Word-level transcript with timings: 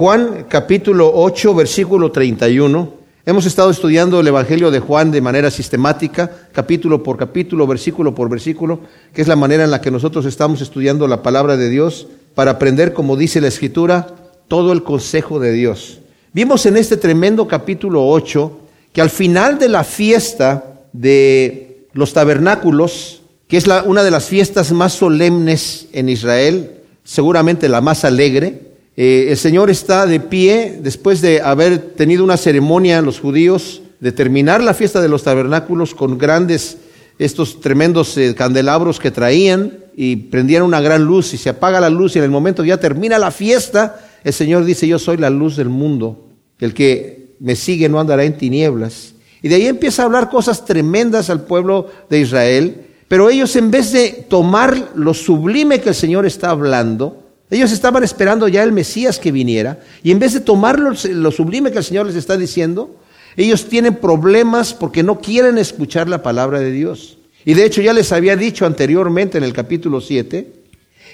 Juan 0.00 0.46
capítulo 0.48 1.12
8, 1.14 1.54
versículo 1.54 2.10
31. 2.10 2.94
Hemos 3.26 3.44
estado 3.44 3.68
estudiando 3.68 4.18
el 4.18 4.28
Evangelio 4.28 4.70
de 4.70 4.80
Juan 4.80 5.10
de 5.10 5.20
manera 5.20 5.50
sistemática, 5.50 6.30
capítulo 6.52 7.02
por 7.02 7.18
capítulo, 7.18 7.66
versículo 7.66 8.14
por 8.14 8.30
versículo, 8.30 8.80
que 9.12 9.20
es 9.20 9.28
la 9.28 9.36
manera 9.36 9.62
en 9.62 9.70
la 9.70 9.82
que 9.82 9.90
nosotros 9.90 10.24
estamos 10.24 10.62
estudiando 10.62 11.06
la 11.06 11.22
palabra 11.22 11.58
de 11.58 11.68
Dios 11.68 12.06
para 12.34 12.52
aprender, 12.52 12.94
como 12.94 13.14
dice 13.14 13.42
la 13.42 13.48
Escritura, 13.48 14.06
todo 14.48 14.72
el 14.72 14.84
consejo 14.84 15.38
de 15.38 15.52
Dios. 15.52 15.98
Vimos 16.32 16.64
en 16.64 16.78
este 16.78 16.96
tremendo 16.96 17.46
capítulo 17.46 18.08
8 18.08 18.58
que 18.94 19.02
al 19.02 19.10
final 19.10 19.58
de 19.58 19.68
la 19.68 19.84
fiesta 19.84 20.80
de 20.94 21.88
los 21.92 22.14
tabernáculos, 22.14 23.20
que 23.48 23.58
es 23.58 23.66
una 23.84 24.02
de 24.02 24.10
las 24.10 24.24
fiestas 24.24 24.72
más 24.72 24.94
solemnes 24.94 25.88
en 25.92 26.08
Israel, 26.08 26.80
seguramente 27.04 27.68
la 27.68 27.82
más 27.82 28.06
alegre, 28.06 28.69
eh, 28.96 29.26
el 29.30 29.36
Señor 29.36 29.70
está 29.70 30.06
de 30.06 30.20
pie 30.20 30.78
después 30.82 31.20
de 31.20 31.40
haber 31.40 31.78
tenido 31.78 32.24
una 32.24 32.36
ceremonia 32.36 33.00
los 33.02 33.20
judíos 33.20 33.82
de 34.00 34.12
terminar 34.12 34.62
la 34.62 34.74
fiesta 34.74 35.00
de 35.00 35.08
los 35.08 35.22
tabernáculos 35.22 35.94
con 35.94 36.18
grandes, 36.18 36.78
estos 37.18 37.60
tremendos 37.60 38.16
eh, 38.16 38.34
candelabros 38.34 38.98
que 38.98 39.10
traían 39.10 39.78
y 39.94 40.16
prendían 40.16 40.62
una 40.62 40.80
gran 40.80 41.04
luz 41.04 41.34
y 41.34 41.38
se 41.38 41.50
apaga 41.50 41.80
la 41.80 41.90
luz 41.90 42.16
y 42.16 42.18
en 42.18 42.24
el 42.24 42.30
momento 42.30 42.62
que 42.62 42.70
ya 42.70 42.80
termina 42.80 43.18
la 43.18 43.30
fiesta, 43.30 44.00
el 44.24 44.32
Señor 44.32 44.64
dice, 44.64 44.88
yo 44.88 44.98
soy 44.98 45.18
la 45.18 45.30
luz 45.30 45.56
del 45.56 45.68
mundo, 45.68 46.28
el 46.58 46.74
que 46.74 47.34
me 47.40 47.56
sigue 47.56 47.88
no 47.88 48.00
andará 48.00 48.24
en 48.24 48.36
tinieblas. 48.36 49.14
Y 49.42 49.48
de 49.48 49.56
ahí 49.56 49.66
empieza 49.66 50.02
a 50.02 50.06
hablar 50.06 50.28
cosas 50.28 50.64
tremendas 50.64 51.30
al 51.30 51.42
pueblo 51.42 51.88
de 52.08 52.20
Israel, 52.20 52.86
pero 53.08 53.28
ellos 53.28 53.56
en 53.56 53.70
vez 53.70 53.92
de 53.92 54.26
tomar 54.28 54.92
lo 54.94 55.14
sublime 55.14 55.80
que 55.80 55.90
el 55.90 55.94
Señor 55.94 56.26
está 56.26 56.50
hablando, 56.50 57.19
ellos 57.50 57.72
estaban 57.72 58.04
esperando 58.04 58.46
ya 58.46 58.62
el 58.62 58.72
Mesías 58.72 59.18
que 59.18 59.32
viniera, 59.32 59.80
y 60.02 60.12
en 60.12 60.20
vez 60.20 60.32
de 60.32 60.40
tomar 60.40 60.78
lo, 60.78 61.30
sublime 61.32 61.72
que 61.72 61.78
el 61.78 61.84
Señor 61.84 62.06
les 62.06 62.14
está 62.14 62.36
diciendo, 62.36 62.96
ellos 63.36 63.68
tienen 63.68 63.96
problemas 63.96 64.72
porque 64.72 65.02
no 65.02 65.20
quieren 65.20 65.58
escuchar 65.58 66.08
la 66.08 66.22
palabra 66.22 66.60
de 66.60 66.70
Dios. 66.70 67.18
Y 67.44 67.54
de 67.54 67.64
hecho 67.64 67.80
ya 67.80 67.92
les 67.92 68.12
había 68.12 68.36
dicho 68.36 68.66
anteriormente 68.66 69.38
en 69.38 69.44
el 69.44 69.52
capítulo 69.52 70.00
7 70.00 70.52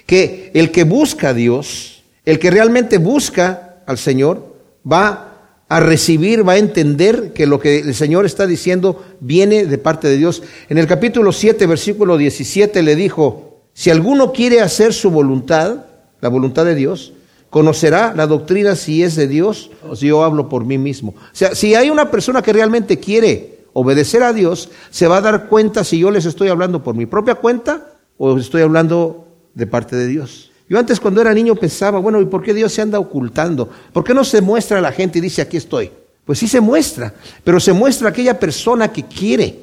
que 0.05 0.51
el 0.53 0.71
que 0.71 0.83
busca 0.83 1.29
a 1.29 1.33
Dios, 1.33 2.03
el 2.25 2.39
que 2.39 2.51
realmente 2.51 2.97
busca 2.97 3.81
al 3.85 3.97
Señor, 3.97 4.55
va 4.89 5.27
a 5.69 5.79
recibir, 5.79 6.47
va 6.47 6.53
a 6.53 6.57
entender 6.57 7.33
que 7.33 7.45
lo 7.45 7.59
que 7.59 7.79
el 7.79 7.93
Señor 7.93 8.25
está 8.25 8.47
diciendo 8.47 9.03
viene 9.19 9.65
de 9.65 9.77
parte 9.77 10.07
de 10.07 10.17
Dios. 10.17 10.43
En 10.69 10.77
el 10.77 10.87
capítulo 10.87 11.31
7, 11.31 11.65
versículo 11.65 12.17
17 12.17 12.83
le 12.83 12.95
dijo, 12.95 13.63
si 13.73 13.89
alguno 13.89 14.31
quiere 14.31 14.61
hacer 14.61 14.93
su 14.93 15.11
voluntad, 15.11 15.85
la 16.21 16.29
voluntad 16.29 16.65
de 16.65 16.75
Dios, 16.75 17.13
conocerá 17.49 18.13
la 18.15 18.27
doctrina 18.27 18.75
si 18.75 19.03
es 19.03 19.15
de 19.15 19.27
Dios 19.27 19.71
o 19.89 19.95
si 19.95 20.07
yo 20.07 20.23
hablo 20.23 20.49
por 20.49 20.65
mí 20.65 20.77
mismo. 20.77 21.15
O 21.17 21.29
sea, 21.35 21.55
si 21.55 21.75
hay 21.75 21.89
una 21.89 22.11
persona 22.11 22.41
que 22.41 22.53
realmente 22.53 22.99
quiere 22.99 23.65
obedecer 23.73 24.23
a 24.23 24.33
Dios, 24.33 24.69
se 24.89 25.07
va 25.07 25.17
a 25.17 25.21
dar 25.21 25.47
cuenta 25.47 25.83
si 25.83 25.99
yo 25.99 26.11
les 26.11 26.25
estoy 26.25 26.49
hablando 26.49 26.83
por 26.83 26.95
mi 26.95 27.05
propia 27.05 27.35
cuenta 27.35 27.93
o 28.17 28.37
estoy 28.37 28.63
hablando 28.63 29.27
de 29.53 29.67
parte 29.67 29.95
de 29.95 30.07
Dios. 30.07 30.51
Yo 30.69 30.77
antes 30.77 30.99
cuando 30.99 31.21
era 31.21 31.33
niño 31.33 31.55
pensaba, 31.55 31.99
bueno, 31.99 32.19
¿y 32.19 32.25
por 32.25 32.43
qué 32.43 32.53
Dios 32.53 32.73
se 32.73 32.81
anda 32.81 32.99
ocultando? 32.99 33.69
¿Por 33.93 34.03
qué 34.03 34.13
no 34.13 34.23
se 34.23 34.41
muestra 34.41 34.79
a 34.79 34.81
la 34.81 34.91
gente 34.91 35.19
y 35.19 35.21
dice, 35.21 35.41
aquí 35.41 35.57
estoy? 35.57 35.91
Pues 36.25 36.39
sí 36.39 36.47
se 36.47 36.59
muestra, 36.59 37.13
pero 37.43 37.59
se 37.59 37.71
muestra 37.71 38.09
aquella 38.09 38.37
persona 38.37 38.91
que 38.91 39.03
quiere 39.03 39.57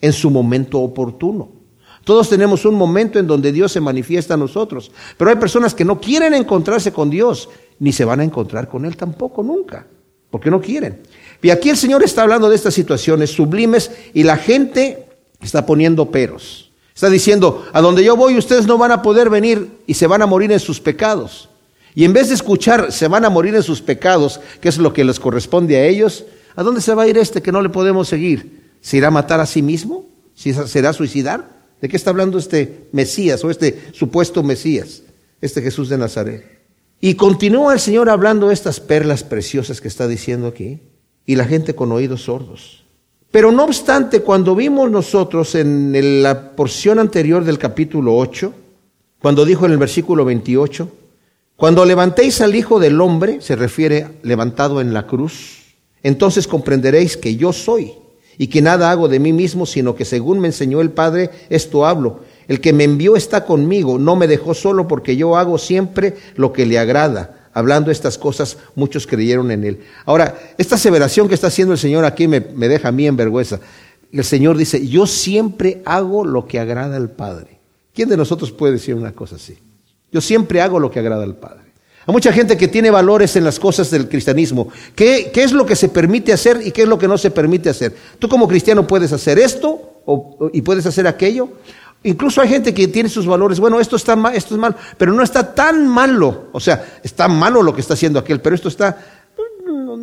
en 0.00 0.12
su 0.12 0.30
momento 0.30 0.78
oportuno. 0.80 1.59
Todos 2.04 2.28
tenemos 2.28 2.64
un 2.64 2.74
momento 2.74 3.18
en 3.18 3.26
donde 3.26 3.52
Dios 3.52 3.72
se 3.72 3.80
manifiesta 3.80 4.34
a 4.34 4.38
nosotros, 4.38 4.90
pero 5.16 5.30
hay 5.30 5.36
personas 5.36 5.74
que 5.74 5.84
no 5.84 6.00
quieren 6.00 6.34
encontrarse 6.34 6.92
con 6.92 7.10
Dios, 7.10 7.48
ni 7.78 7.92
se 7.92 8.04
van 8.04 8.20
a 8.20 8.24
encontrar 8.24 8.68
con 8.68 8.84
Él 8.84 8.96
tampoco 8.96 9.42
nunca, 9.42 9.86
porque 10.30 10.50
no 10.50 10.60
quieren. 10.60 11.00
Y 11.42 11.50
aquí 11.50 11.70
el 11.70 11.76
Señor 11.76 12.02
está 12.02 12.22
hablando 12.22 12.48
de 12.48 12.56
estas 12.56 12.74
situaciones 12.74 13.30
sublimes 13.30 13.90
y 14.14 14.22
la 14.22 14.36
gente 14.36 15.06
está 15.40 15.66
poniendo 15.66 16.10
peros. 16.10 16.70
Está 16.94 17.08
diciendo, 17.08 17.66
a 17.72 17.80
donde 17.80 18.04
yo 18.04 18.16
voy 18.16 18.36
ustedes 18.36 18.66
no 18.66 18.76
van 18.76 18.92
a 18.92 19.02
poder 19.02 19.30
venir 19.30 19.70
y 19.86 19.94
se 19.94 20.06
van 20.06 20.22
a 20.22 20.26
morir 20.26 20.52
en 20.52 20.60
sus 20.60 20.80
pecados. 20.80 21.48
Y 21.94 22.04
en 22.04 22.12
vez 22.12 22.28
de 22.28 22.34
escuchar, 22.34 22.92
se 22.92 23.08
van 23.08 23.24
a 23.24 23.30
morir 23.30 23.54
en 23.54 23.62
sus 23.62 23.80
pecados, 23.80 24.40
que 24.60 24.68
es 24.68 24.78
lo 24.78 24.92
que 24.92 25.04
les 25.04 25.18
corresponde 25.18 25.76
a 25.76 25.86
ellos, 25.86 26.24
¿a 26.54 26.62
dónde 26.62 26.80
se 26.80 26.94
va 26.94 27.04
a 27.04 27.08
ir 27.08 27.18
este 27.18 27.42
que 27.42 27.52
no 27.52 27.62
le 27.62 27.68
podemos 27.68 28.08
seguir? 28.08 28.60
¿Se 28.80 28.96
irá 28.96 29.08
a 29.08 29.12
matar 29.12 29.40
a 29.40 29.46
sí 29.46 29.62
mismo? 29.62 30.06
¿Se 30.34 30.78
irá 30.78 30.90
a 30.90 30.92
suicidar? 30.92 31.59
¿De 31.80 31.88
qué 31.88 31.96
está 31.96 32.10
hablando 32.10 32.38
este 32.38 32.88
Mesías 32.92 33.42
o 33.44 33.50
este 33.50 33.90
supuesto 33.92 34.42
Mesías, 34.42 35.02
este 35.40 35.62
Jesús 35.62 35.88
de 35.88 35.98
Nazaret? 35.98 36.60
Y 37.00 37.14
continúa 37.14 37.72
el 37.72 37.80
Señor 37.80 38.10
hablando 38.10 38.50
estas 38.50 38.80
perlas 38.80 39.24
preciosas 39.24 39.80
que 39.80 39.88
está 39.88 40.06
diciendo 40.06 40.46
aquí, 40.46 40.80
y 41.24 41.36
la 41.36 41.46
gente 41.46 41.74
con 41.74 41.92
oídos 41.92 42.24
sordos. 42.24 42.84
Pero 43.30 43.52
no 43.52 43.64
obstante, 43.64 44.20
cuando 44.20 44.54
vimos 44.54 44.90
nosotros 44.90 45.54
en 45.54 46.22
la 46.22 46.50
porción 46.52 46.98
anterior 46.98 47.44
del 47.44 47.58
capítulo 47.58 48.16
8, 48.16 48.52
cuando 49.20 49.44
dijo 49.44 49.64
en 49.64 49.72
el 49.72 49.78
versículo 49.78 50.24
28, 50.24 50.90
cuando 51.56 51.84
levantéis 51.84 52.40
al 52.40 52.54
Hijo 52.54 52.80
del 52.80 53.00
Hombre, 53.00 53.40
se 53.40 53.54
refiere 53.54 54.06
levantado 54.22 54.80
en 54.80 54.92
la 54.92 55.06
cruz, 55.06 55.76
entonces 56.02 56.46
comprenderéis 56.46 57.16
que 57.16 57.36
yo 57.36 57.52
soy 57.52 57.92
y 58.40 58.46
que 58.46 58.62
nada 58.62 58.90
hago 58.90 59.06
de 59.06 59.20
mí 59.20 59.34
mismo, 59.34 59.66
sino 59.66 59.94
que 59.94 60.06
según 60.06 60.40
me 60.40 60.48
enseñó 60.48 60.80
el 60.80 60.92
Padre, 60.92 61.28
esto 61.50 61.84
hablo. 61.84 62.20
El 62.48 62.62
que 62.62 62.72
me 62.72 62.84
envió 62.84 63.14
está 63.14 63.44
conmigo, 63.44 63.98
no 63.98 64.16
me 64.16 64.26
dejó 64.26 64.54
solo 64.54 64.88
porque 64.88 65.14
yo 65.14 65.36
hago 65.36 65.58
siempre 65.58 66.16
lo 66.36 66.50
que 66.50 66.64
le 66.64 66.78
agrada. 66.78 67.50
Hablando 67.52 67.90
estas 67.90 68.16
cosas, 68.16 68.56
muchos 68.74 69.06
creyeron 69.06 69.50
en 69.50 69.64
él. 69.64 69.80
Ahora, 70.06 70.38
esta 70.56 70.76
aseveración 70.76 71.28
que 71.28 71.34
está 71.34 71.48
haciendo 71.48 71.74
el 71.74 71.78
Señor 71.78 72.06
aquí 72.06 72.28
me, 72.28 72.40
me 72.40 72.68
deja 72.68 72.88
a 72.88 72.92
mí 72.92 73.06
en 73.06 73.14
vergüenza. 73.14 73.60
El 74.10 74.24
Señor 74.24 74.56
dice, 74.56 74.88
yo 74.88 75.06
siempre 75.06 75.82
hago 75.84 76.24
lo 76.24 76.46
que 76.46 76.58
agrada 76.58 76.96
al 76.96 77.10
Padre. 77.10 77.60
¿Quién 77.92 78.08
de 78.08 78.16
nosotros 78.16 78.52
puede 78.52 78.72
decir 78.72 78.94
una 78.94 79.12
cosa 79.12 79.36
así? 79.36 79.58
Yo 80.10 80.22
siempre 80.22 80.62
hago 80.62 80.80
lo 80.80 80.90
que 80.90 81.00
agrada 81.00 81.24
al 81.24 81.36
Padre. 81.36 81.69
Hay 82.06 82.12
mucha 82.12 82.32
gente 82.32 82.56
que 82.56 82.68
tiene 82.68 82.90
valores 82.90 83.36
en 83.36 83.44
las 83.44 83.58
cosas 83.58 83.90
del 83.90 84.08
cristianismo. 84.08 84.68
¿Qué, 84.94 85.30
¿Qué, 85.32 85.42
es 85.42 85.52
lo 85.52 85.66
que 85.66 85.76
se 85.76 85.88
permite 85.88 86.32
hacer 86.32 86.60
y 86.64 86.70
qué 86.70 86.82
es 86.82 86.88
lo 86.88 86.98
que 86.98 87.06
no 87.06 87.18
se 87.18 87.30
permite 87.30 87.68
hacer? 87.68 87.94
Tú 88.18 88.28
como 88.28 88.48
cristiano 88.48 88.86
puedes 88.86 89.12
hacer 89.12 89.38
esto 89.38 90.02
y 90.52 90.62
puedes 90.62 90.86
hacer 90.86 91.06
aquello. 91.06 91.48
Incluso 92.02 92.40
hay 92.40 92.48
gente 92.48 92.72
que 92.72 92.88
tiene 92.88 93.10
sus 93.10 93.26
valores. 93.26 93.60
Bueno, 93.60 93.78
esto 93.78 93.96
está 93.96 94.16
mal, 94.16 94.34
esto 94.34 94.54
es 94.54 94.60
malo, 94.60 94.74
pero 94.96 95.12
no 95.12 95.22
está 95.22 95.54
tan 95.54 95.86
malo. 95.86 96.48
O 96.52 96.60
sea, 96.60 97.00
está 97.02 97.28
malo 97.28 97.62
lo 97.62 97.74
que 97.74 97.82
está 97.82 97.92
haciendo 97.94 98.18
aquel, 98.18 98.40
pero 98.40 98.54
esto 98.54 98.68
está 98.68 98.96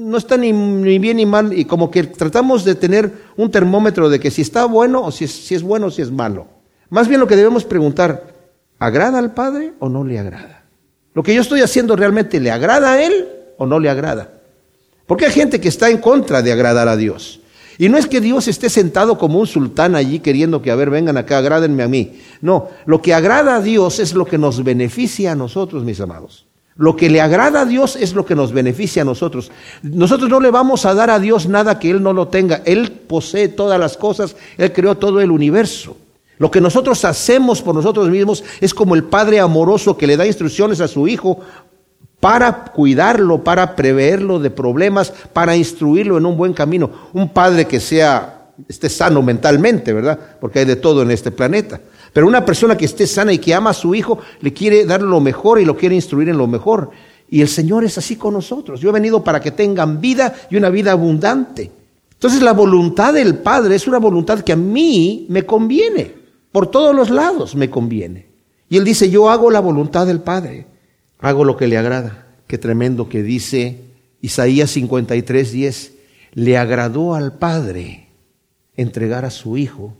no 0.07 0.17
está 0.17 0.37
ni, 0.37 0.51
ni, 0.53 0.99
bien 0.99 1.17
ni 1.17 1.25
mal 1.25 1.53
y 1.53 1.65
como 1.65 1.91
que 1.91 2.03
tratamos 2.03 2.63
de 2.63 2.75
tener 2.75 3.11
un 3.35 3.51
termómetro 3.51 4.09
de 4.09 4.19
que 4.19 4.31
si 4.31 4.41
está 4.41 4.65
bueno 4.65 5.01
o 5.01 5.11
si 5.11 5.25
es, 5.25 5.31
si 5.31 5.55
es 5.55 5.63
bueno 5.63 5.87
o 5.87 5.91
si 5.91 6.01
es 6.01 6.11
malo. 6.11 6.47
Más 6.89 7.07
bien 7.07 7.19
lo 7.19 7.27
que 7.27 7.35
debemos 7.35 7.65
preguntar, 7.65 8.33
¿agrada 8.79 9.19
al 9.19 9.33
Padre 9.33 9.73
o 9.79 9.89
no 9.89 10.03
le 10.03 10.19
agrada? 10.19 10.56
¿Lo 11.17 11.23
que 11.23 11.33
yo 11.33 11.41
estoy 11.41 11.61
haciendo 11.61 11.95
realmente 11.95 12.39
le 12.39 12.51
agrada 12.51 12.91
a 12.91 13.03
Él 13.03 13.27
o 13.57 13.65
no 13.65 13.79
le 13.79 13.89
agrada? 13.89 14.33
Porque 15.07 15.25
hay 15.25 15.31
gente 15.31 15.59
que 15.59 15.67
está 15.67 15.89
en 15.89 15.97
contra 15.97 16.43
de 16.43 16.51
agradar 16.51 16.87
a 16.87 16.95
Dios. 16.95 17.39
Y 17.79 17.89
no 17.89 17.97
es 17.97 18.05
que 18.05 18.21
Dios 18.21 18.47
esté 18.47 18.69
sentado 18.69 19.17
como 19.17 19.39
un 19.39 19.47
sultán 19.47 19.95
allí 19.95 20.19
queriendo 20.19 20.61
que, 20.61 20.69
a 20.69 20.75
ver, 20.75 20.91
vengan 20.91 21.17
acá, 21.17 21.39
agrádenme 21.39 21.81
a 21.81 21.87
mí. 21.87 22.19
No, 22.39 22.69
lo 22.85 23.01
que 23.01 23.15
agrada 23.15 23.55
a 23.55 23.61
Dios 23.61 23.97
es 23.97 24.13
lo 24.13 24.25
que 24.25 24.37
nos 24.37 24.63
beneficia 24.63 25.31
a 25.31 25.35
nosotros, 25.35 25.83
mis 25.83 25.99
amados. 26.01 26.45
Lo 26.75 26.95
que 26.95 27.09
le 27.09 27.19
agrada 27.19 27.61
a 27.61 27.65
Dios 27.65 27.95
es 27.95 28.13
lo 28.13 28.23
que 28.23 28.35
nos 28.35 28.51
beneficia 28.51 29.01
a 29.01 29.05
nosotros. 29.05 29.51
Nosotros 29.81 30.29
no 30.29 30.39
le 30.39 30.51
vamos 30.51 30.85
a 30.85 30.93
dar 30.93 31.09
a 31.09 31.17
Dios 31.17 31.47
nada 31.47 31.79
que 31.79 31.89
Él 31.89 32.03
no 32.03 32.13
lo 32.13 32.27
tenga. 32.27 32.61
Él 32.63 32.91
posee 32.91 33.47
todas 33.47 33.79
las 33.79 33.97
cosas, 33.97 34.35
Él 34.59 34.71
creó 34.71 34.93
todo 34.93 35.19
el 35.19 35.31
universo. 35.31 35.97
Lo 36.37 36.51
que 36.51 36.61
nosotros 36.61 37.03
hacemos 37.05 37.61
por 37.61 37.73
nosotros 37.73 38.09
mismos 38.09 38.43
es 38.61 38.73
como 38.73 38.95
el 38.95 39.03
padre 39.03 39.39
amoroso 39.39 39.97
que 39.97 40.07
le 40.07 40.17
da 40.17 40.27
instrucciones 40.27 40.81
a 40.81 40.87
su 40.87 41.07
hijo 41.07 41.39
para 42.19 42.65
cuidarlo, 42.65 43.43
para 43.43 43.75
preverlo 43.75 44.39
de 44.39 44.49
problemas, 44.49 45.11
para 45.33 45.55
instruirlo 45.55 46.17
en 46.17 46.25
un 46.25 46.37
buen 46.37 46.53
camino. 46.53 46.89
Un 47.13 47.29
padre 47.29 47.65
que 47.65 47.79
sea, 47.79 48.51
esté 48.67 48.89
sano 48.89 49.21
mentalmente, 49.21 49.93
¿verdad? 49.93 50.19
Porque 50.39 50.59
hay 50.59 50.65
de 50.65 50.75
todo 50.75 51.01
en 51.01 51.11
este 51.11 51.31
planeta. 51.31 51.79
Pero 52.13 52.27
una 52.27 52.45
persona 52.45 52.77
que 52.77 52.85
esté 52.85 53.05
sana 53.05 53.33
y 53.33 53.39
que 53.39 53.53
ama 53.53 53.71
a 53.71 53.73
su 53.73 53.93
hijo, 53.93 54.19
le 54.41 54.53
quiere 54.53 54.85
dar 54.85 55.01
lo 55.01 55.19
mejor 55.19 55.59
y 55.59 55.65
lo 55.65 55.75
quiere 55.75 55.95
instruir 55.95 56.29
en 56.29 56.37
lo 56.37 56.47
mejor. 56.47 56.91
Y 57.29 57.41
el 57.41 57.47
Señor 57.47 57.83
es 57.83 57.97
así 57.97 58.15
con 58.15 58.33
nosotros. 58.33 58.79
Yo 58.79 58.89
he 58.89 58.93
venido 58.93 59.23
para 59.23 59.39
que 59.39 59.51
tengan 59.51 59.99
vida 59.99 60.33
y 60.49 60.55
una 60.55 60.69
vida 60.69 60.93
abundante. 60.93 61.71
Entonces 62.13 62.41
la 62.41 62.53
voluntad 62.53 63.13
del 63.13 63.35
Padre 63.39 63.75
es 63.75 63.87
una 63.87 63.99
voluntad 63.99 64.39
que 64.41 64.53
a 64.53 64.55
mí 64.55 65.27
me 65.29 65.45
conviene. 65.45 66.26
Por 66.57 66.71
todos 66.71 66.95
los 66.95 67.11
lados 67.11 67.53
me 67.53 67.69
conviene. 67.69 68.25
Y 68.67 68.77
él 68.77 68.83
dice, 68.83 69.11
yo 69.11 69.29
hago 69.29 69.51
la 69.51 69.59
voluntad 69.59 70.07
del 70.07 70.21
Padre, 70.21 70.65
hago 71.19 71.45
lo 71.45 71.55
que 71.55 71.67
le 71.67 71.77
agrada. 71.77 72.29
Qué 72.47 72.57
tremendo 72.57 73.09
que 73.09 73.21
dice 73.21 73.83
Isaías 74.21 74.71
53, 74.71 75.51
10, 75.51 75.93
le 76.33 76.57
agradó 76.57 77.13
al 77.13 77.33
Padre 77.37 78.07
entregar 78.75 79.23
a 79.23 79.29
su 79.29 79.55
Hijo 79.55 79.93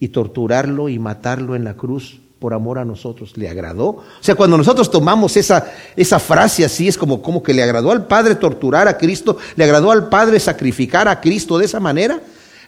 y 0.00 0.08
torturarlo 0.08 0.88
y 0.88 0.98
matarlo 0.98 1.54
en 1.54 1.62
la 1.62 1.74
cruz 1.74 2.20
por 2.40 2.52
amor 2.52 2.80
a 2.80 2.84
nosotros. 2.84 3.36
¿Le 3.36 3.48
agradó? 3.48 3.90
O 3.90 4.04
sea, 4.22 4.34
cuando 4.34 4.58
nosotros 4.58 4.90
tomamos 4.90 5.36
esa, 5.36 5.72
esa 5.94 6.18
frase 6.18 6.64
así, 6.64 6.88
es 6.88 6.98
como, 6.98 7.22
como 7.22 7.44
que 7.44 7.54
le 7.54 7.62
agradó 7.62 7.92
al 7.92 8.08
Padre 8.08 8.34
torturar 8.34 8.88
a 8.88 8.98
Cristo, 8.98 9.36
le 9.54 9.62
agradó 9.62 9.92
al 9.92 10.08
Padre 10.08 10.40
sacrificar 10.40 11.06
a 11.06 11.20
Cristo 11.20 11.58
de 11.58 11.66
esa 11.66 11.78
manera. 11.78 12.20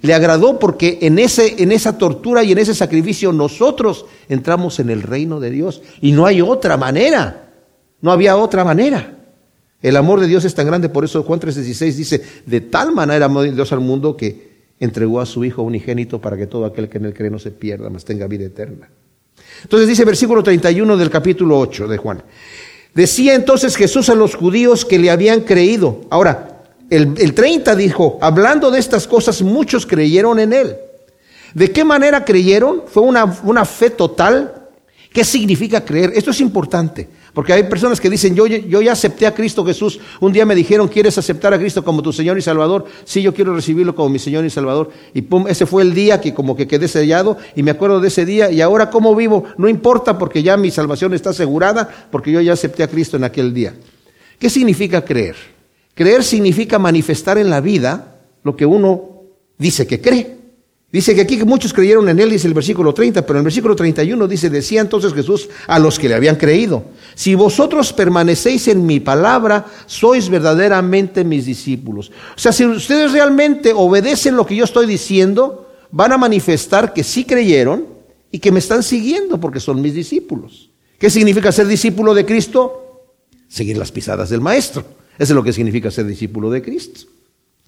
Le 0.02 0.14
agradó 0.14 0.58
porque 0.58 0.98
en, 1.02 1.18
ese, 1.18 1.62
en 1.62 1.72
esa 1.72 1.96
tortura 1.96 2.42
y 2.42 2.52
en 2.52 2.58
ese 2.58 2.74
sacrificio 2.74 3.32
nosotros 3.32 4.04
entramos 4.28 4.80
en 4.80 4.90
el 4.90 5.02
reino 5.02 5.40
de 5.40 5.50
Dios. 5.50 5.82
Y 6.00 6.12
no 6.12 6.26
hay 6.26 6.40
otra 6.40 6.76
manera. 6.76 7.50
No 8.00 8.10
había 8.10 8.36
otra 8.36 8.64
manera. 8.64 9.18
El 9.80 9.96
amor 9.96 10.20
de 10.20 10.26
Dios 10.26 10.44
es 10.44 10.54
tan 10.54 10.66
grande, 10.66 10.88
por 10.88 11.04
eso 11.04 11.22
Juan 11.22 11.40
3:16 11.40 11.92
dice, 11.94 12.22
de 12.46 12.60
tal 12.60 12.92
manera 12.92 13.26
amó 13.26 13.42
Dios 13.42 13.72
al 13.72 13.80
mundo 13.80 14.16
que 14.16 14.52
entregó 14.78 15.20
a 15.20 15.26
su 15.26 15.44
Hijo 15.44 15.62
unigénito 15.62 16.20
para 16.20 16.36
que 16.36 16.46
todo 16.46 16.64
aquel 16.66 16.88
que 16.88 16.98
en 16.98 17.06
él 17.06 17.14
cree 17.14 17.30
no 17.30 17.38
se 17.38 17.50
pierda, 17.50 17.88
mas 17.90 18.04
tenga 18.04 18.26
vida 18.26 18.44
eterna. 18.44 18.90
Entonces 19.62 19.88
dice 19.88 20.04
versículo 20.04 20.42
31 20.42 20.96
del 20.96 21.10
capítulo 21.10 21.58
8 21.58 21.88
de 21.88 21.96
Juan. 21.96 22.22
Decía 22.94 23.34
entonces 23.34 23.76
Jesús 23.76 24.08
a 24.08 24.14
los 24.14 24.34
judíos 24.34 24.84
que 24.84 24.98
le 24.98 25.10
habían 25.10 25.40
creído. 25.40 26.02
Ahora, 26.10 26.51
el, 26.92 27.14
el 27.16 27.34
30 27.34 27.74
dijo, 27.74 28.18
hablando 28.20 28.70
de 28.70 28.78
estas 28.78 29.06
cosas, 29.06 29.40
muchos 29.40 29.86
creyeron 29.86 30.38
en 30.38 30.52
él. 30.52 30.76
¿De 31.54 31.70
qué 31.70 31.84
manera 31.84 32.24
creyeron? 32.24 32.82
Fue 32.86 33.02
una, 33.02 33.24
una 33.44 33.64
fe 33.64 33.90
total. 33.90 34.68
¿Qué 35.12 35.24
significa 35.24 35.84
creer? 35.84 36.12
Esto 36.14 36.30
es 36.30 36.40
importante. 36.40 37.08
Porque 37.32 37.54
hay 37.54 37.62
personas 37.62 37.98
que 37.98 38.10
dicen, 38.10 38.34
yo, 38.34 38.46
yo 38.46 38.82
ya 38.82 38.92
acepté 38.92 39.26
a 39.26 39.34
Cristo 39.34 39.64
Jesús. 39.64 39.98
Un 40.20 40.32
día 40.32 40.44
me 40.44 40.54
dijeron, 40.54 40.88
¿quieres 40.88 41.16
aceptar 41.16 41.54
a 41.54 41.58
Cristo 41.58 41.82
como 41.82 42.02
tu 42.02 42.12
Señor 42.12 42.36
y 42.36 42.42
Salvador? 42.42 42.84
Sí, 43.04 43.22
yo 43.22 43.32
quiero 43.32 43.54
recibirlo 43.54 43.94
como 43.94 44.10
mi 44.10 44.18
Señor 44.18 44.44
y 44.44 44.50
Salvador. 44.50 44.90
Y 45.14 45.22
pum, 45.22 45.46
ese 45.48 45.64
fue 45.64 45.82
el 45.82 45.94
día 45.94 46.20
que 46.20 46.34
como 46.34 46.56
que 46.56 46.66
quedé 46.68 46.88
sellado 46.88 47.38
y 47.56 47.62
me 47.62 47.70
acuerdo 47.70 48.00
de 48.00 48.08
ese 48.08 48.26
día. 48.26 48.50
Y 48.50 48.60
ahora, 48.60 48.90
¿cómo 48.90 49.14
vivo? 49.14 49.44
No 49.56 49.68
importa 49.68 50.18
porque 50.18 50.42
ya 50.42 50.58
mi 50.58 50.70
salvación 50.70 51.14
está 51.14 51.30
asegurada, 51.30 51.88
porque 52.10 52.32
yo 52.32 52.40
ya 52.42 52.52
acepté 52.52 52.82
a 52.82 52.88
Cristo 52.88 53.16
en 53.16 53.24
aquel 53.24 53.54
día. 53.54 53.74
¿Qué 54.38 54.50
significa 54.50 55.02
creer? 55.02 55.51
Creer 55.94 56.24
significa 56.24 56.78
manifestar 56.78 57.38
en 57.38 57.50
la 57.50 57.60
vida 57.60 58.20
lo 58.42 58.56
que 58.56 58.66
uno 58.66 59.22
dice 59.58 59.86
que 59.86 60.00
cree. 60.00 60.42
Dice 60.92 61.14
que 61.14 61.22
aquí 61.22 61.42
muchos 61.44 61.72
creyeron 61.72 62.06
en 62.10 62.18
él, 62.18 62.28
dice 62.28 62.46
el 62.46 62.52
versículo 62.52 62.92
30, 62.92 63.22
pero 63.22 63.38
en 63.38 63.40
el 63.40 63.44
versículo 63.44 63.74
31 63.74 64.28
dice, 64.28 64.50
decía 64.50 64.82
entonces 64.82 65.14
Jesús 65.14 65.48
a 65.66 65.78
los 65.78 65.98
que 65.98 66.06
le 66.06 66.14
habían 66.14 66.36
creído, 66.36 66.84
si 67.14 67.34
vosotros 67.34 67.94
permanecéis 67.94 68.68
en 68.68 68.84
mi 68.84 69.00
palabra, 69.00 69.64
sois 69.86 70.28
verdaderamente 70.28 71.24
mis 71.24 71.46
discípulos. 71.46 72.12
O 72.36 72.38
sea, 72.38 72.52
si 72.52 72.66
ustedes 72.66 73.12
realmente 73.12 73.72
obedecen 73.74 74.36
lo 74.36 74.44
que 74.44 74.54
yo 74.54 74.64
estoy 74.64 74.86
diciendo, 74.86 75.72
van 75.90 76.12
a 76.12 76.18
manifestar 76.18 76.92
que 76.92 77.04
sí 77.04 77.24
creyeron 77.24 77.86
y 78.30 78.38
que 78.38 78.52
me 78.52 78.58
están 78.58 78.82
siguiendo 78.82 79.40
porque 79.40 79.60
son 79.60 79.80
mis 79.80 79.94
discípulos. 79.94 80.68
¿Qué 80.98 81.08
significa 81.08 81.50
ser 81.52 81.66
discípulo 81.66 82.12
de 82.12 82.26
Cristo? 82.26 83.06
Seguir 83.48 83.78
las 83.78 83.90
pisadas 83.90 84.28
del 84.28 84.42
Maestro. 84.42 84.84
Eso 85.18 85.32
es 85.32 85.36
lo 85.36 85.42
que 85.42 85.52
significa 85.52 85.90
ser 85.90 86.06
discípulo 86.06 86.50
de 86.50 86.62
Cristo. 86.62 87.02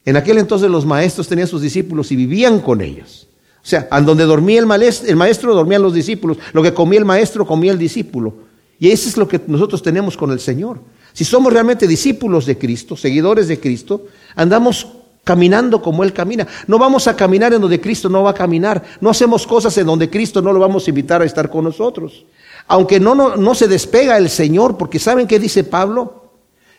En 0.04 0.16
aquel 0.16 0.38
entonces 0.38 0.70
los 0.70 0.84
maestros 0.84 1.28
tenían 1.28 1.48
sus 1.48 1.62
discípulos 1.62 2.12
y 2.12 2.16
vivían 2.16 2.60
con 2.60 2.80
ellos. 2.80 3.28
O 3.62 3.66
sea, 3.66 3.88
en 3.90 4.04
donde 4.04 4.24
dormía 4.24 4.60
el 4.60 4.66
maestro, 4.66 5.54
dormían 5.54 5.82
los 5.82 5.94
discípulos. 5.94 6.36
Lo 6.52 6.62
que 6.62 6.74
comía 6.74 6.98
el 6.98 7.06
maestro, 7.06 7.46
comía 7.46 7.72
el 7.72 7.78
discípulo. 7.78 8.34
Y 8.78 8.90
eso 8.90 9.08
es 9.08 9.16
lo 9.16 9.26
que 9.26 9.40
nosotros 9.46 9.82
tenemos 9.82 10.16
con 10.16 10.30
el 10.30 10.40
Señor. 10.40 10.80
Si 11.14 11.24
somos 11.24 11.52
realmente 11.52 11.86
discípulos 11.86 12.44
de 12.44 12.58
Cristo, 12.58 12.96
seguidores 12.96 13.48
de 13.48 13.58
Cristo, 13.58 14.06
andamos 14.36 14.88
caminando 15.22 15.80
como 15.80 16.04
Él 16.04 16.12
camina. 16.12 16.46
No 16.66 16.78
vamos 16.78 17.08
a 17.08 17.16
caminar 17.16 17.54
en 17.54 17.62
donde 17.62 17.80
Cristo 17.80 18.10
no 18.10 18.22
va 18.22 18.30
a 18.30 18.34
caminar. 18.34 18.82
No 19.00 19.08
hacemos 19.08 19.46
cosas 19.46 19.78
en 19.78 19.86
donde 19.86 20.10
Cristo 20.10 20.42
no 20.42 20.52
lo 20.52 20.60
vamos 20.60 20.86
a 20.86 20.90
invitar 20.90 21.22
a 21.22 21.24
estar 21.24 21.48
con 21.48 21.64
nosotros. 21.64 22.26
Aunque 22.66 23.00
no, 23.00 23.14
no, 23.14 23.36
no 23.36 23.54
se 23.54 23.68
despega 23.68 24.18
el 24.18 24.28
Señor, 24.28 24.76
porque 24.76 24.98
¿saben 24.98 25.26
qué 25.26 25.38
dice 25.38 25.64
Pablo? 25.64 26.23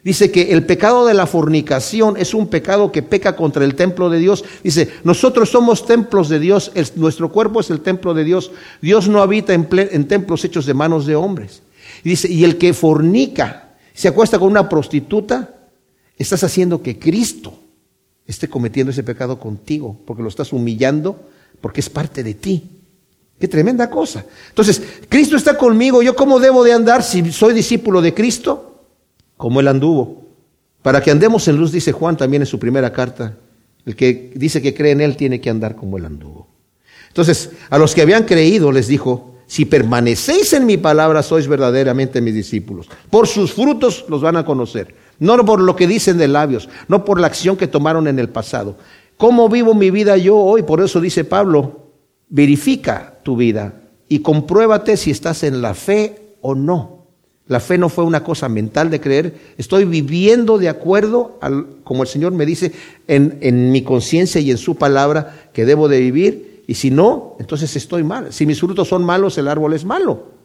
Dice 0.06 0.30
que 0.30 0.54
el 0.54 0.68
pecado 0.68 1.08
de 1.08 1.16
la 1.16 1.26
fornicación 1.26 2.16
es 2.16 2.36
un 2.36 2.46
pecado 2.46 2.92
que 2.92 3.02
peca 3.02 3.36
contra 3.36 3.66
el 3.66 3.74
templo 3.74 4.12
de 4.12 4.20
Dios. 4.20 4.46
Dice, 4.64 4.88
nosotros 5.04 5.50
somos 5.50 5.88
templos 5.88 6.30
de 6.30 6.38
Dios, 6.38 6.72
nuestro 6.96 7.32
cuerpo 7.32 7.60
es 7.60 7.72
el 7.72 7.80
templo 7.80 8.14
de 8.14 8.24
Dios. 8.24 8.52
Dios 8.84 9.10
no 9.10 9.24
habita 9.24 9.56
en, 9.56 9.68
en 9.72 10.08
templos 10.08 10.46
hechos 10.46 10.68
de 10.68 10.76
manos 10.76 11.08
de 11.08 11.16
hombres. 11.16 11.64
Y 12.04 12.10
dice, 12.10 12.32
y 12.32 12.44
el 12.44 12.60
que 12.60 12.76
fornica, 12.76 13.74
se 13.96 14.08
acuesta 14.08 14.38
con 14.38 14.50
una 14.50 14.70
prostituta, 14.70 15.56
estás 16.20 16.44
haciendo 16.44 16.84
que 16.84 17.00
Cristo 17.00 17.58
esté 18.28 18.48
cometiendo 18.48 18.92
ese 18.92 19.02
pecado 19.02 19.40
contigo, 19.40 20.00
porque 20.06 20.22
lo 20.22 20.30
estás 20.30 20.54
humillando, 20.54 21.20
porque 21.62 21.80
es 21.80 21.90
parte 21.90 22.24
de 22.24 22.36
ti. 22.36 22.64
Qué 23.40 23.48
tremenda 23.48 23.90
cosa. 23.90 24.24
Entonces, 24.50 24.84
Cristo 25.10 25.36
está 25.36 25.58
conmigo, 25.58 26.04
¿yo 26.04 26.16
cómo 26.16 26.40
debo 26.40 26.64
de 26.64 26.74
andar 26.74 27.02
si 27.02 27.32
soy 27.32 27.56
discípulo 27.56 28.04
de 28.04 28.14
Cristo? 28.14 28.75
Como 29.38 29.60
él 29.60 29.68
anduvo. 29.68 30.24
Para 30.82 31.02
que 31.02 31.12
andemos 31.12 31.48
en 31.48 31.58
luz, 31.58 31.72
dice 31.72 31.92
Juan 31.92 32.18
también 32.18 32.44
en 32.44 32.48
su 32.48 32.60
primera 32.60 32.92
carta, 32.92 33.38
el 33.86 33.96
que 33.96 34.32
dice 34.36 34.62
que 34.62 34.74
cree 34.74 34.92
en 34.92 35.02
él 35.02 35.18
tiene 35.18 35.42
que 35.42 35.50
andar 35.50 35.76
como 35.76 35.98
él 35.98 36.06
anduvo. 36.06 36.48
Entonces, 37.08 37.52
a 37.70 37.78
los 37.78 37.96
que 37.96 38.02
habían 38.02 38.26
creído 38.26 38.72
les 38.72 38.88
dijo, 38.88 39.36
si 39.48 39.66
permanecéis 39.66 40.54
en 40.54 40.66
mi 40.66 40.78
palabra, 40.78 41.22
sois 41.22 41.48
verdaderamente 41.48 42.22
mis 42.22 42.34
discípulos. 42.34 42.88
Por 43.10 43.28
sus 43.28 43.54
frutos 43.54 44.06
los 44.10 44.22
van 44.22 44.38
a 44.38 44.46
conocer. 44.46 44.96
No 45.20 45.46
por 45.46 45.62
lo 45.62 45.76
que 45.76 45.88
dicen 45.88 46.18
de 46.18 46.28
labios, 46.28 46.68
no 46.88 47.06
por 47.06 47.20
la 47.20 47.28
acción 47.28 47.56
que 47.56 47.68
tomaron 47.68 48.08
en 48.08 48.20
el 48.20 48.30
pasado. 48.30 48.78
¿Cómo 49.18 49.48
vivo 49.48 49.74
mi 49.74 49.92
vida 49.92 50.18
yo 50.18 50.36
hoy? 50.36 50.64
Por 50.64 50.82
eso 50.82 51.00
dice 51.00 51.24
Pablo, 51.24 51.92
verifica 52.28 53.20
tu 53.24 53.38
vida 53.38 53.82
y 54.10 54.20
compruébate 54.20 54.98
si 54.98 55.12
estás 55.12 55.44
en 55.44 55.62
la 55.62 55.74
fe 55.74 56.36
o 56.42 56.54
no. 56.54 56.95
La 57.48 57.60
fe 57.60 57.78
no 57.78 57.90
fue 57.90 58.04
una 58.04 58.24
cosa 58.24 58.50
mental 58.50 58.90
de 58.90 59.00
creer, 59.00 59.36
estoy 59.58 59.86
viviendo 59.86 60.58
de 60.58 60.68
acuerdo 60.68 61.38
al, 61.42 61.68
como 61.84 62.02
el 62.02 62.10
Señor 62.10 62.32
me 62.32 62.46
dice 62.46 62.72
en, 63.08 63.38
en 63.42 63.72
mi 63.72 63.84
conciencia 63.84 64.42
y 64.42 64.50
en 64.50 64.58
su 64.58 64.76
palabra 64.76 65.50
que 65.54 65.66
debo 65.66 65.88
de 65.88 66.00
vivir, 66.00 66.64
y 66.68 66.74
si 66.74 66.90
no, 66.90 67.36
entonces 67.40 67.76
estoy 67.76 68.04
mal. 68.04 68.34
Si 68.34 68.48
mis 68.48 68.60
frutos 68.60 68.88
son 68.88 69.04
malos, 69.04 69.38
el 69.38 69.48
árbol 69.48 69.74
es 69.74 69.86
malo. 69.86 70.36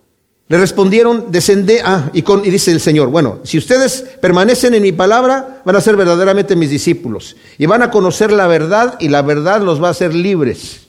Le 0.51 0.59
respondieron, 0.59 1.31
descendé, 1.31 1.81
ah, 1.83 2.11
y, 2.13 2.23
con, 2.23 2.45
y 2.45 2.51
dice 2.51 2.73
el 2.73 2.81
Señor, 2.81 3.09
bueno, 3.09 3.39
si 3.45 3.57
ustedes 3.57 4.05
permanecen 4.21 4.75
en 4.75 4.83
mi 4.83 4.91
palabra, 4.91 5.63
van 5.65 5.77
a 5.77 5.81
ser 5.81 5.97
verdaderamente 5.97 6.57
mis 6.57 6.71
discípulos, 6.71 7.37
y 7.57 7.67
van 7.67 7.83
a 7.83 7.91
conocer 7.91 8.33
la 8.33 8.49
verdad, 8.49 8.99
y 8.99 9.09
la 9.09 9.23
verdad 9.23 9.63
los 9.63 9.81
va 9.81 9.89
a 9.89 9.93
hacer 9.93 10.13
libres. 10.13 10.89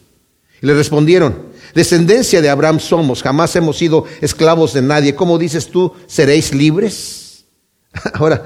Y 0.61 0.65
le 0.65 0.73
respondieron, 0.73 1.50
Descendencia 1.73 2.41
de 2.41 2.49
Abraham 2.49 2.79
somos, 2.79 3.23
jamás 3.23 3.55
hemos 3.55 3.77
sido 3.77 4.05
esclavos 4.19 4.73
de 4.73 4.81
nadie. 4.81 5.15
¿Cómo 5.15 5.37
dices 5.37 5.67
tú, 5.67 5.93
seréis 6.07 6.53
libres? 6.53 7.45
Ahora, 8.13 8.43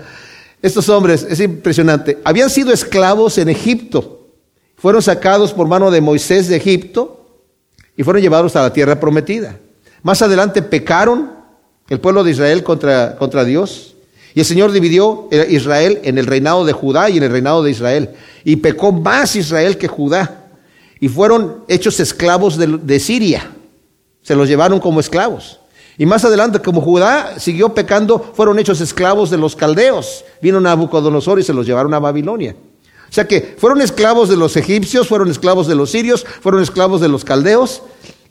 estos 0.62 0.90
hombres, 0.90 1.26
es 1.30 1.40
impresionante, 1.40 2.20
habían 2.24 2.50
sido 2.50 2.72
esclavos 2.72 3.38
en 3.38 3.50
Egipto, 3.50 4.30
fueron 4.76 5.02
sacados 5.02 5.54
por 5.54 5.68
mano 5.68 5.92
de 5.92 6.02
Moisés 6.02 6.48
de 6.48 6.58
Egipto 6.58 7.44
y 7.96 8.04
fueron 8.04 8.22
llevados 8.22 8.56
a 8.56 8.62
la 8.62 8.74
tierra 8.74 9.00
prometida. 9.00 9.60
Más 10.04 10.22
adelante 10.22 10.62
pecaron 10.62 11.32
el 11.90 12.00
pueblo 12.00 12.24
de 12.24 12.32
Israel 12.32 12.64
contra, 12.64 13.16
contra 13.16 13.44
Dios. 13.44 13.96
Y 14.34 14.42
el 14.42 14.46
Señor 14.46 14.72
dividió 14.72 15.30
Israel 15.50 16.02
en 16.04 16.18
el 16.18 16.26
reinado 16.26 16.66
de 16.66 16.74
Judá 16.74 17.10
y 17.10 17.18
en 17.18 17.24
el 17.24 17.32
reinado 17.32 17.64
de 17.64 17.72
Israel. 17.72 18.10
Y 18.44 18.58
pecó 18.58 18.92
más 18.92 19.36
Israel 19.36 19.78
que 19.78 19.88
Judá 19.88 20.45
y 21.00 21.10
fueron 21.10 21.64
hechos 21.68 22.00
esclavos 22.00 22.58
de, 22.58 23.00
Siria. 23.00 23.52
Se 24.22 24.36
los 24.36 24.48
llevaron 24.48 24.80
como 24.80 25.00
esclavos. 25.00 25.60
Y 25.98 26.06
más 26.06 26.26
adelante, 26.26 26.60
como 26.60 26.82
Judá 26.82 27.40
siguió 27.40 27.74
pecando, 27.74 28.34
fueron 28.34 28.60
hechos 28.60 28.82
esclavos 28.82 29.30
de 29.30 29.38
los 29.38 29.56
caldeos. 29.56 30.26
Vino 30.42 30.60
Nabucodonosor 30.60 31.40
y 31.40 31.44
se 31.44 31.54
los 31.54 31.66
llevaron 31.66 31.94
a 31.94 32.00
Babilonia. 32.00 32.56
O 33.10 33.14
sea 33.14 33.28
que 33.28 33.56
fueron 33.58 33.82
esclavos 33.82 34.28
de 34.28 34.36
los 34.36 34.58
egipcios, 34.58 35.08
fueron 35.08 35.30
esclavos 35.30 35.68
de 35.68 35.76
los 35.76 35.92
sirios, 35.92 36.26
fueron 36.42 36.62
esclavos 36.62 37.00
de 37.00 37.08
los 37.08 37.24
caldeos. 37.24 37.82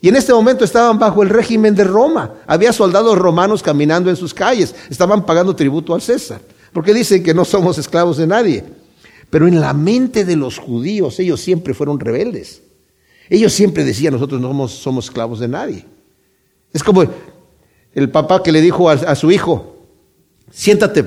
Y 0.01 0.09
en 0.09 0.15
este 0.15 0.33
momento 0.33 0.63
estaban 0.63 0.99
bajo 0.99 1.23
el 1.23 1.29
régimen 1.29 1.73
de 1.73 1.83
Roma. 1.83 2.33
Había 2.45 2.73
soldados 2.73 3.17
romanos 3.17 3.63
caminando 3.63 4.09
en 4.09 4.15
sus 4.15 4.33
calles. 4.33 4.75
Estaban 4.89 5.25
pagando 5.25 5.55
tributo 5.55 5.95
al 5.95 6.01
César. 6.01 6.41
Porque 6.73 6.93
dicen 6.93 7.23
que 7.23 7.33
no 7.33 7.45
somos 7.45 7.77
esclavos 7.77 8.17
de 8.17 8.27
nadie. 8.27 8.63
Pero 9.35 9.49
en 9.49 9.59
la 9.59 9.73
mente 9.73 10.23
de 10.23 10.37
los 10.37 10.59
judíos 10.59 11.19
ellos 11.19 11.41
siempre 11.41 11.73
fueron 11.73 11.99
rebeldes. 11.99 12.61
Ellos 13.29 13.51
siempre 13.51 13.83
decían, 13.83 14.13
nosotros 14.13 14.39
no 14.39 14.69
somos, 14.69 15.03
esclavos 15.07 15.41
de 15.41 15.49
nadie. 15.49 15.85
Es 16.71 16.81
como 16.81 17.03
el 17.93 18.09
papá 18.09 18.41
que 18.41 18.53
le 18.53 18.61
dijo 18.61 18.89
a, 18.89 19.13
su 19.13 19.29
hijo, 19.31 19.89
siéntate. 20.49 21.03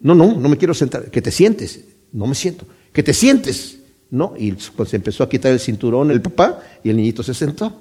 No, 0.00 0.16
no, 0.16 0.34
no 0.34 0.48
me 0.48 0.56
quiero 0.56 0.74
sentar. 0.74 1.08
Que 1.12 1.22
te 1.22 1.30
sientes. 1.30 1.78
No 2.10 2.26
me 2.26 2.34
siento. 2.34 2.66
Que 2.92 3.04
te 3.04 3.14
sientes. 3.14 3.78
No. 4.10 4.34
Y 4.36 4.50
pues 4.50 4.88
se 4.88 4.96
empezó 4.96 5.22
a 5.22 5.28
quitar 5.28 5.52
el 5.52 5.60
cinturón 5.60 6.10
el 6.10 6.22
papá 6.22 6.60
y 6.82 6.90
el 6.90 6.96
niñito 6.96 7.22
se 7.22 7.34
sentó. 7.34 7.72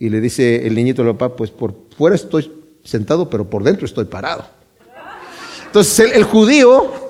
Y 0.00 0.08
le 0.08 0.20
dice 0.20 0.66
el 0.66 0.74
niñito 0.74 1.02
al 1.02 1.16
papá, 1.16 1.36
pues 1.36 1.52
por 1.52 1.84
fuera 1.96 2.16
estoy 2.16 2.50
sentado, 2.82 3.30
pero 3.30 3.48
por 3.48 3.62
dentro 3.62 3.86
estoy 3.86 4.06
parado. 4.06 4.44
Entonces 5.66 6.10
el 6.12 6.24
judío 6.24 7.06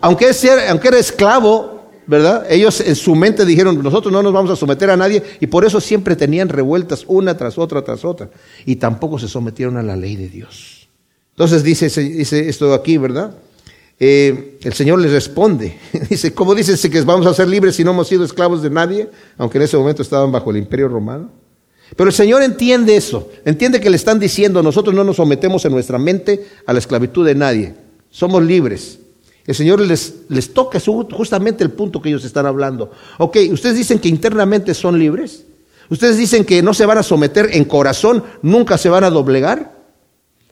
aunque, 0.00 0.30
era 0.30 0.98
esclavo, 0.98 1.90
¿verdad? 2.06 2.46
Ellos 2.50 2.80
en 2.80 2.94
su 2.96 3.14
mente 3.14 3.44
dijeron, 3.44 3.82
nosotros 3.82 4.12
no 4.12 4.22
nos 4.22 4.32
vamos 4.32 4.50
a 4.50 4.56
someter 4.56 4.90
a 4.90 4.96
nadie 4.96 5.22
y 5.40 5.46
por 5.46 5.64
eso 5.64 5.80
siempre 5.80 6.16
tenían 6.16 6.48
revueltas 6.48 7.04
una 7.06 7.36
tras 7.36 7.58
otra 7.58 7.82
tras 7.82 8.04
otra. 8.04 8.30
Y 8.64 8.76
tampoco 8.76 9.18
se 9.18 9.28
sometieron 9.28 9.76
a 9.76 9.82
la 9.82 9.96
ley 9.96 10.16
de 10.16 10.28
Dios. 10.28 10.88
Entonces 11.32 11.62
dice, 11.62 11.88
dice 12.02 12.48
esto 12.48 12.72
aquí, 12.72 12.96
¿verdad? 12.96 13.34
Eh, 13.98 14.58
el 14.62 14.72
Señor 14.72 15.00
les 15.00 15.12
responde. 15.12 15.78
dice, 16.10 16.32
¿cómo 16.34 16.54
dices 16.54 16.80
que 16.88 17.00
vamos 17.02 17.26
a 17.26 17.34
ser 17.34 17.48
libres 17.48 17.76
si 17.76 17.84
no 17.84 17.92
hemos 17.92 18.08
sido 18.08 18.24
esclavos 18.24 18.62
de 18.62 18.70
nadie? 18.70 19.10
Aunque 19.38 19.58
en 19.58 19.64
ese 19.64 19.76
momento 19.76 20.02
estaban 20.02 20.30
bajo 20.32 20.50
el 20.50 20.58
imperio 20.58 20.88
romano. 20.88 21.30
Pero 21.94 22.08
el 22.08 22.14
Señor 22.14 22.42
entiende 22.42 22.96
eso, 22.96 23.30
entiende 23.44 23.80
que 23.80 23.90
le 23.90 23.96
están 23.96 24.18
diciendo, 24.18 24.60
nosotros 24.62 24.94
no 24.94 25.04
nos 25.04 25.16
sometemos 25.16 25.64
en 25.64 25.72
nuestra 25.72 25.98
mente 25.98 26.44
a 26.66 26.72
la 26.72 26.80
esclavitud 26.80 27.24
de 27.24 27.36
nadie, 27.36 27.74
somos 28.10 28.42
libres. 28.42 28.98
El 29.46 29.54
Señor 29.54 29.80
les, 29.80 30.52
toca 30.52 30.80
justamente 30.80 31.62
el 31.62 31.70
punto 31.70 32.02
que 32.02 32.08
ellos 32.08 32.24
están 32.24 32.46
hablando. 32.46 32.90
Ok, 33.18 33.36
ustedes 33.52 33.76
dicen 33.76 33.98
que 34.00 34.08
internamente 34.08 34.74
son 34.74 34.98
libres. 34.98 35.44
Ustedes 35.88 36.16
dicen 36.16 36.44
que 36.44 36.62
no 36.62 36.74
se 36.74 36.84
van 36.84 36.98
a 36.98 37.02
someter 37.04 37.50
en 37.52 37.64
corazón, 37.64 38.24
nunca 38.42 38.76
se 38.76 38.88
van 38.88 39.04
a 39.04 39.10
doblegar. 39.10 39.76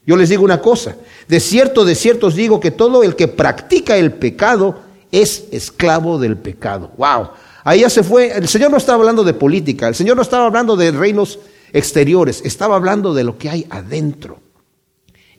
Yo 0.07 0.17
les 0.17 0.29
digo 0.29 0.45
una 0.45 0.61
cosa, 0.61 0.97
de 1.29 1.41
cierto, 1.41 1.85
de 1.85 1.95
cierto 1.95 2.27
os 2.27 2.35
digo 2.35 2.61
que 2.61 2.71
todo 2.71 3.03
el 3.03 3.17
que 3.17 3.27
practica 3.27 3.97
el 3.97 4.13
pecado 4.13 4.81
es 5.11 5.45
esclavo 5.51 6.19
del 6.19 6.37
pecado. 6.37 6.93
Wow, 6.99 7.31
ahí 7.65 7.81
ya 7.81 7.91
se 7.91 8.03
fue, 8.03 8.37
el 8.37 8.47
Señor 8.47 8.71
no 8.71 8.77
estaba 8.77 8.99
hablando 8.99 9.25
de 9.25 9.33
política, 9.33 9.89
el 9.89 9.95
Señor 9.95 10.17
no 10.17 10.23
estaba 10.23 10.45
hablando 10.45 10.77
de 10.77 10.93
reinos 10.93 11.39
exteriores, 11.73 12.43
estaba 12.45 12.77
hablando 12.77 13.15
de 13.15 13.25
lo 13.25 13.39
que 13.39 13.49
hay 13.49 13.67
adentro. 13.71 14.41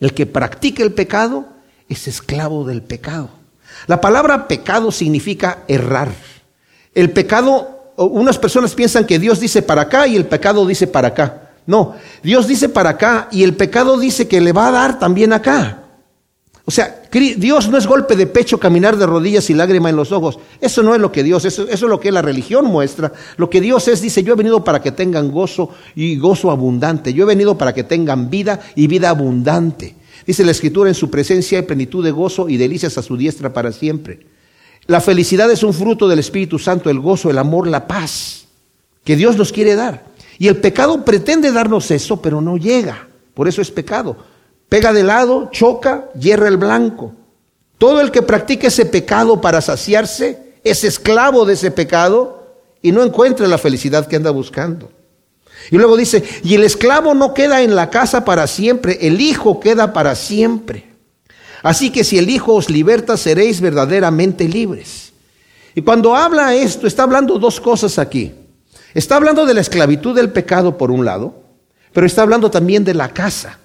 El 0.00 0.12
que 0.12 0.26
practica 0.26 0.82
el 0.82 0.92
pecado 0.92 1.46
es 1.88 2.08
esclavo 2.08 2.64
del 2.64 2.82
pecado. 2.82 3.30
La 3.86 4.00
palabra 4.00 4.48
pecado 4.48 4.90
significa 4.90 5.64
errar. 5.68 6.10
El 6.94 7.10
pecado, 7.10 7.92
unas 7.96 8.38
personas 8.38 8.74
piensan 8.74 9.06
que 9.06 9.18
Dios 9.18 9.40
dice 9.40 9.62
para 9.62 9.82
acá 9.82 10.06
y 10.06 10.16
el 10.16 10.26
pecado 10.26 10.66
dice 10.66 10.86
para 10.86 11.08
acá. 11.08 11.50
No, 11.66 11.96
Dios 12.22 12.46
dice 12.46 12.68
para 12.68 12.90
acá 12.90 13.28
y 13.30 13.42
el 13.42 13.54
pecado 13.54 13.98
dice 13.98 14.28
que 14.28 14.40
le 14.40 14.52
va 14.52 14.68
a 14.68 14.72
dar 14.72 14.98
también 14.98 15.32
acá. 15.32 15.82
O 16.68 16.72
sea, 16.72 17.02
Dios 17.12 17.68
no 17.68 17.78
es 17.78 17.86
golpe 17.86 18.16
de 18.16 18.26
pecho, 18.26 18.58
caminar 18.58 18.96
de 18.96 19.06
rodillas 19.06 19.48
y 19.50 19.54
lágrima 19.54 19.88
en 19.88 19.94
los 19.94 20.10
ojos. 20.10 20.40
Eso 20.60 20.82
no 20.82 20.96
es 20.96 21.00
lo 21.00 21.12
que 21.12 21.22
Dios 21.22 21.44
es, 21.44 21.60
eso 21.60 21.68
es 21.70 21.80
lo 21.82 22.00
que 22.00 22.10
la 22.10 22.22
religión 22.22 22.66
muestra. 22.66 23.12
Lo 23.36 23.48
que 23.48 23.60
Dios 23.60 23.86
es, 23.86 24.02
dice, 24.02 24.24
yo 24.24 24.32
he 24.32 24.36
venido 24.36 24.64
para 24.64 24.82
que 24.82 24.90
tengan 24.90 25.30
gozo 25.30 25.70
y 25.94 26.18
gozo 26.18 26.50
abundante. 26.50 27.14
Yo 27.14 27.22
he 27.22 27.26
venido 27.26 27.56
para 27.56 27.72
que 27.72 27.84
tengan 27.84 28.30
vida 28.30 28.60
y 28.74 28.88
vida 28.88 29.10
abundante. 29.10 29.94
Dice 30.24 30.44
la 30.44 30.52
Escritura, 30.52 30.88
en 30.88 30.94
su 30.94 31.10
presencia 31.10 31.58
hay 31.58 31.64
plenitud 31.64 32.04
de 32.04 32.12
gozo 32.12 32.48
y 32.48 32.56
delicias 32.56 32.96
a 32.96 33.02
su 33.02 33.16
diestra 33.16 33.52
para 33.52 33.72
siempre. 33.72 34.26
La 34.86 35.00
felicidad 35.00 35.50
es 35.50 35.62
un 35.62 35.74
fruto 35.74 36.06
del 36.06 36.20
Espíritu 36.20 36.58
Santo, 36.58 36.88
el 36.90 37.00
gozo, 37.00 37.28
el 37.28 37.38
amor, 37.38 37.66
la 37.66 37.88
paz, 37.88 38.46
que 39.04 39.16
Dios 39.16 39.36
nos 39.36 39.52
quiere 39.52 39.74
dar. 39.74 40.06
Y 40.38 40.48
el 40.48 40.58
pecado 40.58 41.04
pretende 41.04 41.50
darnos 41.50 41.90
eso, 41.90 42.22
pero 42.22 42.40
no 42.40 42.56
llega. 42.56 43.08
Por 43.34 43.48
eso 43.48 43.60
es 43.60 43.70
pecado. 43.70 44.16
Pega 44.68 44.92
de 44.92 45.02
lado, 45.02 45.48
choca, 45.50 46.10
hierra 46.18 46.48
el 46.48 46.56
blanco. 46.56 47.12
Todo 47.78 48.00
el 48.00 48.10
que 48.10 48.22
practique 48.22 48.68
ese 48.68 48.86
pecado 48.86 49.40
para 49.40 49.60
saciarse 49.60 50.54
es 50.64 50.84
esclavo 50.84 51.44
de 51.44 51.54
ese 51.54 51.70
pecado 51.70 52.46
y 52.82 52.92
no 52.92 53.02
encuentra 53.02 53.46
la 53.46 53.58
felicidad 53.58 54.06
que 54.06 54.16
anda 54.16 54.30
buscando. 54.30 54.90
Y 55.70 55.76
luego 55.76 55.96
dice, 55.96 56.22
y 56.44 56.54
el 56.54 56.64
esclavo 56.64 57.14
no 57.14 57.34
queda 57.34 57.62
en 57.62 57.74
la 57.74 57.90
casa 57.90 58.24
para 58.24 58.46
siempre, 58.46 58.98
el 59.00 59.20
Hijo 59.20 59.60
queda 59.60 59.92
para 59.92 60.14
siempre. 60.14 60.86
Así 61.62 61.90
que 61.90 62.04
si 62.04 62.18
el 62.18 62.30
Hijo 62.30 62.54
os 62.54 62.70
liberta, 62.70 63.16
seréis 63.16 63.60
verdaderamente 63.60 64.48
libres. 64.48 65.12
Y 65.74 65.82
cuando 65.82 66.14
habla 66.14 66.54
esto, 66.54 66.86
está 66.86 67.02
hablando 67.02 67.38
dos 67.38 67.60
cosas 67.60 67.98
aquí. 67.98 68.32
Está 68.94 69.16
hablando 69.16 69.44
de 69.44 69.54
la 69.54 69.60
esclavitud 69.60 70.14
del 70.14 70.30
pecado 70.30 70.78
por 70.78 70.90
un 70.90 71.04
lado, 71.04 71.34
pero 71.92 72.06
está 72.06 72.22
hablando 72.22 72.50
también 72.50 72.84
de 72.84 72.94
la 72.94 73.10
casa. 73.10 73.58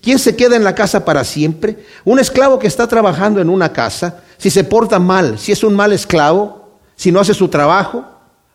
¿Quién 0.00 0.18
se 0.18 0.36
queda 0.36 0.54
en 0.54 0.62
la 0.62 0.74
casa 0.74 1.04
para 1.04 1.24
siempre? 1.24 1.78
Un 2.04 2.20
esclavo 2.20 2.58
que 2.58 2.68
está 2.68 2.86
trabajando 2.86 3.40
en 3.40 3.50
una 3.50 3.72
casa, 3.72 4.22
si 4.38 4.50
se 4.50 4.62
porta 4.62 5.00
mal, 5.00 5.38
si 5.38 5.50
es 5.50 5.64
un 5.64 5.74
mal 5.74 5.92
esclavo, 5.92 6.78
si 6.94 7.10
no 7.10 7.18
hace 7.18 7.34
su 7.34 7.48
trabajo, 7.48 8.04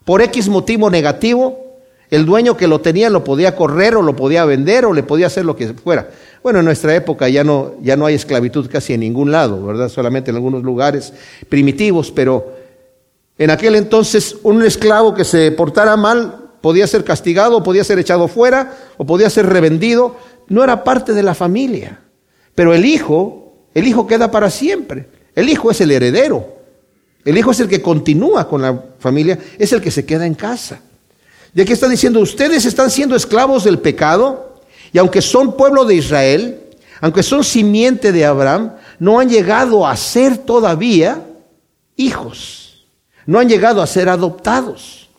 por 0.06 0.22
X 0.22 0.48
motivo 0.48 0.90
negativo, 0.90 1.71
el 2.12 2.26
dueño 2.26 2.58
que 2.58 2.68
lo 2.68 2.82
tenía 2.82 3.10
lo 3.10 3.24
podía 3.24 3.56
correr 3.56 3.96
o 3.96 4.02
lo 4.02 4.16
podía 4.16 4.44
vender 4.44 4.86
o 4.86 4.94
le 4.94 5.02
podía 5.02 5.28
hacer 5.28 5.46
lo 5.46 5.56
que 5.56 5.74
fuera. 5.74 6.10
Bueno, 6.44 6.60
en 6.60 6.66
nuestra 6.66 6.94
época 6.94 7.30
ya 7.30 7.46
no, 7.46 7.76
ya 7.82 7.96
no 7.96 8.06
hay 8.06 8.16
esclavitud 8.16 8.70
casi 8.70 8.94
en 8.94 9.00
ningún 9.00 9.32
lado, 9.32 9.66
¿verdad? 9.66 9.88
Solamente 9.88 10.30
en 10.30 10.36
algunos 10.36 10.62
lugares 10.62 11.14
primitivos, 11.48 12.12
pero 12.12 12.54
en 13.38 13.50
aquel 13.50 13.76
entonces 13.76 14.36
un 14.44 14.62
esclavo 14.62 15.14
que 15.14 15.24
se 15.24 15.54
portara 15.54 15.96
mal 15.96 16.50
podía 16.60 16.86
ser 16.86 17.06
castigado, 17.06 17.64
podía 17.64 17.86
ser 17.86 17.98
echado 17.98 18.28
fuera 18.28 18.76
o 18.98 19.06
podía 19.06 19.30
ser 19.30 19.46
revendido. 19.46 20.18
No 20.50 20.66
era 20.66 20.84
parte 20.84 21.14
de 21.14 21.24
la 21.24 21.34
familia. 21.34 22.02
Pero 22.56 22.74
el 22.74 22.84
hijo, 22.84 23.54
el 23.74 23.88
hijo 23.88 24.06
queda 24.06 24.30
para 24.30 24.50
siempre. 24.50 25.08
El 25.34 25.48
hijo 25.48 25.72
es 25.72 25.80
el 25.80 25.92
heredero. 25.92 26.46
El 27.24 27.38
hijo 27.38 27.52
es 27.52 27.60
el 27.62 27.70
que 27.70 27.82
continúa 27.82 28.50
con 28.50 28.62
la 28.62 28.84
familia, 29.00 29.40
es 29.58 29.72
el 29.72 29.82
que 29.82 29.92
se 29.92 30.06
queda 30.06 30.26
en 30.26 30.34
casa. 30.34 30.82
Y 31.54 31.62
aquí 31.62 31.74
está 31.74 31.90
diciendo, 31.90 32.20
ustedes 32.20 32.66
están 32.66 32.90
siendo 32.90 33.16
esclavos 33.16 33.64
del 33.64 33.80
pecado 33.80 34.62
y 34.94 34.98
aunque 34.98 35.22
son 35.22 35.56
pueblo 35.58 35.86
de 35.86 35.96
Israel, 35.96 36.62
aunque 37.02 37.24
son 37.24 37.44
simiente 37.44 38.12
de 38.12 38.26
Abraham, 38.26 38.74
no 39.00 39.20
han 39.20 39.30
llegado 39.30 39.86
a 39.86 39.96
ser 39.98 40.38
todavía 40.38 41.26
hijos. 41.96 42.86
No 43.26 43.40
han 43.40 43.50
llegado 43.50 43.82
a 43.82 43.88
ser 43.88 44.10
adoptados. 44.10 45.10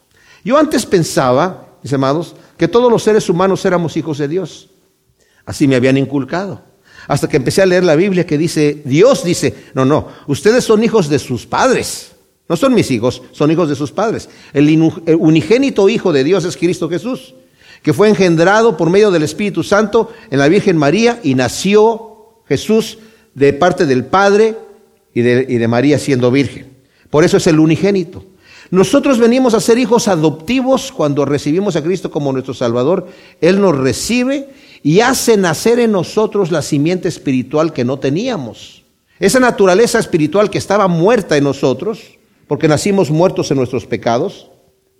Yo 0.45 0.59
antes 0.59 0.87
pensaba, 0.87 1.67
mis 1.83 1.93
amados, 1.93 2.35
que 2.57 2.69
todos 2.69 2.91
los 2.91 3.03
seres 3.03 3.29
humanos 3.29 3.65
éramos 3.65 3.97
hijos 3.97 4.19
de 4.19 4.29
Dios. 4.29 4.69
Así 5.45 5.67
me 5.67 5.77
habían 5.77 5.99
inculcado. 5.99 6.63
Hasta 7.09 7.29
que 7.29 7.37
empecé 7.37 7.63
a 7.63 7.67
leer 7.67 7.85
la 7.85 7.97
Biblia 7.97 8.27
que 8.27 8.39
dice, 8.39 8.83
Dios 8.85 9.25
dice, 9.25 9.55
no, 9.75 9.85
no, 9.85 10.09
ustedes 10.29 10.65
son 10.65 10.85
hijos 10.85 11.09
de 11.09 11.19
sus 11.19 11.47
padres. 11.47 12.13
No 12.49 12.57
son 12.57 12.75
mis 12.75 12.91
hijos, 12.91 13.23
son 13.33 13.51
hijos 13.51 13.69
de 13.69 13.75
sus 13.75 13.93
padres. 13.93 14.29
El 14.53 14.69
unigénito 15.19 15.89
Hijo 15.89 16.13
de 16.13 16.25
Dios 16.25 16.45
es 16.45 16.57
Cristo 16.57 16.89
Jesús, 16.89 17.35
que 17.83 17.93
fue 17.93 18.09
engendrado 18.09 18.77
por 18.77 18.91
medio 18.91 19.11
del 19.11 19.23
Espíritu 19.23 19.63
Santo 19.63 20.13
en 20.31 20.39
la 20.39 20.49
Virgen 20.49 20.77
María 20.77 21.21
y 21.23 21.35
nació 21.35 22.43
Jesús 22.47 22.99
de 23.35 23.53
parte 23.53 23.87
del 23.87 24.05
Padre 24.05 24.57
y 25.15 25.23
de, 25.23 25.69
María 25.69 25.99
siendo 25.99 26.31
virgen. 26.31 26.71
Por 27.11 27.25
eso 27.25 27.37
es 27.37 27.47
el 27.47 27.61
unigénito. 27.61 28.25
Nosotros 28.71 29.19
venimos 29.19 29.53
a 29.53 29.61
ser 29.61 29.79
hijos 29.79 30.09
adoptivos 30.09 30.93
cuando 30.93 31.27
recibimos 31.27 31.77
a 31.77 31.83
Cristo 31.83 32.11
como 32.11 32.33
nuestro 32.33 32.55
Salvador. 32.55 33.07
Él 33.41 33.61
nos 33.61 33.77
recibe 33.77 34.49
y 34.83 35.01
hace 35.01 35.37
nacer 35.37 35.79
en 35.79 35.93
nosotros 35.93 36.51
la 36.51 36.63
simiente 36.63 37.09
espiritual 37.09 37.75
que 37.75 37.85
no 37.85 37.99
teníamos. 37.99 38.83
Esa 39.19 39.41
naturaleza 39.41 39.99
espiritual 39.99 40.49
que 40.49 40.59
estaba 40.59 40.89
muerta 40.89 41.37
en 41.37 41.45
nosotros, 41.45 42.01
porque 42.53 42.69
nacimos 42.69 43.11
muertos 43.11 43.51
en 43.51 43.57
nuestros 43.57 43.87
pecados, 43.87 44.51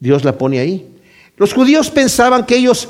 Dios 0.01 0.25
la 0.25 0.39
pone 0.39 0.59
ahí. 0.59 0.89
Los 1.37 1.53
judíos 1.53 1.91
pensaban 1.91 2.47
que 2.47 2.57
ellos, 2.57 2.89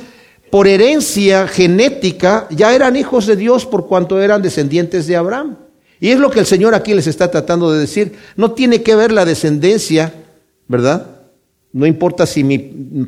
por 0.53 0.69
herencia 0.69 1.49
genética, 1.49 2.47
ya 2.49 2.73
eran 2.73 2.95
hijos 2.95 3.27
de 3.27 3.35
Dios 3.35 3.67
por 3.67 3.89
cuanto 3.89 4.23
eran 4.23 4.41
descendientes 4.41 5.09
de 5.09 5.17
Abraham. 5.17 5.57
Y 5.99 6.11
es 6.11 6.21
lo 6.21 6.31
que 6.31 6.39
el 6.39 6.47
Señor 6.47 6.77
aquí 6.77 6.95
les 6.95 7.09
está 7.09 7.29
tratando 7.29 7.73
de 7.73 7.81
decir. 7.81 8.13
No 8.37 8.53
tiene 8.53 8.85
que 8.85 8.95
ver 8.95 9.11
la 9.11 9.25
descendencia, 9.25 10.15
¿verdad? 10.69 11.09
No 11.73 11.85
importa 11.85 12.25
si 12.25 12.45
mi 12.45 12.59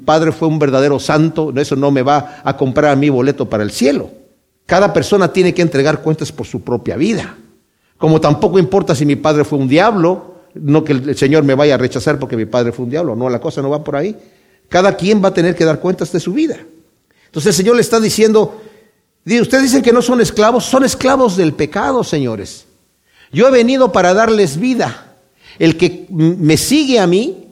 padre 0.04 0.32
fue 0.32 0.49
un 0.49 0.58
verdadero 0.58 0.99
santo, 0.99 1.52
eso 1.54 1.76
no 1.76 1.92
me 1.92 2.02
va 2.02 2.42
a 2.42 2.56
comprar 2.56 2.96
mi 2.96 3.11
boleto 3.11 3.49
para 3.49 3.62
el 3.62 3.70
cielo. 3.70 4.11
Cada 4.66 4.92
persona 4.92 5.32
tiene 5.32 5.54
que 5.54 5.62
entregar 5.62 6.02
cuentas 6.02 6.32
por 6.32 6.49
su 6.49 6.62
propia 6.62 6.96
vida. 6.96 7.37
Como 7.96 8.20
tampoco 8.20 8.58
importa 8.58 8.96
si 8.96 9.06
mi 9.06 9.14
padre 9.14 9.44
fue 9.44 9.61
un 9.61 9.68
diablo, 9.68 10.34
no 10.54 10.84
que 10.84 10.92
el 10.92 11.16
Señor 11.16 11.44
me 11.44 11.54
vaya 11.54 11.75
a 11.75 11.78
rechazar 11.78 12.18
porque 12.18 12.37
mi 12.37 12.46
padre 12.46 12.73
fue 12.73 12.84
un 12.84 12.90
diablo, 12.90 13.16
no, 13.16 13.28
la 13.28 13.40
cosa 13.40 13.61
no 13.62 13.70
va 13.70 13.82
por 13.82 13.96
ahí. 13.96 14.16
Cada 14.68 14.96
quien 14.96 15.23
va 15.23 15.28
a 15.28 15.34
tener 15.34 15.54
que 15.54 15.64
dar 15.64 15.80
cuentas 15.80 16.12
de 16.12 16.20
su 16.20 16.32
vida. 16.32 16.58
Entonces 17.26 17.49
el 17.49 17.54
Señor 17.54 17.76
le 17.76 17.82
está 17.82 18.00
diciendo, 18.00 18.61
ustedes 19.25 19.64
dicen 19.64 19.82
que 19.82 19.92
no 19.92 20.02
son 20.02 20.20
esclavos, 20.20 20.64
son 20.64 20.84
esclavos 20.84 21.37
del 21.37 21.52
pecado, 21.52 22.04
señores. 22.04 22.66
Yo 23.32 23.49
he 23.49 23.50
venido 23.50 23.92
para 23.92 24.14
darles 24.14 24.58
vida. 24.58 25.16
El 25.58 25.76
que 25.76 26.06
me 26.11 26.56
sigue 26.56 27.00
a 27.00 27.06
mí, 27.06 27.49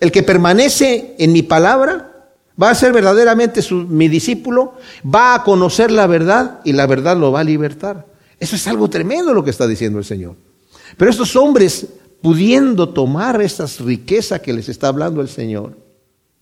el 0.00 0.12
que 0.12 0.22
permanece 0.22 1.14
en 1.18 1.32
mi 1.32 1.42
palabra, 1.42 2.14
va 2.60 2.70
a 2.70 2.74
ser 2.74 2.92
verdaderamente 2.92 3.60
mi 3.72 4.08
discípulo, 4.08 4.74
va 5.04 5.34
a 5.34 5.42
conocer 5.42 5.90
la 5.90 6.06
verdad 6.06 6.60
y 6.64 6.72
la 6.72 6.86
verdad 6.86 7.16
lo 7.16 7.32
va 7.32 7.40
a 7.40 7.44
libertar. 7.44 8.06
Eso 8.38 8.56
es 8.56 8.66
algo 8.66 8.88
tremendo 8.88 9.34
lo 9.34 9.44
que 9.44 9.50
está 9.50 9.66
diciendo 9.66 9.98
el 9.98 10.04
Señor. 10.04 10.36
Pero 10.96 11.10
estos 11.10 11.34
hombres 11.36 11.86
pudiendo 12.24 12.88
tomar 12.88 13.42
esas 13.42 13.80
riquezas 13.80 14.40
que 14.40 14.54
les 14.54 14.70
está 14.70 14.88
hablando 14.88 15.20
el 15.20 15.28
Señor, 15.28 15.76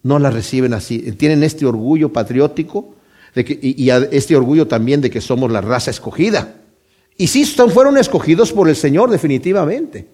no 0.04 0.20
las 0.20 0.32
reciben 0.32 0.74
así. 0.74 1.00
Tienen 1.18 1.42
este 1.42 1.66
orgullo 1.66 2.12
patriótico 2.12 2.94
y, 3.34 3.90
este 3.90 4.36
orgullo 4.36 4.68
también 4.68 5.00
de 5.00 5.10
que 5.10 5.20
somos 5.20 5.50
la 5.50 5.60
raza 5.60 5.90
escogida. 5.90 6.54
Y 7.16 7.26
sí, 7.26 7.44
fueron 7.44 7.98
escogidos 7.98 8.52
por 8.52 8.68
el 8.68 8.76
Señor 8.76 9.10
definitivamente. 9.10 10.06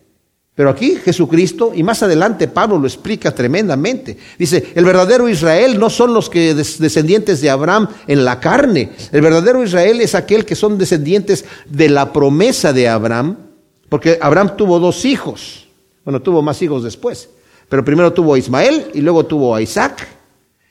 Pero 0.55 0.71
aquí 0.71 0.97
Jesucristo, 0.97 1.73
y 1.75 1.83
más 1.83 2.03
adelante 2.03 2.49
Pablo 2.49 2.79
lo 2.79 2.87
explica 2.87 3.35
tremendamente. 3.35 4.17
Dice, 4.39 4.73
el 4.75 4.87
verdadero 4.87 5.29
Israel 5.29 5.79
no 5.79 5.91
son 5.91 6.15
los 6.15 6.31
que 6.31 6.55
descendientes 6.55 7.43
de 7.43 7.51
Abraham 7.51 7.89
en 8.07 8.25
la 8.25 8.41
carne. 8.41 8.93
El 9.13 9.21
verdadero 9.21 9.63
Israel 9.63 10.01
es 10.01 10.15
aquel 10.15 10.47
que 10.47 10.55
son 10.55 10.79
descendientes 10.79 11.45
de 11.69 11.91
la 11.91 12.11
promesa 12.11 12.73
de 12.73 12.89
Abraham, 12.89 13.48
porque 13.89 14.19
Abraham 14.21 14.57
tuvo 14.57 14.79
dos 14.79 15.05
hijos. 15.05 15.67
Bueno, 16.05 16.21
tuvo 16.21 16.43
más 16.43 16.61
hijos 16.63 16.85
después. 16.85 17.29
Pero 17.69 17.85
primero 17.85 18.13
tuvo 18.13 18.35
a 18.35 18.39
Ismael 18.39 18.91
y 18.95 19.01
luego 19.01 19.27
tuvo 19.27 19.55
a 19.55 19.63
Isaac. 19.63 20.09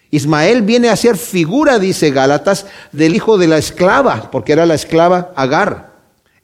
Ismael 0.10 0.62
viene 0.62 0.90
a 0.90 0.96
ser 0.96 1.18
figura, 1.18 1.80
dice 1.80 2.12
Gálatas, 2.12 2.66
del 2.92 3.16
hijo 3.16 3.38
de 3.38 3.48
la 3.48 3.58
esclava, 3.58 4.32
porque 4.32 4.54
era 4.54 4.66
la 4.66 4.74
esclava 4.74 5.34
Agar. 5.36 5.96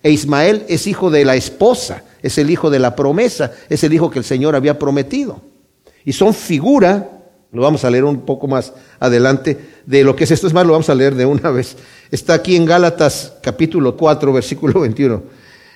E 0.04 0.12
Ismael 0.12 0.66
es 0.68 0.86
hijo 0.86 1.10
de 1.10 1.26
la 1.26 1.36
esposa 1.36 2.04
es 2.24 2.38
el 2.38 2.50
hijo 2.50 2.70
de 2.72 2.80
la 2.80 2.96
promesa, 2.96 3.52
es 3.70 3.84
el 3.84 3.94
hijo 3.94 4.10
que 4.10 4.18
el 4.18 4.26
Señor 4.26 4.56
había 4.56 4.80
prometido. 4.80 5.42
Y 6.06 6.14
son 6.14 6.34
figura, 6.34 7.10
lo 7.52 7.62
vamos 7.62 7.84
a 7.84 7.90
leer 7.90 8.06
un 8.06 8.22
poco 8.22 8.48
más 8.48 8.74
adelante, 9.00 9.60
de 9.86 10.04
lo 10.06 10.16
que 10.16 10.24
es 10.24 10.32
esto. 10.32 10.48
Es 10.48 10.54
más, 10.54 10.66
lo 10.66 10.72
vamos 10.72 10.90
a 10.90 10.96
leer 10.96 11.16
de 11.16 11.26
una 11.26 11.52
vez. 11.52 11.76
Está 12.10 12.34
aquí 12.34 12.56
en 12.56 12.66
Gálatas 12.66 13.34
capítulo 13.42 13.96
4, 13.98 14.34
versículo 14.34 14.80
21. 14.80 15.22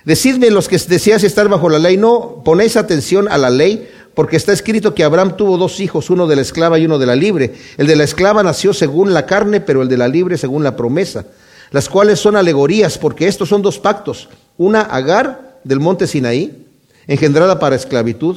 Decidme 0.08 0.50
los 0.50 0.68
que 0.68 0.78
deseáis 0.78 1.22
estar 1.22 1.50
bajo 1.50 1.68
la 1.68 1.78
ley, 1.78 1.98
no 1.98 2.40
ponéis 2.42 2.78
atención 2.78 3.28
a 3.28 3.36
la 3.36 3.50
ley, 3.50 3.90
porque 4.14 4.38
está 4.38 4.54
escrito 4.54 4.94
que 4.94 5.04
Abraham 5.04 5.36
tuvo 5.36 5.58
dos 5.58 5.80
hijos, 5.80 6.08
uno 6.08 6.26
de 6.26 6.34
la 6.34 6.40
esclava 6.40 6.78
y 6.78 6.86
uno 6.86 6.98
de 6.98 7.04
la 7.04 7.14
libre. 7.14 7.52
El 7.76 7.86
de 7.86 7.94
la 7.94 8.04
esclava 8.04 8.42
nació 8.42 8.72
según 8.72 9.12
la 9.12 9.26
carne, 9.26 9.60
pero 9.60 9.82
el 9.82 9.88
de 9.88 9.98
la 9.98 10.08
libre 10.08 10.38
según 10.38 10.64
la 10.64 10.76
promesa, 10.76 11.26
las 11.72 11.90
cuales 11.90 12.18
son 12.20 12.36
alegorías, 12.36 12.96
porque 12.96 13.28
estos 13.28 13.50
son 13.50 13.60
dos 13.60 13.78
pactos, 13.78 14.30
una 14.56 14.80
Agar 14.80 15.58
del 15.62 15.78
monte 15.78 16.06
Sinaí, 16.06 16.66
engendrada 17.06 17.58
para 17.58 17.76
esclavitud. 17.76 18.36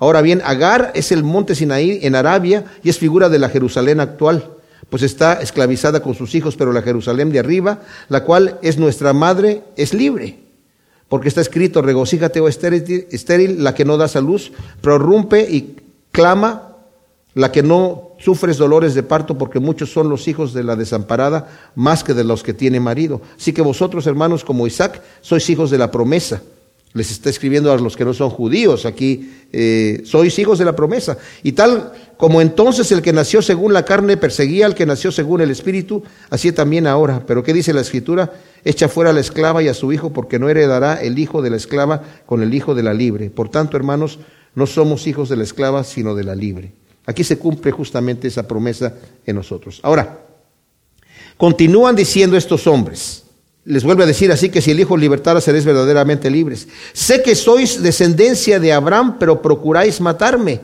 Ahora 0.00 0.20
bien, 0.20 0.42
Agar 0.44 0.90
es 0.96 1.12
el 1.12 1.22
monte 1.22 1.54
Sinaí 1.54 2.00
en 2.02 2.16
Arabia 2.16 2.64
y 2.82 2.88
es 2.88 2.98
figura 2.98 3.28
de 3.28 3.38
la 3.38 3.50
Jerusalén 3.50 4.00
actual, 4.00 4.50
pues 4.90 5.04
está 5.04 5.34
esclavizada 5.34 6.02
con 6.02 6.16
sus 6.16 6.34
hijos, 6.34 6.56
pero 6.56 6.72
la 6.72 6.82
Jerusalén 6.82 7.30
de 7.30 7.38
arriba, 7.38 7.82
la 8.08 8.24
cual 8.24 8.58
es 8.62 8.78
nuestra 8.78 9.12
madre, 9.12 9.62
es 9.76 9.94
libre. 9.94 10.43
Porque 11.08 11.28
está 11.28 11.40
escrito, 11.40 11.82
regocíjate, 11.82 12.40
o 12.40 12.44
oh 12.44 12.48
estéril, 12.48 13.62
la 13.62 13.74
que 13.74 13.84
no 13.84 13.96
das 13.96 14.16
a 14.16 14.20
luz, 14.20 14.52
prorrumpe 14.80 15.42
y 15.42 15.76
clama, 16.10 16.76
la 17.34 17.52
que 17.52 17.62
no 17.62 18.12
sufres 18.18 18.56
dolores 18.56 18.94
de 18.94 19.02
parto, 19.02 19.36
porque 19.36 19.60
muchos 19.60 19.92
son 19.92 20.08
los 20.08 20.28
hijos 20.28 20.54
de 20.54 20.64
la 20.64 20.76
desamparada, 20.76 21.70
más 21.74 22.04
que 22.04 22.14
de 22.14 22.24
los 22.24 22.42
que 22.42 22.54
tiene 22.54 22.80
marido. 22.80 23.20
Así 23.36 23.52
que 23.52 23.62
vosotros, 23.62 24.06
hermanos, 24.06 24.44
como 24.44 24.66
Isaac, 24.66 25.02
sois 25.20 25.48
hijos 25.50 25.70
de 25.70 25.78
la 25.78 25.90
promesa 25.90 26.42
les 26.94 27.10
está 27.10 27.28
escribiendo 27.28 27.72
a 27.72 27.76
los 27.76 27.96
que 27.96 28.04
no 28.04 28.14
son 28.14 28.30
judíos, 28.30 28.86
aquí 28.86 29.28
eh, 29.52 30.02
sois 30.04 30.38
hijos 30.38 30.60
de 30.60 30.64
la 30.64 30.76
promesa. 30.76 31.18
Y 31.42 31.52
tal 31.52 31.92
como 32.16 32.40
entonces 32.40 32.90
el 32.92 33.02
que 33.02 33.12
nació 33.12 33.42
según 33.42 33.72
la 33.72 33.84
carne 33.84 34.16
perseguía 34.16 34.66
al 34.66 34.76
que 34.76 34.86
nació 34.86 35.10
según 35.10 35.40
el 35.40 35.50
espíritu, 35.50 36.04
así 36.30 36.52
también 36.52 36.86
ahora. 36.86 37.24
Pero 37.26 37.42
¿qué 37.42 37.52
dice 37.52 37.74
la 37.74 37.80
escritura? 37.80 38.32
Echa 38.64 38.88
fuera 38.88 39.10
a 39.10 39.12
la 39.12 39.20
esclava 39.20 39.62
y 39.62 39.68
a 39.68 39.74
su 39.74 39.92
hijo, 39.92 40.12
porque 40.12 40.38
no 40.38 40.48
heredará 40.48 40.94
el 40.94 41.18
hijo 41.18 41.42
de 41.42 41.50
la 41.50 41.56
esclava 41.56 42.02
con 42.26 42.42
el 42.42 42.54
hijo 42.54 42.74
de 42.74 42.82
la 42.82 42.94
libre. 42.94 43.30
Por 43.30 43.50
tanto, 43.50 43.76
hermanos, 43.76 44.18
no 44.54 44.66
somos 44.66 45.06
hijos 45.06 45.28
de 45.28 45.36
la 45.36 45.44
esclava, 45.44 45.84
sino 45.84 46.14
de 46.14 46.24
la 46.24 46.34
libre. 46.34 46.72
Aquí 47.06 47.24
se 47.24 47.38
cumple 47.38 47.72
justamente 47.72 48.28
esa 48.28 48.48
promesa 48.48 48.94
en 49.26 49.36
nosotros. 49.36 49.80
Ahora, 49.82 50.20
continúan 51.36 51.94
diciendo 51.94 52.36
estos 52.36 52.66
hombres, 52.66 53.24
les 53.64 53.84
vuelve 53.84 54.04
a 54.04 54.06
decir 54.06 54.30
así 54.30 54.50
que 54.50 54.60
si 54.60 54.70
el 54.70 54.80
Hijo 54.80 54.96
libertara 54.96 55.40
seréis 55.40 55.64
verdaderamente 55.64 56.30
libres. 56.30 56.68
Sé 56.92 57.22
que 57.22 57.34
sois 57.34 57.82
descendencia 57.82 58.60
de 58.60 58.72
Abraham, 58.72 59.16
pero 59.18 59.40
procuráis 59.40 60.00
matarme, 60.00 60.60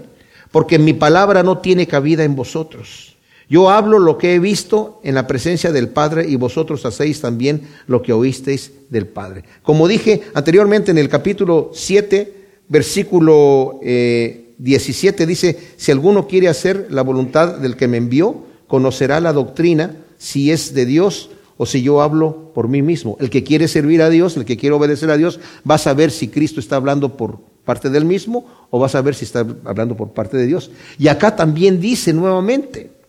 porque 0.51 0.79
mi 0.79 0.93
palabra 0.93 1.43
no 1.43 1.59
tiene 1.59 1.87
cabida 1.87 2.25
en 2.25 2.37
vosotros. 2.37 3.17
Yo 3.51 3.69
hablo 3.69 3.99
lo 3.99 4.17
que 4.17 4.37
he 4.37 4.39
visto 4.39 5.01
en 5.03 5.17
la 5.17 5.27
presencia 5.27 5.73
del 5.73 5.89
Padre 5.89 6.25
y 6.29 6.37
vosotros 6.37 6.87
hacéis 6.87 7.21
también 7.21 7.63
lo 7.89 8.01
que 8.01 8.13
oísteis 8.13 8.71
del 8.91 9.09
Padre. 9.09 9.43
Como 9.65 9.89
dije 9.89 10.23
anteriormente 10.35 10.93
en 10.93 10.99
el 10.99 11.09
capítulo 11.09 11.73
7, 11.75 12.33
versículo 12.69 13.81
17, 13.83 15.23
eh, 15.23 15.27
dice, 15.27 15.59
si 15.77 15.91
alguno 15.91 16.29
quiere 16.29 16.47
hacer 16.47 16.87
la 16.91 17.03
voluntad 17.03 17.59
del 17.59 17.77
que 17.77 17.89
me 17.89 17.97
envió, 17.97 18.45
conocerá 18.69 19.19
la 19.19 19.33
doctrina, 19.33 19.97
si 20.17 20.53
es 20.53 20.73
de 20.73 20.87
Dios 20.87 21.31
o 21.57 21.67
si 21.67 21.83
yo 21.83 22.03
hablo 22.03 22.53
por 22.55 22.69
mí 22.69 22.83
mismo. 22.83 23.17
El 23.19 23.31
que 23.31 23.43
quiere 23.43 23.67
servir 23.67 24.01
a 24.01 24.11
Dios, 24.11 24.37
el 24.37 24.45
que 24.45 24.57
quiere 24.57 24.77
obedecer 24.77 25.11
a 25.11 25.17
Dios, 25.17 25.41
va 25.69 25.75
a 25.75 25.79
saber 25.79 26.13
si 26.13 26.29
Cristo 26.29 26.61
está 26.61 26.77
hablando 26.77 27.17
por 27.17 27.41
parte 27.65 27.91
del 27.91 28.05
mismo 28.05 28.47
o 28.71 28.79
va 28.79 28.87
a 28.87 28.91
saber 28.91 29.17
si 29.17 29.25
está 29.25 29.45
hablando 29.65 29.97
por 29.97 30.13
parte 30.13 30.37
de 30.37 30.47
Dios. 30.47 30.71
Y 31.01 31.09
acá 31.09 31.35
también 31.35 31.81
dice 31.81 32.13
nuevamente, 32.13 33.00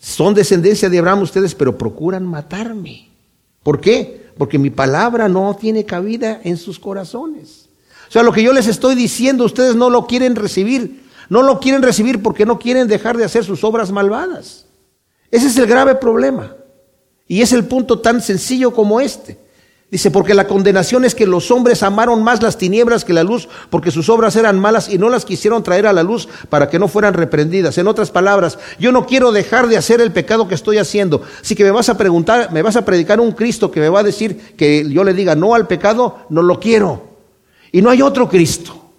son 0.00 0.32
descendencia 0.32 0.88
de 0.88 0.98
Abraham 0.98 1.22
ustedes, 1.22 1.54
pero 1.54 1.76
procuran 1.76 2.26
matarme. 2.26 3.10
¿Por 3.62 3.80
qué? 3.80 4.30
Porque 4.38 4.58
mi 4.58 4.70
palabra 4.70 5.28
no 5.28 5.54
tiene 5.54 5.84
cabida 5.84 6.40
en 6.42 6.56
sus 6.56 6.78
corazones. 6.78 7.68
O 8.08 8.12
sea, 8.12 8.22
lo 8.22 8.32
que 8.32 8.42
yo 8.42 8.54
les 8.54 8.66
estoy 8.66 8.94
diciendo, 8.94 9.44
ustedes 9.44 9.76
no 9.76 9.90
lo 9.90 10.06
quieren 10.06 10.36
recibir. 10.36 11.04
No 11.28 11.42
lo 11.42 11.60
quieren 11.60 11.82
recibir 11.82 12.22
porque 12.22 12.46
no 12.46 12.58
quieren 12.58 12.88
dejar 12.88 13.16
de 13.16 13.24
hacer 13.24 13.44
sus 13.44 13.62
obras 13.62 13.92
malvadas. 13.92 14.66
Ese 15.30 15.46
es 15.46 15.56
el 15.58 15.66
grave 15.66 15.94
problema. 15.94 16.56
Y 17.28 17.42
es 17.42 17.52
el 17.52 17.64
punto 17.66 18.00
tan 18.00 18.22
sencillo 18.22 18.72
como 18.72 19.00
este. 19.00 19.38
Dice, 19.90 20.12
porque 20.12 20.34
la 20.34 20.46
condenación 20.46 21.04
es 21.04 21.16
que 21.16 21.26
los 21.26 21.50
hombres 21.50 21.82
amaron 21.82 22.22
más 22.22 22.40
las 22.42 22.56
tinieblas 22.56 23.04
que 23.04 23.12
la 23.12 23.24
luz, 23.24 23.48
porque 23.70 23.90
sus 23.90 24.08
obras 24.08 24.36
eran 24.36 24.60
malas 24.60 24.88
y 24.88 24.98
no 24.98 25.08
las 25.08 25.24
quisieron 25.24 25.64
traer 25.64 25.88
a 25.88 25.92
la 25.92 26.04
luz 26.04 26.28
para 26.48 26.68
que 26.68 26.78
no 26.78 26.86
fueran 26.86 27.12
reprendidas. 27.12 27.76
En 27.76 27.88
otras 27.88 28.12
palabras, 28.12 28.56
yo 28.78 28.92
no 28.92 29.04
quiero 29.04 29.32
dejar 29.32 29.66
de 29.66 29.76
hacer 29.76 30.00
el 30.00 30.12
pecado 30.12 30.46
que 30.46 30.54
estoy 30.54 30.78
haciendo. 30.78 31.22
Así 31.40 31.56
que 31.56 31.64
me 31.64 31.72
vas 31.72 31.88
a 31.88 31.98
preguntar, 31.98 32.52
me 32.52 32.62
vas 32.62 32.76
a 32.76 32.84
predicar 32.84 33.18
un 33.18 33.32
Cristo 33.32 33.72
que 33.72 33.80
me 33.80 33.88
va 33.88 34.00
a 34.00 34.04
decir 34.04 34.54
que 34.56 34.88
yo 34.88 35.02
le 35.02 35.12
diga 35.12 35.34
no 35.34 35.56
al 35.56 35.66
pecado, 35.66 36.18
no 36.28 36.42
lo 36.42 36.60
quiero. 36.60 37.08
Y 37.72 37.82
no 37.82 37.90
hay 37.90 38.00
otro 38.00 38.28
Cristo, 38.28 38.92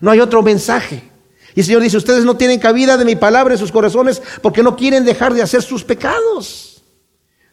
no 0.00 0.12
hay 0.12 0.20
otro 0.20 0.44
mensaje. 0.44 1.02
Y 1.56 1.60
el 1.60 1.66
Señor 1.66 1.82
dice, 1.82 1.96
ustedes 1.96 2.24
no 2.24 2.36
tienen 2.36 2.60
cabida 2.60 2.96
de 2.96 3.04
mi 3.04 3.16
palabra 3.16 3.54
en 3.54 3.58
sus 3.58 3.72
corazones 3.72 4.22
porque 4.40 4.62
no 4.62 4.76
quieren 4.76 5.04
dejar 5.04 5.34
de 5.34 5.42
hacer 5.42 5.62
sus 5.62 5.82
pecados. 5.82 6.67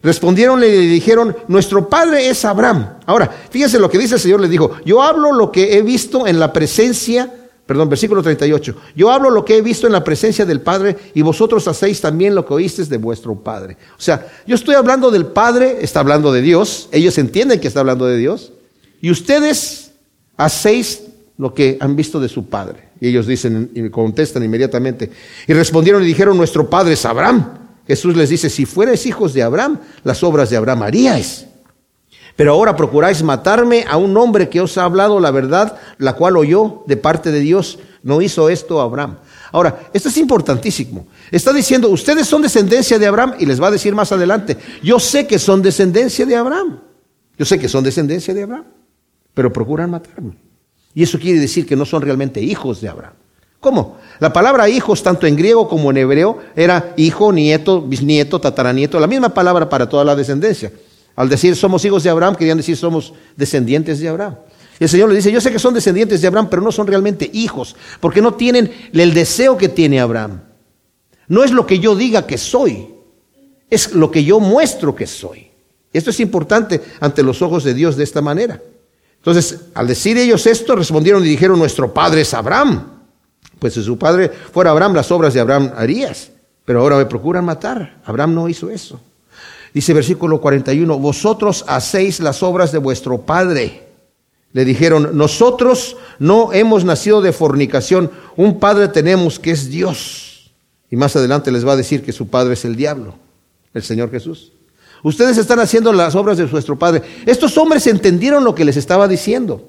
Respondieronle 0.05 0.67
y 0.67 0.71
le 0.71 0.85
dijeron, 0.85 1.35
nuestro 1.47 1.89
padre 1.89 2.29
es 2.29 2.45
Abraham. 2.45 2.99
Ahora, 3.07 3.27
fíjense 3.49 3.79
lo 3.79 3.89
que 3.89 3.97
dice 3.97 4.13
el 4.13 4.21
Señor, 4.21 4.39
le 4.39 4.47
dijo, 4.47 4.73
yo 4.85 5.01
hablo 5.01 5.33
lo 5.33 5.51
que 5.51 5.75
he 5.75 5.81
visto 5.81 6.27
en 6.27 6.39
la 6.39 6.53
presencia, 6.53 7.33
perdón, 7.65 7.89
versículo 7.89 8.21
38, 8.21 8.75
yo 8.95 9.09
hablo 9.09 9.31
lo 9.31 9.43
que 9.43 9.57
he 9.57 9.63
visto 9.63 9.87
en 9.87 9.93
la 9.93 10.03
presencia 10.03 10.45
del 10.45 10.61
Padre 10.61 10.95
y 11.15 11.23
vosotros 11.23 11.67
hacéis 11.67 12.01
también 12.01 12.35
lo 12.35 12.45
que 12.45 12.53
oísteis 12.53 12.87
de 12.87 12.97
vuestro 12.97 13.33
Padre. 13.33 13.77
O 13.97 14.01
sea, 14.01 14.31
yo 14.45 14.53
estoy 14.53 14.75
hablando 14.75 15.09
del 15.09 15.25
Padre, 15.25 15.79
está 15.81 16.01
hablando 16.01 16.31
de 16.31 16.43
Dios, 16.43 16.87
ellos 16.91 17.17
entienden 17.17 17.59
que 17.59 17.67
está 17.67 17.79
hablando 17.79 18.05
de 18.05 18.17
Dios, 18.17 18.53
y 19.01 19.09
ustedes 19.09 19.93
hacéis 20.37 21.01
lo 21.39 21.55
que 21.55 21.79
han 21.79 21.95
visto 21.95 22.19
de 22.19 22.29
su 22.29 22.45
Padre. 22.45 22.89
Y 23.01 23.07
ellos 23.07 23.25
dicen 23.25 23.71
y 23.73 23.89
contestan 23.89 24.43
inmediatamente, 24.43 25.09
y 25.47 25.53
respondieron 25.53 26.03
y 26.03 26.05
dijeron, 26.05 26.37
nuestro 26.37 26.69
Padre 26.69 26.93
es 26.93 27.03
Abraham. 27.07 27.64
Jesús 27.87 28.15
les 28.15 28.29
dice, 28.29 28.49
si 28.49 28.65
fuerais 28.65 29.05
hijos 29.05 29.33
de 29.33 29.43
Abraham, 29.43 29.79
las 30.03 30.23
obras 30.23 30.49
de 30.49 30.57
Abraham 30.57 30.83
haríais. 30.83 31.47
Pero 32.35 32.51
ahora 32.51 32.75
procuráis 32.75 33.23
matarme 33.23 33.85
a 33.87 33.97
un 33.97 34.15
hombre 34.17 34.49
que 34.49 34.59
os 34.59 34.77
ha 34.77 34.83
hablado 34.83 35.19
la 35.19 35.31
verdad, 35.31 35.77
la 35.97 36.13
cual 36.13 36.35
oyó 36.35 36.83
de 36.85 36.97
parte 36.97 37.31
de 37.31 37.39
Dios. 37.39 37.79
No 38.03 38.21
hizo 38.21 38.49
esto 38.49 38.81
Abraham. 38.81 39.17
Ahora, 39.51 39.89
esto 39.93 40.09
es 40.09 40.17
importantísimo. 40.17 41.07
Está 41.31 41.53
diciendo, 41.53 41.89
ustedes 41.89 42.27
son 42.27 42.41
descendencia 42.41 42.99
de 42.99 43.07
Abraham 43.07 43.35
y 43.39 43.45
les 43.45 43.61
va 43.61 43.67
a 43.67 43.71
decir 43.71 43.95
más 43.95 44.11
adelante, 44.11 44.57
yo 44.83 44.99
sé 44.99 45.25
que 45.25 45.39
son 45.39 45.61
descendencia 45.61 46.25
de 46.25 46.35
Abraham. 46.35 46.81
Yo 47.37 47.45
sé 47.45 47.57
que 47.57 47.69
son 47.69 47.83
descendencia 47.83 48.33
de 48.33 48.43
Abraham, 48.43 48.65
pero 49.33 49.51
procuran 49.51 49.89
matarme. 49.89 50.37
Y 50.93 51.03
eso 51.03 51.19
quiere 51.19 51.39
decir 51.39 51.65
que 51.65 51.75
no 51.75 51.85
son 51.85 52.01
realmente 52.01 52.41
hijos 52.41 52.81
de 52.81 52.89
Abraham. 52.89 53.13
¿Cómo? 53.65 53.97
La 54.19 54.31
palabra 54.31 54.69
hijos, 54.69 55.01
tanto 55.01 55.25
en 55.25 55.35
griego 55.35 55.67
como 55.67 55.89
en 55.89 55.97
hebreo, 55.97 56.37
era 56.55 56.93
hijo, 56.97 57.33
nieto, 57.33 57.81
bisnieto, 57.81 58.39
tataranieto, 58.39 58.99
la 58.99 59.07
misma 59.07 59.33
palabra 59.33 59.67
para 59.67 59.89
toda 59.89 60.05
la 60.05 60.15
descendencia. 60.15 60.71
Al 61.15 61.29
decir 61.29 61.55
somos 61.55 61.83
hijos 61.83 62.03
de 62.03 62.11
Abraham, 62.11 62.35
querían 62.35 62.57
decir 62.57 62.77
somos 62.77 63.15
descendientes 63.35 63.99
de 63.99 64.07
Abraham. 64.07 64.35
Y 64.79 64.83
el 64.83 64.89
Señor 64.91 65.09
le 65.09 65.15
dice, 65.15 65.31
yo 65.31 65.41
sé 65.41 65.51
que 65.51 65.57
son 65.57 65.73
descendientes 65.73 66.21
de 66.21 66.27
Abraham, 66.27 66.47
pero 66.47 66.61
no 66.61 66.71
son 66.71 66.85
realmente 66.85 67.27
hijos, 67.33 67.75
porque 67.99 68.21
no 68.21 68.35
tienen 68.35 68.71
el 68.93 69.15
deseo 69.15 69.57
que 69.57 69.67
tiene 69.67 69.99
Abraham. 69.99 70.41
No 71.27 71.43
es 71.43 71.49
lo 71.49 71.65
que 71.65 71.79
yo 71.79 71.95
diga 71.95 72.27
que 72.27 72.37
soy, 72.37 72.87
es 73.67 73.95
lo 73.95 74.11
que 74.11 74.23
yo 74.23 74.39
muestro 74.39 74.93
que 74.93 75.07
soy. 75.07 75.47
Esto 75.91 76.11
es 76.11 76.19
importante 76.19 76.83
ante 76.99 77.23
los 77.23 77.41
ojos 77.41 77.63
de 77.63 77.73
Dios 77.73 77.95
de 77.97 78.03
esta 78.03 78.21
manera. 78.21 78.61
Entonces, 79.17 79.61
al 79.73 79.87
decir 79.87 80.19
ellos 80.19 80.45
esto, 80.45 80.75
respondieron 80.75 81.25
y 81.25 81.29
dijeron, 81.29 81.57
nuestro 81.57 81.91
padre 81.91 82.21
es 82.21 82.31
Abraham. 82.35 82.94
Pues 83.59 83.73
si 83.73 83.83
su 83.83 83.97
padre 83.97 84.29
fuera 84.29 84.71
Abraham, 84.71 84.93
las 84.93 85.11
obras 85.11 85.33
de 85.33 85.39
Abraham 85.39 85.71
harías. 85.75 86.31
Pero 86.65 86.81
ahora 86.81 86.97
me 86.97 87.05
procuran 87.05 87.45
matar. 87.45 88.01
Abraham 88.05 88.33
no 88.33 88.49
hizo 88.49 88.69
eso. 88.69 88.99
Dice 89.73 89.93
versículo 89.93 90.39
41, 90.39 90.97
vosotros 90.99 91.65
hacéis 91.67 92.21
las 92.21 92.41
obras 92.43 92.71
de 92.71 92.77
vuestro 92.77 93.21
padre. 93.21 93.83
le 94.53 94.63
dijeron, 94.63 95.17
nosotros 95.17 95.97
no 96.17 96.53
hemos 96.53 96.85
nacido 96.85 97.21
de 97.21 97.33
fornicación, 97.33 98.09
un 98.37 98.57
padre 98.57 98.87
tenemos 98.87 99.37
que 99.37 99.51
es 99.51 99.69
Dios. 99.69 100.53
Y 100.89 100.95
más 100.95 101.13
adelante 101.17 101.51
les 101.51 101.67
va 101.67 101.73
a 101.73 101.75
decir 101.75 102.03
que 102.03 102.13
su 102.13 102.29
padre 102.29 102.53
es 102.53 102.63
el 102.63 102.77
diablo, 102.77 103.15
el 103.73 103.83
Señor 103.83 104.09
Jesús. 104.11 104.53
Ustedes 105.03 105.37
están 105.37 105.59
haciendo 105.59 105.91
las 105.91 106.15
obras 106.15 106.37
de 106.37 106.47
nuestro 106.47 106.79
padre. 106.79 107.01
Estos 107.25 107.57
hombres 107.57 107.85
entendieron 107.85 108.45
lo 108.45 108.55
que 108.55 108.63
les 108.63 108.77
estaba 108.77 109.09
diciendo. 109.09 109.67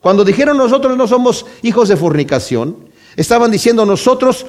Cuando 0.00 0.22
dijeron 0.22 0.58
nosotros 0.58 0.98
no 0.98 1.08
somos 1.08 1.46
hijos 1.62 1.88
de 1.88 1.96
fornicación, 1.96 2.89
estaban 3.20 3.50
diciendo 3.50 3.84
nosotros 3.84 4.46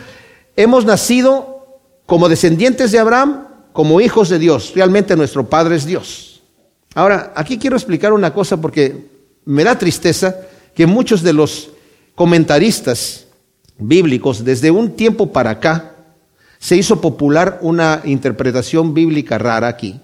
hemos 0.55 0.85
nacido 0.85 1.79
como 2.05 2.29
descendientes 2.29 2.91
de 2.91 2.99
Abraham, 2.99 3.47
como 3.73 4.01
hijos 4.01 4.29
de 4.29 4.39
Dios. 4.39 4.71
Realmente 4.75 5.15
nuestro 5.15 5.49
Padre 5.49 5.75
es 5.75 5.85
Dios. 5.85 6.41
Ahora, 6.93 7.33
aquí 7.35 7.57
quiero 7.57 7.75
explicar 7.75 8.13
una 8.13 8.33
cosa 8.33 8.57
porque 8.57 9.07
me 9.45 9.63
da 9.63 9.77
tristeza 9.77 10.35
que 10.73 10.87
muchos 10.87 11.21
de 11.21 11.33
los 11.33 11.69
comentaristas 12.15 13.27
bíblicos, 13.77 14.43
desde 14.43 14.71
un 14.71 14.91
tiempo 14.91 15.31
para 15.31 15.51
acá, 15.51 15.95
se 16.59 16.77
hizo 16.77 17.01
popular 17.01 17.59
una 17.61 18.01
interpretación 18.05 18.93
bíblica 18.93 19.37
rara 19.37 19.67
aquí. 19.67 19.99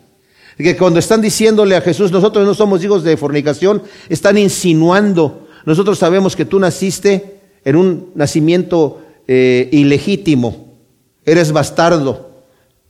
Que 0.57 0.75
cuando 0.75 0.99
están 0.99 1.21
diciéndole 1.21 1.75
a 1.75 1.81
Jesús, 1.81 2.11
nosotros 2.11 2.45
no 2.45 2.53
somos 2.53 2.83
hijos 2.83 3.03
de 3.03 3.15
fornicación, 3.15 3.83
están 4.09 4.37
insinuando, 4.37 5.47
nosotros 5.65 5.99
sabemos 5.99 6.35
que 6.35 6.45
tú 6.45 6.59
naciste 6.59 7.36
en 7.65 7.75
un 7.75 8.11
nacimiento 8.15 9.01
eh, 9.27 9.69
ilegítimo, 9.71 10.73
eres 11.25 11.51
bastardo, 11.51 12.31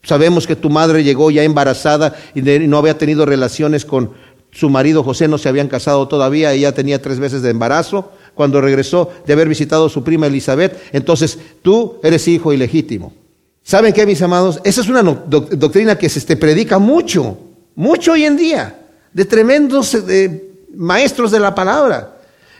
sabemos 0.03 0.47
que 0.47 0.55
tu 0.55 0.69
madre 0.69 1.03
llegó 1.03 1.31
ya 1.31 1.43
embarazada 1.43 2.15
y 2.35 2.41
no 2.41 2.77
había 2.77 2.97
tenido 2.97 3.25
relaciones 3.25 3.85
con, 3.85 4.11
su 4.51 4.69
marido 4.69 5.03
José 5.03 5.27
no 5.27 5.37
se 5.37 5.49
habían 5.49 5.67
casado 5.67 6.07
todavía, 6.07 6.53
ella 6.53 6.73
tenía 6.73 7.01
tres 7.01 7.19
veces 7.19 7.41
de 7.41 7.51
embarazo 7.51 8.11
cuando 8.33 8.61
regresó 8.61 9.11
de 9.25 9.33
haber 9.33 9.47
visitado 9.47 9.85
a 9.85 9.89
su 9.89 10.03
prima 10.03 10.27
Elizabeth. 10.27 10.75
Entonces, 10.93 11.37
tú 11.61 11.99
eres 12.03 12.27
hijo 12.27 12.53
ilegítimo. 12.53 13.13
¿Saben 13.61 13.93
qué, 13.93 14.05
mis 14.05 14.21
amados? 14.21 14.59
Esa 14.63 14.81
es 14.81 14.89
una 14.89 15.03
doctrina 15.03 15.97
que 15.97 16.09
se 16.09 16.19
este, 16.19 16.37
predica 16.37 16.79
mucho, 16.79 17.37
mucho 17.75 18.13
hoy 18.13 18.23
en 18.23 18.37
día, 18.37 18.79
de 19.13 19.25
tremendos 19.25 19.93
eh, 19.93 20.49
maestros 20.73 21.31
de 21.31 21.39
la 21.39 21.53
palabra. 21.53 22.16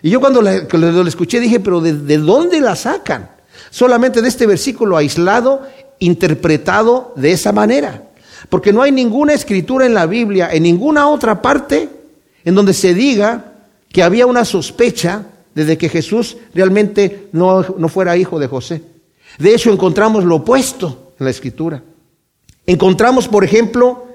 Y 0.07 0.09
yo 0.09 0.21
cuando 0.21 0.41
lo 0.41 1.05
escuché 1.05 1.41
dije, 1.41 1.59
pero 1.59 1.81
¿de 1.81 2.17
dónde 2.17 2.61
la 2.61 2.77
sacan? 2.77 3.29
Solamente 3.69 4.21
de 4.21 4.29
este 4.29 4.47
versículo 4.47 4.95
aislado, 4.95 5.63
interpretado 5.99 7.11
de 7.17 7.33
esa 7.33 7.51
manera. 7.51 8.07
Porque 8.47 8.71
no 8.71 8.81
hay 8.81 8.93
ninguna 8.93 9.33
escritura 9.33 9.85
en 9.85 9.93
la 9.93 10.05
Biblia, 10.05 10.47
en 10.53 10.63
ninguna 10.63 11.09
otra 11.09 11.41
parte, 11.41 11.89
en 12.45 12.55
donde 12.55 12.73
se 12.73 12.93
diga 12.93 13.55
que 13.89 14.01
había 14.01 14.27
una 14.27 14.45
sospecha 14.45 15.25
desde 15.53 15.77
que 15.77 15.89
Jesús 15.89 16.37
realmente 16.53 17.27
no, 17.33 17.65
no 17.77 17.89
fuera 17.89 18.15
hijo 18.15 18.39
de 18.39 18.47
José. 18.47 18.81
De 19.37 19.53
hecho, 19.53 19.73
encontramos 19.73 20.23
lo 20.23 20.37
opuesto 20.37 21.15
en 21.19 21.25
la 21.25 21.31
escritura. 21.31 21.83
Encontramos, 22.65 23.27
por 23.27 23.43
ejemplo, 23.43 24.07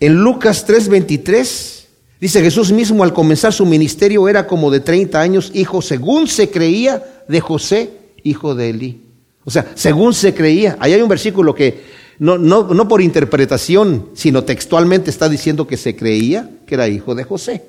en 0.00 0.22
Lucas 0.22 0.66
3:23, 0.66 1.79
dice 2.20 2.42
Jesús 2.42 2.72
mismo 2.72 3.02
al 3.02 3.12
comenzar 3.12 3.52
su 3.52 3.66
ministerio 3.66 4.28
era 4.28 4.46
como 4.46 4.70
de 4.70 4.80
30 4.80 5.20
años, 5.20 5.50
hijo, 5.54 5.82
según 5.82 6.28
se 6.28 6.50
creía, 6.50 7.02
de 7.28 7.40
José, 7.40 7.90
hijo 8.22 8.54
de 8.54 8.70
Elí. 8.70 9.00
O 9.44 9.50
sea, 9.50 9.72
según 9.74 10.12
se 10.14 10.34
creía. 10.34 10.76
Ahí 10.80 10.92
hay 10.92 11.02
un 11.02 11.08
versículo 11.08 11.54
que 11.54 11.82
no, 12.18 12.36
no, 12.36 12.74
no 12.74 12.88
por 12.88 13.00
interpretación, 13.00 14.10
sino 14.14 14.44
textualmente 14.44 15.10
está 15.10 15.28
diciendo 15.28 15.66
que 15.66 15.76
se 15.76 15.96
creía 15.96 16.50
que 16.66 16.74
era 16.74 16.88
hijo 16.88 17.14
de 17.14 17.24
José. 17.24 17.62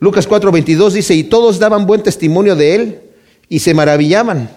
Lucas 0.00 0.28
4:22 0.28 0.92
dice, 0.92 1.14
y 1.14 1.24
todos 1.24 1.58
daban 1.58 1.86
buen 1.86 2.02
testimonio 2.02 2.54
de 2.54 2.74
él 2.74 3.00
y 3.48 3.60
se 3.60 3.74
maravillaban 3.74 4.50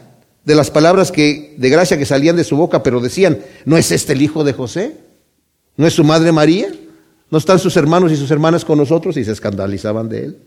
de 0.43 0.55
las 0.55 0.69
palabras 0.69 1.11
que, 1.11 1.55
de 1.57 1.69
gracia 1.69 1.97
que 1.97 2.05
salían 2.05 2.35
de 2.35 2.43
su 2.43 2.57
boca, 2.57 2.83
pero 2.83 2.99
decían, 2.99 3.39
¿no 3.65 3.77
es 3.77 3.91
este 3.91 4.13
el 4.13 4.21
hijo 4.21 4.43
de 4.43 4.53
José? 4.53 4.97
¿No 5.77 5.87
es 5.87 5.93
su 5.93 6.03
madre 6.03 6.31
María? 6.31 6.67
¿No 7.31 7.39
están 7.39 7.57
sus 7.57 7.75
hermanos 7.77 8.11
y 8.11 8.17
sus 8.17 8.29
hermanas 8.29 8.63
con 8.63 8.77
nosotros? 8.77 9.17
Y 9.17 9.25
se 9.25 9.31
escandalizaban 9.31 10.07
de 10.07 10.25
él. 10.25 10.37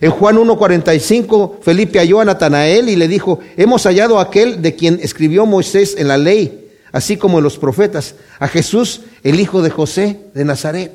En 0.00 0.10
Juan 0.10 0.36
1.45, 0.36 1.60
Felipe 1.60 1.98
halló 1.98 2.20
a 2.20 2.24
Natanael 2.24 2.88
y 2.88 2.96
le 2.96 3.08
dijo, 3.08 3.40
hemos 3.56 3.82
hallado 3.84 4.18
a 4.18 4.22
aquel 4.22 4.62
de 4.62 4.74
quien 4.74 4.98
escribió 5.02 5.44
Moisés 5.44 5.96
en 5.98 6.08
la 6.08 6.16
ley 6.16 6.62
así 6.96 7.18
como 7.18 7.36
en 7.36 7.44
los 7.44 7.58
profetas, 7.58 8.14
a 8.38 8.48
Jesús, 8.48 9.02
el 9.22 9.38
hijo 9.38 9.60
de 9.60 9.68
José 9.68 10.18
de 10.32 10.46
Nazaret. 10.46 10.92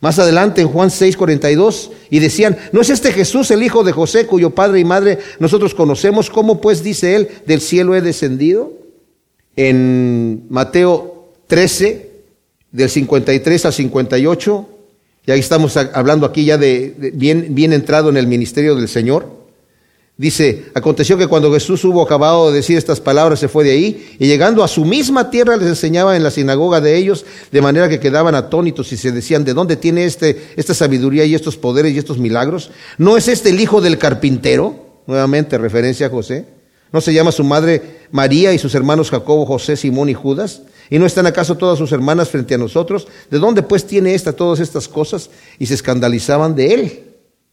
Más 0.00 0.18
adelante 0.18 0.60
en 0.60 0.66
Juan 0.66 0.90
6:42, 0.90 1.90
y 2.10 2.18
decían, 2.18 2.56
¿no 2.72 2.80
es 2.80 2.90
este 2.90 3.12
Jesús 3.12 3.52
el 3.52 3.62
hijo 3.62 3.84
de 3.84 3.92
José, 3.92 4.26
cuyo 4.26 4.50
padre 4.50 4.80
y 4.80 4.84
madre 4.84 5.20
nosotros 5.38 5.72
conocemos? 5.72 6.30
¿Cómo 6.30 6.60
pues 6.60 6.82
dice 6.82 7.14
él, 7.14 7.28
del 7.46 7.60
cielo 7.60 7.94
he 7.94 8.00
descendido? 8.00 8.72
En 9.54 10.46
Mateo 10.50 11.28
13, 11.46 12.10
del 12.74 12.90
53 12.90 13.66
al 13.66 13.72
58, 13.72 14.68
y 15.26 15.30
ahí 15.30 15.38
estamos 15.38 15.76
hablando 15.76 16.26
aquí 16.26 16.44
ya 16.44 16.58
de, 16.58 17.12
bien, 17.14 17.54
bien 17.54 17.72
entrado 17.72 18.10
en 18.10 18.16
el 18.16 18.26
ministerio 18.26 18.74
del 18.74 18.88
Señor. 18.88 19.44
Dice, 20.16 20.66
aconteció 20.74 21.16
que 21.16 21.28
cuando 21.28 21.52
Jesús 21.52 21.84
hubo 21.84 22.02
acabado 22.02 22.50
de 22.50 22.56
decir 22.56 22.76
estas 22.76 23.00
palabras, 23.00 23.38
se 23.38 23.46
fue 23.46 23.62
de 23.62 23.70
ahí, 23.70 24.16
y 24.18 24.26
llegando 24.26 24.64
a 24.64 24.68
su 24.68 24.84
misma 24.84 25.30
tierra 25.30 25.56
les 25.56 25.68
enseñaba 25.68 26.16
en 26.16 26.24
la 26.24 26.32
sinagoga 26.32 26.80
de 26.80 26.96
ellos, 26.96 27.24
de 27.52 27.62
manera 27.62 27.88
que 27.88 28.00
quedaban 28.00 28.34
atónitos 28.34 28.92
y 28.92 28.96
se 28.96 29.12
decían, 29.12 29.44
¿de 29.44 29.54
dónde 29.54 29.76
tiene 29.76 30.04
este, 30.04 30.36
esta 30.56 30.74
sabiduría 30.74 31.24
y 31.24 31.36
estos 31.36 31.56
poderes 31.56 31.92
y 31.92 31.98
estos 31.98 32.18
milagros? 32.18 32.72
¿No 32.98 33.16
es 33.16 33.28
este 33.28 33.50
el 33.50 33.60
hijo 33.60 33.80
del 33.80 33.98
carpintero? 33.98 35.02
Nuevamente 35.06 35.58
referencia 35.58 36.08
a 36.08 36.10
José. 36.10 36.44
¿No 36.90 37.00
se 37.00 37.14
llama 37.14 37.30
su 37.30 37.44
madre 37.44 38.00
María 38.10 38.52
y 38.52 38.58
sus 38.58 38.74
hermanos 38.74 39.10
Jacobo, 39.10 39.46
José, 39.46 39.76
Simón 39.76 40.08
y 40.08 40.14
Judas? 40.14 40.62
¿Y 40.90 40.98
no 40.98 41.06
están 41.06 41.26
acaso 41.26 41.56
todas 41.56 41.78
sus 41.78 41.92
hermanas 41.92 42.28
frente 42.28 42.54
a 42.54 42.58
nosotros? 42.58 43.08
¿De 43.30 43.38
dónde 43.38 43.62
pues 43.62 43.86
tiene 43.86 44.14
esta 44.14 44.32
todas 44.32 44.60
estas 44.60 44.88
cosas? 44.88 45.30
Y 45.58 45.66
se 45.66 45.74
escandalizaban 45.74 46.54
de 46.54 46.74
él. 46.74 47.04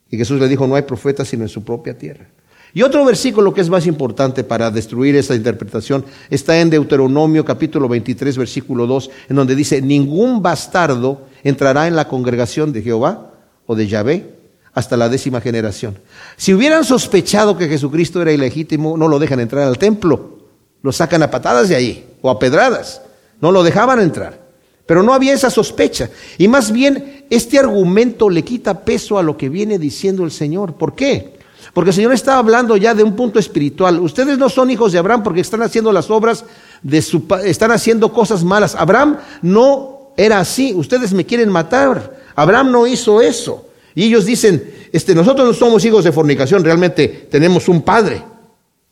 Y 0.10 0.17
Jesús 0.17 0.39
le 0.39 0.48
dijo, 0.48 0.67
no 0.67 0.76
hay 0.76 0.82
profeta 0.84 1.24
sino 1.24 1.44
en 1.44 1.50
su 1.50 1.63
propia 1.63 1.98
tierra. 1.98 2.28
Y 2.74 2.84
otro 2.84 3.04
versículo 3.04 3.54
que 3.54 3.62
es 3.62 3.70
más 3.70 3.86
importante 3.86 4.44
para 4.44 4.72
destruir 4.72 5.15
esa 5.15 5.36
interpretación 5.36 6.06
está 6.30 6.60
en 6.60 6.70
Deuteronomio 6.70 7.44
capítulo 7.44 7.89
23 7.89 8.38
versículo 8.38 8.88
2, 8.88 9.10
en 9.30 9.36
donde 9.36 9.56
dice, 9.56 9.82
ningún 9.82 10.41
bastardo 10.41 11.28
entrará 11.44 11.88
en 11.88 11.96
la 11.96 12.08
congregación 12.08 12.72
de 12.72 12.82
Jehová 12.82 13.34
o 13.65 13.76
de 13.76 13.88
Yahvé 13.88 14.36
hasta 14.74 14.96
la 14.96 15.10
décima 15.10 15.41
generación. 15.41 15.98
Si 16.38 16.54
hubieran 16.54 16.86
sospechado 16.86 17.58
que 17.58 17.67
Jesucristo 17.67 18.22
era 18.22 18.32
ilegítimo, 18.32 18.98
no 18.98 19.10
lo 19.10 19.20
dejan 19.20 19.41
entrar 19.41 19.67
al 19.67 19.78
templo, 19.78 20.39
lo 20.82 20.91
sacan 20.94 21.24
a 21.24 21.32
patadas 21.32 21.67
de 21.67 21.76
ahí 21.76 22.06
o 22.22 22.30
a 22.30 22.39
pedradas, 22.39 23.02
no 23.41 23.51
lo 23.51 23.63
dejaban 23.63 23.99
entrar. 23.99 24.39
Pero 24.86 25.04
no 25.04 25.13
había 25.13 25.34
esa 25.34 25.49
sospecha. 25.49 26.10
Y 26.38 26.47
más 26.47 26.71
bien, 26.71 27.25
este 27.30 27.60
argumento 27.60 28.30
le 28.30 28.43
quita 28.43 28.84
peso 28.84 29.17
a 29.17 29.23
lo 29.23 29.38
que 29.38 29.49
viene 29.49 29.77
diciendo 29.77 30.23
el 30.23 30.32
Señor. 30.32 30.75
¿Por 30.75 30.95
qué? 30.95 31.34
Porque 31.73 31.91
el 31.91 31.95
Señor 31.95 32.13
está 32.13 32.38
hablando 32.38 32.75
ya 32.77 32.93
de 32.93 33.04
un 33.04 33.15
punto 33.15 33.39
espiritual. 33.39 33.99
Ustedes 33.99 34.38
no 34.38 34.49
son 34.49 34.69
hijos 34.71 34.91
de 34.91 34.99
Abraham 34.99 35.23
porque 35.23 35.41
están 35.41 35.62
haciendo 35.62 35.91
las 35.91 36.10
obras 36.10 36.45
de 36.82 37.01
su 37.01 37.23
están 37.45 37.71
haciendo 37.71 38.12
cosas 38.12 38.43
malas. 38.43 38.75
Abraham 38.75 39.17
no 39.41 40.12
era 40.17 40.39
así. 40.39 40.73
Ustedes 40.73 41.13
me 41.13 41.25
quieren 41.25 41.49
matar. 41.49 42.19
Abraham 42.36 42.71
no 42.71 42.88
hizo 42.88 43.21
eso. 43.21 43.67
Y 43.95 44.04
ellos 44.04 44.25
dicen, 44.25 44.63
este, 44.91 45.15
nosotros 45.15 45.47
no 45.47 45.54
somos 45.54 45.84
hijos 45.86 46.04
de 46.04 46.12
fornicación, 46.12 46.63
realmente 46.63 47.27
tenemos 47.30 47.67
un 47.67 47.82
padre. 47.82 48.23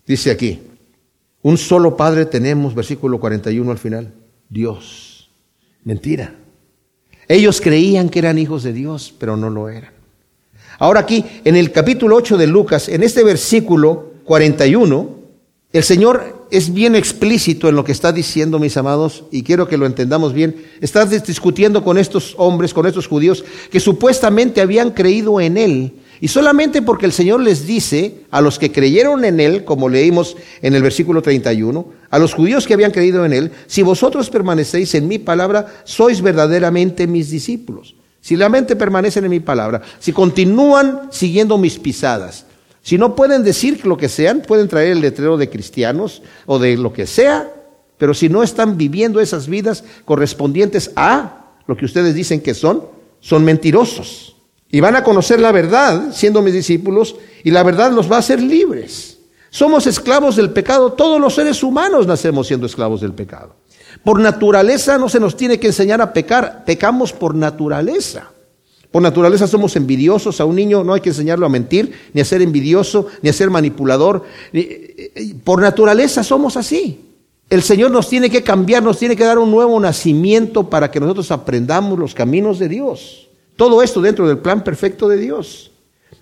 Dice 0.05 0.31
aquí, 0.31 0.59
un 1.41 1.57
solo 1.57 1.95
padre 1.95 2.25
tenemos, 2.25 2.75
versículo 2.75 3.19
41 3.19 3.71
al 3.71 3.77
final, 3.77 4.13
Dios. 4.49 5.29
Mentira. 5.83 6.35
Ellos 7.27 7.61
creían 7.61 8.09
que 8.09 8.19
eran 8.19 8.39
hijos 8.39 8.63
de 8.63 8.73
Dios, 8.73 9.13
pero 9.17 9.37
no 9.37 9.49
lo 9.49 9.69
eran. 9.69 9.93
Ahora 10.79 11.01
aquí, 11.01 11.23
en 11.43 11.55
el 11.55 11.71
capítulo 11.71 12.15
8 12.15 12.37
de 12.37 12.47
Lucas, 12.47 12.89
en 12.89 13.03
este 13.03 13.23
versículo 13.23 14.13
41, 14.23 15.19
el 15.71 15.83
Señor 15.83 16.47
es 16.49 16.73
bien 16.73 16.95
explícito 16.95 17.69
en 17.69 17.75
lo 17.75 17.83
que 17.83 17.91
está 17.91 18.11
diciendo, 18.11 18.57
mis 18.57 18.77
amados, 18.77 19.25
y 19.31 19.43
quiero 19.43 19.67
que 19.67 19.77
lo 19.77 19.85
entendamos 19.85 20.33
bien. 20.33 20.65
Está 20.81 21.05
discutiendo 21.05 21.83
con 21.83 21.97
estos 21.97 22.33
hombres, 22.37 22.73
con 22.73 22.87
estos 22.87 23.07
judíos, 23.07 23.45
que 23.69 23.79
supuestamente 23.79 24.61
habían 24.61 24.91
creído 24.91 25.39
en 25.39 25.57
Él. 25.57 25.93
Y 26.21 26.27
solamente 26.27 26.81
porque 26.81 27.05
el 27.05 27.11
Señor 27.11 27.41
les 27.41 27.65
dice 27.65 28.25
a 28.31 28.41
los 28.41 28.59
que 28.59 28.71
creyeron 28.71 29.23
en 29.25 29.39
Él, 29.39 29.63
como 29.63 29.89
leímos 29.89 30.35
en 30.61 30.75
el 30.75 30.83
versículo 30.83 31.21
31, 31.21 31.87
a 32.09 32.19
los 32.19 32.33
judíos 32.33 32.67
que 32.67 32.73
habían 32.73 32.91
creído 32.91 33.25
en 33.25 33.33
Él, 33.33 33.51
si 33.67 33.83
vosotros 33.83 34.29
permanecéis 34.29 34.95
en 34.95 35.07
mi 35.07 35.19
palabra, 35.19 35.81
sois 35.85 36.21
verdaderamente 36.21 37.07
mis 37.07 37.29
discípulos 37.29 37.95
si 38.21 38.35
la 38.35 38.49
mente 38.49 38.75
permanecen 38.75 39.23
en 39.25 39.31
mi 39.31 39.39
palabra, 39.39 39.81
si 39.99 40.11
continúan 40.11 41.07
siguiendo 41.11 41.57
mis 41.57 41.79
pisadas, 41.79 42.45
si 42.81 42.97
no 42.97 43.15
pueden 43.15 43.43
decir 43.43 43.85
lo 43.85 43.97
que 43.97 44.09
sean, 44.09 44.41
pueden 44.41 44.67
traer 44.67 44.91
el 44.91 45.01
letrero 45.01 45.37
de 45.37 45.49
cristianos 45.49 46.21
o 46.45 46.59
de 46.59 46.77
lo 46.77 46.93
que 46.93 47.07
sea, 47.07 47.53
pero 47.97 48.13
si 48.13 48.29
no 48.29 48.43
están 48.43 48.77
viviendo 48.77 49.19
esas 49.19 49.47
vidas 49.47 49.83
correspondientes 50.05 50.91
a 50.95 51.53
lo 51.67 51.75
que 51.75 51.85
ustedes 51.85 52.15
dicen 52.15 52.41
que 52.41 52.53
son, 52.53 52.85
son 53.19 53.43
mentirosos. 53.43 54.35
Y 54.71 54.79
van 54.79 54.95
a 54.95 55.03
conocer 55.03 55.39
la 55.39 55.51
verdad 55.51 56.13
siendo 56.13 56.41
mis 56.41 56.53
discípulos 56.53 57.15
y 57.43 57.51
la 57.51 57.63
verdad 57.63 57.91
los 57.91 58.11
va 58.11 58.17
a 58.17 58.19
hacer 58.19 58.41
libres. 58.41 59.17
Somos 59.49 59.87
esclavos 59.87 60.35
del 60.35 60.51
pecado, 60.51 60.93
todos 60.93 61.19
los 61.19 61.33
seres 61.33 61.63
humanos 61.63 62.05
nacemos 62.05 62.47
siendo 62.47 62.67
esclavos 62.67 63.01
del 63.01 63.13
pecado. 63.13 63.55
Por 64.03 64.19
naturaleza 64.19 64.97
no 64.97 65.09
se 65.09 65.19
nos 65.19 65.35
tiene 65.35 65.59
que 65.59 65.67
enseñar 65.67 66.01
a 66.01 66.13
pecar, 66.13 66.63
pecamos 66.65 67.11
por 67.11 67.33
naturaleza. 67.33 68.31
Por 68.91 69.01
naturaleza 69.01 69.47
somos 69.47 69.75
envidiosos, 69.75 70.39
a 70.39 70.45
un 70.45 70.55
niño 70.55 70.83
no 70.83 70.93
hay 70.93 71.01
que 71.01 71.09
enseñarlo 71.09 71.45
a 71.45 71.49
mentir, 71.49 71.93
ni 72.13 72.21
a 72.21 72.25
ser 72.25 72.41
envidioso, 72.41 73.07
ni 73.21 73.29
a 73.29 73.33
ser 73.33 73.49
manipulador. 73.49 74.23
Por 75.43 75.61
naturaleza 75.61 76.23
somos 76.23 76.57
así. 76.57 77.05
El 77.49 77.63
Señor 77.63 77.89
nos 77.89 78.07
tiene 78.07 78.29
que 78.29 78.43
cambiar, 78.43 78.83
nos 78.83 78.99
tiene 78.99 79.15
que 79.15 79.23
dar 79.23 79.39
un 79.39 79.49
nuevo 79.49 79.79
nacimiento 79.79 80.69
para 80.69 80.91
que 80.91 80.99
nosotros 80.99 81.31
aprendamos 81.31 81.97
los 81.97 82.13
caminos 82.13 82.59
de 82.59 82.69
Dios. 82.69 83.28
Todo 83.59 83.83
esto 83.83 83.99
dentro 83.99 84.25
del 84.25 84.37
plan 84.37 84.63
perfecto 84.63 85.09
de 85.09 85.17
Dios. 85.17 85.71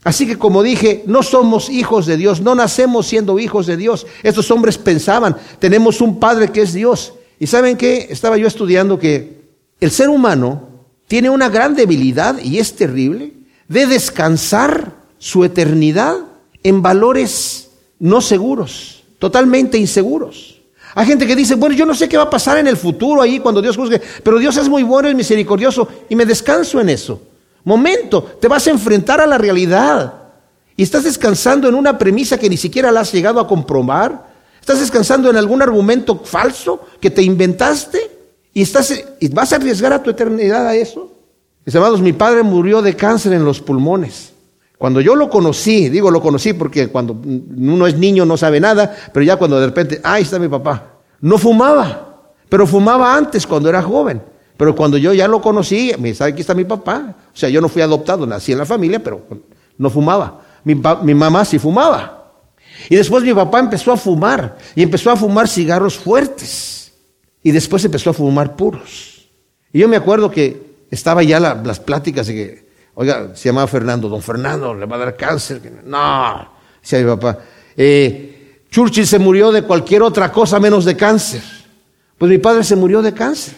Así 0.03 0.25
que 0.25 0.39
como 0.39 0.63
dije, 0.63 1.03
no 1.05 1.21
somos 1.21 1.69
hijos 1.69 2.07
de 2.07 2.17
Dios, 2.17 2.41
no 2.41 2.55
nacemos 2.55 3.05
siendo 3.05 3.37
hijos 3.37 3.67
de 3.67 3.77
Dios. 3.77 4.07
Estos 4.23 4.49
hombres 4.49 4.79
pensaban, 4.79 5.37
tenemos 5.59 6.01
un 6.01 6.19
Padre 6.19 6.51
que 6.51 6.63
es 6.63 6.73
Dios. 6.73 7.13
Y 7.37 7.45
saben 7.45 7.77
qué, 7.77 8.07
estaba 8.09 8.37
yo 8.37 8.47
estudiando 8.47 8.97
que 8.97 9.43
el 9.79 9.91
ser 9.91 10.09
humano 10.09 10.67
tiene 11.07 11.29
una 11.29 11.47
gran 11.47 11.75
debilidad, 11.75 12.39
y 12.41 12.57
es 12.57 12.75
terrible, 12.75 13.33
de 13.67 13.85
descansar 13.85 14.95
su 15.19 15.43
eternidad 15.43 16.15
en 16.63 16.81
valores 16.81 17.69
no 17.99 18.19
seguros, 18.21 19.03
totalmente 19.19 19.77
inseguros. 19.77 20.56
Hay 20.97 21.05
gente 21.05 21.27
que 21.27 21.35
dice, 21.35 21.53
bueno, 21.53 21.75
yo 21.75 21.85
no 21.85 21.93
sé 21.93 22.09
qué 22.09 22.17
va 22.17 22.23
a 22.23 22.29
pasar 22.29 22.57
en 22.57 22.65
el 22.65 22.75
futuro 22.75 23.21
ahí 23.21 23.37
cuando 23.37 23.61
Dios 23.61 23.77
juzgue, 23.77 24.01
pero 24.23 24.39
Dios 24.39 24.57
es 24.57 24.67
muy 24.67 24.81
bueno 24.81 25.07
y 25.07 25.13
misericordioso 25.13 25.87
y 26.09 26.15
me 26.15 26.25
descanso 26.25 26.81
en 26.81 26.89
eso. 26.89 27.21
Momento, 27.63 28.23
te 28.41 28.47
vas 28.47 28.65
a 28.65 28.71
enfrentar 28.71 29.21
a 29.21 29.27
la 29.27 29.37
realidad 29.37 30.11
y 30.75 30.81
estás 30.81 31.03
descansando 31.03 31.69
en 31.69 31.75
una 31.75 31.99
premisa 31.99 32.39
que 32.39 32.49
ni 32.49 32.57
siquiera 32.57 32.91
la 32.91 33.01
has 33.01 33.11
llegado 33.11 33.39
a 33.39 33.47
comprobar. 33.47 34.25
Estás 34.59 34.79
descansando 34.79 35.29
en 35.29 35.37
algún 35.37 35.61
argumento 35.61 36.17
falso 36.25 36.87
que 36.99 37.11
te 37.11 37.21
inventaste 37.21 37.99
y, 38.51 38.63
estás, 38.63 38.91
y 39.19 39.27
vas 39.27 39.53
a 39.53 39.57
arriesgar 39.57 39.93
a 39.93 40.01
tu 40.01 40.09
eternidad 40.09 40.65
a 40.67 40.73
eso. 40.73 41.11
Mis 41.63 41.75
amados, 41.75 42.01
mi 42.01 42.13
padre 42.13 42.41
murió 42.41 42.81
de 42.81 42.95
cáncer 42.95 43.33
en 43.33 43.45
los 43.45 43.61
pulmones. 43.61 44.33
Cuando 44.77 45.01
yo 45.01 45.15
lo 45.15 45.29
conocí, 45.29 45.89
digo 45.89 46.11
lo 46.11 46.21
conocí 46.21 46.53
porque 46.53 46.87
cuando 46.89 47.13
uno 47.13 47.87
es 47.87 47.97
niño 47.97 48.25
no 48.25 48.37
sabe 48.37 48.59
nada, 48.59 48.95
pero 49.11 49.23
ya 49.25 49.35
cuando 49.35 49.59
de 49.59 49.65
repente, 49.65 49.99
ahí 50.03 50.23
está 50.23 50.37
mi 50.37 50.47
papá, 50.47 50.99
no 51.21 51.37
fumaba, 51.37 52.31
pero 52.47 52.67
fumaba 52.67 53.15
antes 53.15 53.47
cuando 53.47 53.69
era 53.69 53.81
joven. 53.81 54.21
Pero 54.57 54.75
cuando 54.75 54.97
yo 54.97 55.13
ya 55.13 55.27
lo 55.27 55.39
conocí, 55.39 55.93
me 55.99 56.09
dice, 56.09 56.23
aquí 56.23 56.41
está 56.41 56.55
mi 56.55 56.65
papá. 56.65 57.15
O 57.31 57.37
sea, 57.37 57.47
yo 57.47 57.61
no 57.61 57.69
fui 57.69 57.83
adoptado, 57.83 58.25
nací 58.25 58.51
en 58.51 58.57
la 58.57 58.65
familia, 58.65 59.01
pero 59.03 59.21
no 59.77 59.89
fumaba. 59.89 60.41
Mi, 60.63 60.75
mi 61.03 61.13
mamá 61.13 61.45
sí 61.45 61.59
fumaba. 61.59 62.33
Y 62.89 62.95
después 62.95 63.23
mi 63.23 63.33
papá 63.33 63.59
empezó 63.59 63.91
a 63.91 63.97
fumar, 63.97 64.57
y 64.75 64.83
empezó 64.83 65.11
a 65.11 65.15
fumar 65.15 65.47
cigarros 65.47 65.95
fuertes. 65.97 66.91
Y 67.43 67.51
después 67.51 67.85
empezó 67.85 68.09
a 68.09 68.13
fumar 68.13 68.55
puros. 68.55 69.29
Y 69.71 69.79
yo 69.79 69.87
me 69.87 69.95
acuerdo 69.95 70.31
que 70.31 70.85
estaba 70.89 71.21
ya 71.23 71.39
las 71.39 71.79
pláticas 71.79 72.27
de 72.27 72.33
que 72.33 72.66
Oiga, 72.99 73.35
se 73.35 73.49
llamaba 73.49 73.67
Fernando, 73.67 74.09
don 74.09 74.23
Fernando, 74.23 74.73
le 74.73 74.87
va 74.87 74.95
a 74.95 74.99
dar 74.99 75.15
cáncer. 75.15 75.61
No, 75.85 76.49
decía 76.81 76.97
mi 76.97 77.05
papá. 77.05 77.37
Eh, 77.75 78.63
Churchill 78.71 79.05
se 79.05 79.19
murió 79.19 79.51
de 79.51 79.61
cualquier 79.61 80.01
otra 80.01 80.31
cosa 80.31 80.59
menos 80.59 80.83
de 80.83 80.97
cáncer. 80.97 81.43
Pues 82.17 82.31
mi 82.31 82.39
padre 82.39 82.63
se 82.63 82.75
murió 82.75 83.03
de 83.03 83.13
cáncer. 83.13 83.53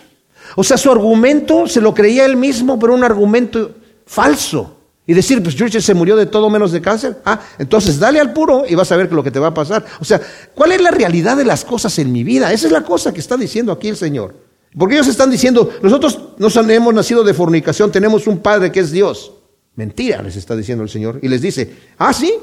O 0.58 0.64
sea, 0.64 0.78
su 0.78 0.92
argumento 0.92 1.68
se 1.68 1.80
lo 1.80 1.94
creía 1.94 2.26
él 2.26 2.36
mismo, 2.36 2.78
pero 2.78 2.94
un 2.94 3.02
argumento 3.06 3.76
falso. 4.06 4.76
Y 5.08 5.14
decir, 5.14 5.42
pues 5.42 5.56
Churchill 5.56 5.82
se 5.82 5.94
murió 5.94 6.18
de 6.18 6.26
todo 6.26 6.50
menos 6.50 6.74
de 6.74 6.82
cáncer. 6.82 7.22
Ah, 7.24 7.40
entonces 7.58 7.98
dale 7.98 8.20
al 8.20 8.34
puro 8.34 8.66
y 8.68 8.76
vas 8.76 8.92
a 8.92 8.98
ver 8.98 9.10
lo 9.14 9.24
que 9.24 9.32
te 9.32 9.40
va 9.40 9.48
a 9.48 9.54
pasar. 9.54 9.86
O 10.02 10.04
sea, 10.04 10.20
¿cuál 10.54 10.74
es 10.74 10.82
la 10.82 10.92
realidad 10.92 11.38
de 11.38 11.46
las 11.46 11.64
cosas 11.64 11.98
en 12.00 12.12
mi 12.12 12.26
vida? 12.26 12.52
Esa 12.52 12.68
es 12.68 12.74
la 12.74 12.82
cosa 12.84 13.14
que 13.14 13.22
está 13.22 13.38
diciendo 13.38 13.72
aquí 13.72 13.88
el 13.88 13.96
Señor. 13.96 14.49
Porque 14.78 14.96
ellos 14.96 15.08
están 15.08 15.32
diciendo, 15.32 15.72
nosotros 15.82 16.20
no 16.38 16.48
hemos 16.72 16.94
nacido 16.94 17.24
de 17.24 17.34
fornicación, 17.34 17.92
tenemos 17.92 18.28
un 18.28 18.40
Padre 18.40 18.72
que 18.72 18.82
es 18.82 18.92
Dios. 18.92 19.34
Mentira, 19.76 20.22
les 20.22 20.36
está 20.36 20.56
diciendo 20.56 20.84
el 20.84 20.90
Señor. 20.90 21.20
Y 21.22 21.28
les 21.28 21.42
dice, 21.42 21.74
ah, 21.98 22.14
sí, 22.14 22.34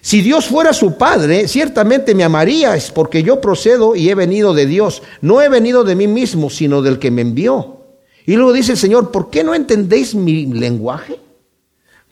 si 0.00 0.20
Dios 0.20 0.46
fuera 0.46 0.72
su 0.72 0.98
Padre, 0.98 1.48
ciertamente 1.48 2.14
me 2.14 2.24
amaría, 2.24 2.76
es 2.76 2.90
porque 2.90 3.22
yo 3.22 3.40
procedo 3.40 3.96
y 3.96 4.10
he 4.10 4.14
venido 4.14 4.52
de 4.52 4.66
Dios. 4.66 5.02
No 5.20 5.40
he 5.40 5.48
venido 5.48 5.84
de 5.84 5.94
mí 5.94 6.06
mismo, 6.06 6.50
sino 6.50 6.82
del 6.82 6.98
que 6.98 7.10
me 7.10 7.22
envió. 7.22 7.78
Y 8.26 8.34
luego 8.34 8.52
dice 8.52 8.72
el 8.72 8.78
Señor, 8.78 9.10
¿por 9.10 9.30
qué 9.30 9.44
no 9.44 9.54
entendéis 9.54 10.14
mi 10.14 10.46
lenguaje? 10.46 11.20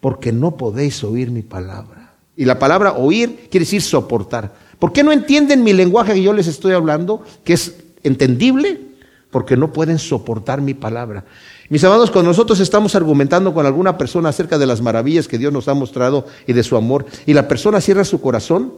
Porque 0.00 0.33
no 0.33 0.57
podéis 0.57 1.02
oír 1.05 1.31
mi 1.31 1.42
palabra. 1.42 2.14
Y 2.37 2.44
la 2.44 2.59
palabra 2.59 2.92
oír 2.92 3.48
quiere 3.50 3.64
decir 3.64 3.83
soportar. 3.83 4.55
¿Por 4.78 4.92
qué 4.92 5.02
no 5.02 5.12
entienden 5.12 5.62
mi 5.62 5.72
lenguaje 5.72 6.14
que 6.14 6.22
yo 6.22 6.33
les 6.33 6.46
estoy 6.46 6.72
hablando, 6.72 7.22
que 7.44 7.55
es 7.55 7.74
entendible? 8.02 8.91
Porque 9.33 9.57
no 9.57 9.73
pueden 9.73 9.99
soportar 9.99 10.61
mi 10.61 10.75
palabra. 10.75 11.25
Mis 11.71 11.83
amados, 11.83 12.11
cuando 12.11 12.31
nosotros 12.31 12.61
estamos 12.61 12.95
argumentando 12.95 13.55
con 13.55 13.64
alguna 13.64 13.97
persona 13.97 14.29
acerca 14.29 14.59
de 14.59 14.66
las 14.66 14.83
maravillas 14.83 15.27
que 15.27 15.38
Dios 15.38 15.53
nos 15.53 15.68
ha 15.68 15.75
mostrado 15.75 16.27
y 16.47 16.53
de 16.53 16.62
su 16.62 16.77
amor, 16.77 17.07
y 17.25 17.33
la 17.33 17.49
persona 17.49 17.81
cierra 17.81 18.05
su 18.05 18.21
corazón, 18.21 18.75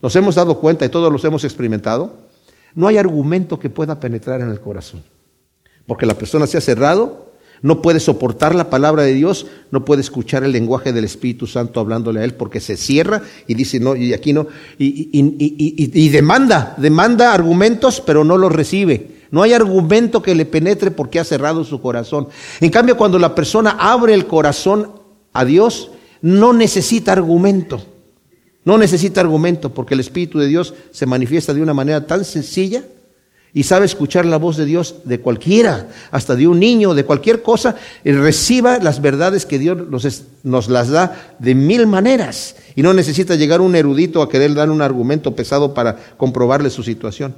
nos 0.00 0.16
hemos 0.16 0.36
dado 0.36 0.58
cuenta 0.58 0.86
y 0.86 0.88
todos 0.88 1.12
los 1.12 1.22
hemos 1.26 1.44
experimentado, 1.44 2.14
no 2.74 2.88
hay 2.88 2.96
argumento 2.96 3.58
que 3.58 3.68
pueda 3.68 4.00
penetrar 4.00 4.40
en 4.40 4.48
el 4.48 4.58
corazón, 4.58 5.02
porque 5.86 6.06
la 6.06 6.14
persona 6.14 6.46
se 6.46 6.56
ha 6.56 6.62
cerrado, 6.62 7.26
no 7.60 7.82
puede 7.82 8.00
soportar 8.00 8.54
la 8.54 8.70
palabra 8.70 9.02
de 9.02 9.12
Dios, 9.12 9.48
no 9.70 9.84
puede 9.84 10.00
escuchar 10.00 10.44
el 10.44 10.52
lenguaje 10.52 10.94
del 10.94 11.04
Espíritu 11.04 11.46
Santo 11.46 11.78
hablándole 11.78 12.20
a 12.20 12.24
él, 12.24 12.32
porque 12.32 12.60
se 12.60 12.78
cierra 12.78 13.20
y 13.46 13.52
dice 13.52 13.80
no, 13.80 13.94
y 13.96 14.14
aquí 14.14 14.32
no, 14.32 14.46
y, 14.78 15.10
y 15.12 16.08
demanda, 16.08 16.74
demanda 16.78 17.34
argumentos, 17.34 18.00
pero 18.00 18.24
no 18.24 18.38
los 18.38 18.50
recibe. 18.50 19.17
No 19.30 19.42
hay 19.42 19.52
argumento 19.52 20.22
que 20.22 20.34
le 20.34 20.46
penetre 20.46 20.90
porque 20.90 21.20
ha 21.20 21.24
cerrado 21.24 21.64
su 21.64 21.80
corazón. 21.80 22.28
En 22.60 22.70
cambio, 22.70 22.96
cuando 22.96 23.18
la 23.18 23.34
persona 23.34 23.76
abre 23.78 24.14
el 24.14 24.26
corazón 24.26 24.92
a 25.32 25.44
Dios, 25.44 25.90
no 26.22 26.52
necesita 26.52 27.12
argumento. 27.12 27.82
No 28.64 28.78
necesita 28.78 29.20
argumento 29.20 29.72
porque 29.72 29.94
el 29.94 30.00
Espíritu 30.00 30.38
de 30.38 30.46
Dios 30.46 30.74
se 30.90 31.06
manifiesta 31.06 31.54
de 31.54 31.62
una 31.62 31.74
manera 31.74 32.06
tan 32.06 32.24
sencilla 32.24 32.82
y 33.54 33.62
sabe 33.62 33.86
escuchar 33.86 34.26
la 34.26 34.36
voz 34.36 34.56
de 34.56 34.66
Dios 34.66 34.96
de 35.04 35.20
cualquiera, 35.20 35.88
hasta 36.10 36.36
de 36.36 36.46
un 36.46 36.60
niño, 36.60 36.94
de 36.94 37.04
cualquier 37.04 37.42
cosa, 37.42 37.76
y 38.04 38.12
reciba 38.12 38.78
las 38.78 39.00
verdades 39.00 39.46
que 39.46 39.58
Dios 39.58 39.88
nos, 39.88 40.24
nos, 40.42 40.68
las 40.68 40.90
da 40.90 41.34
de 41.38 41.54
mil 41.54 41.86
maneras. 41.86 42.56
Y 42.76 42.82
no 42.82 42.92
necesita 42.92 43.36
llegar 43.36 43.60
un 43.60 43.74
erudito 43.74 44.20
a 44.20 44.28
querer 44.28 44.54
dar 44.54 44.70
un 44.70 44.82
argumento 44.82 45.34
pesado 45.34 45.72
para 45.72 45.96
comprobarle 46.16 46.68
su 46.70 46.82
situación. 46.82 47.34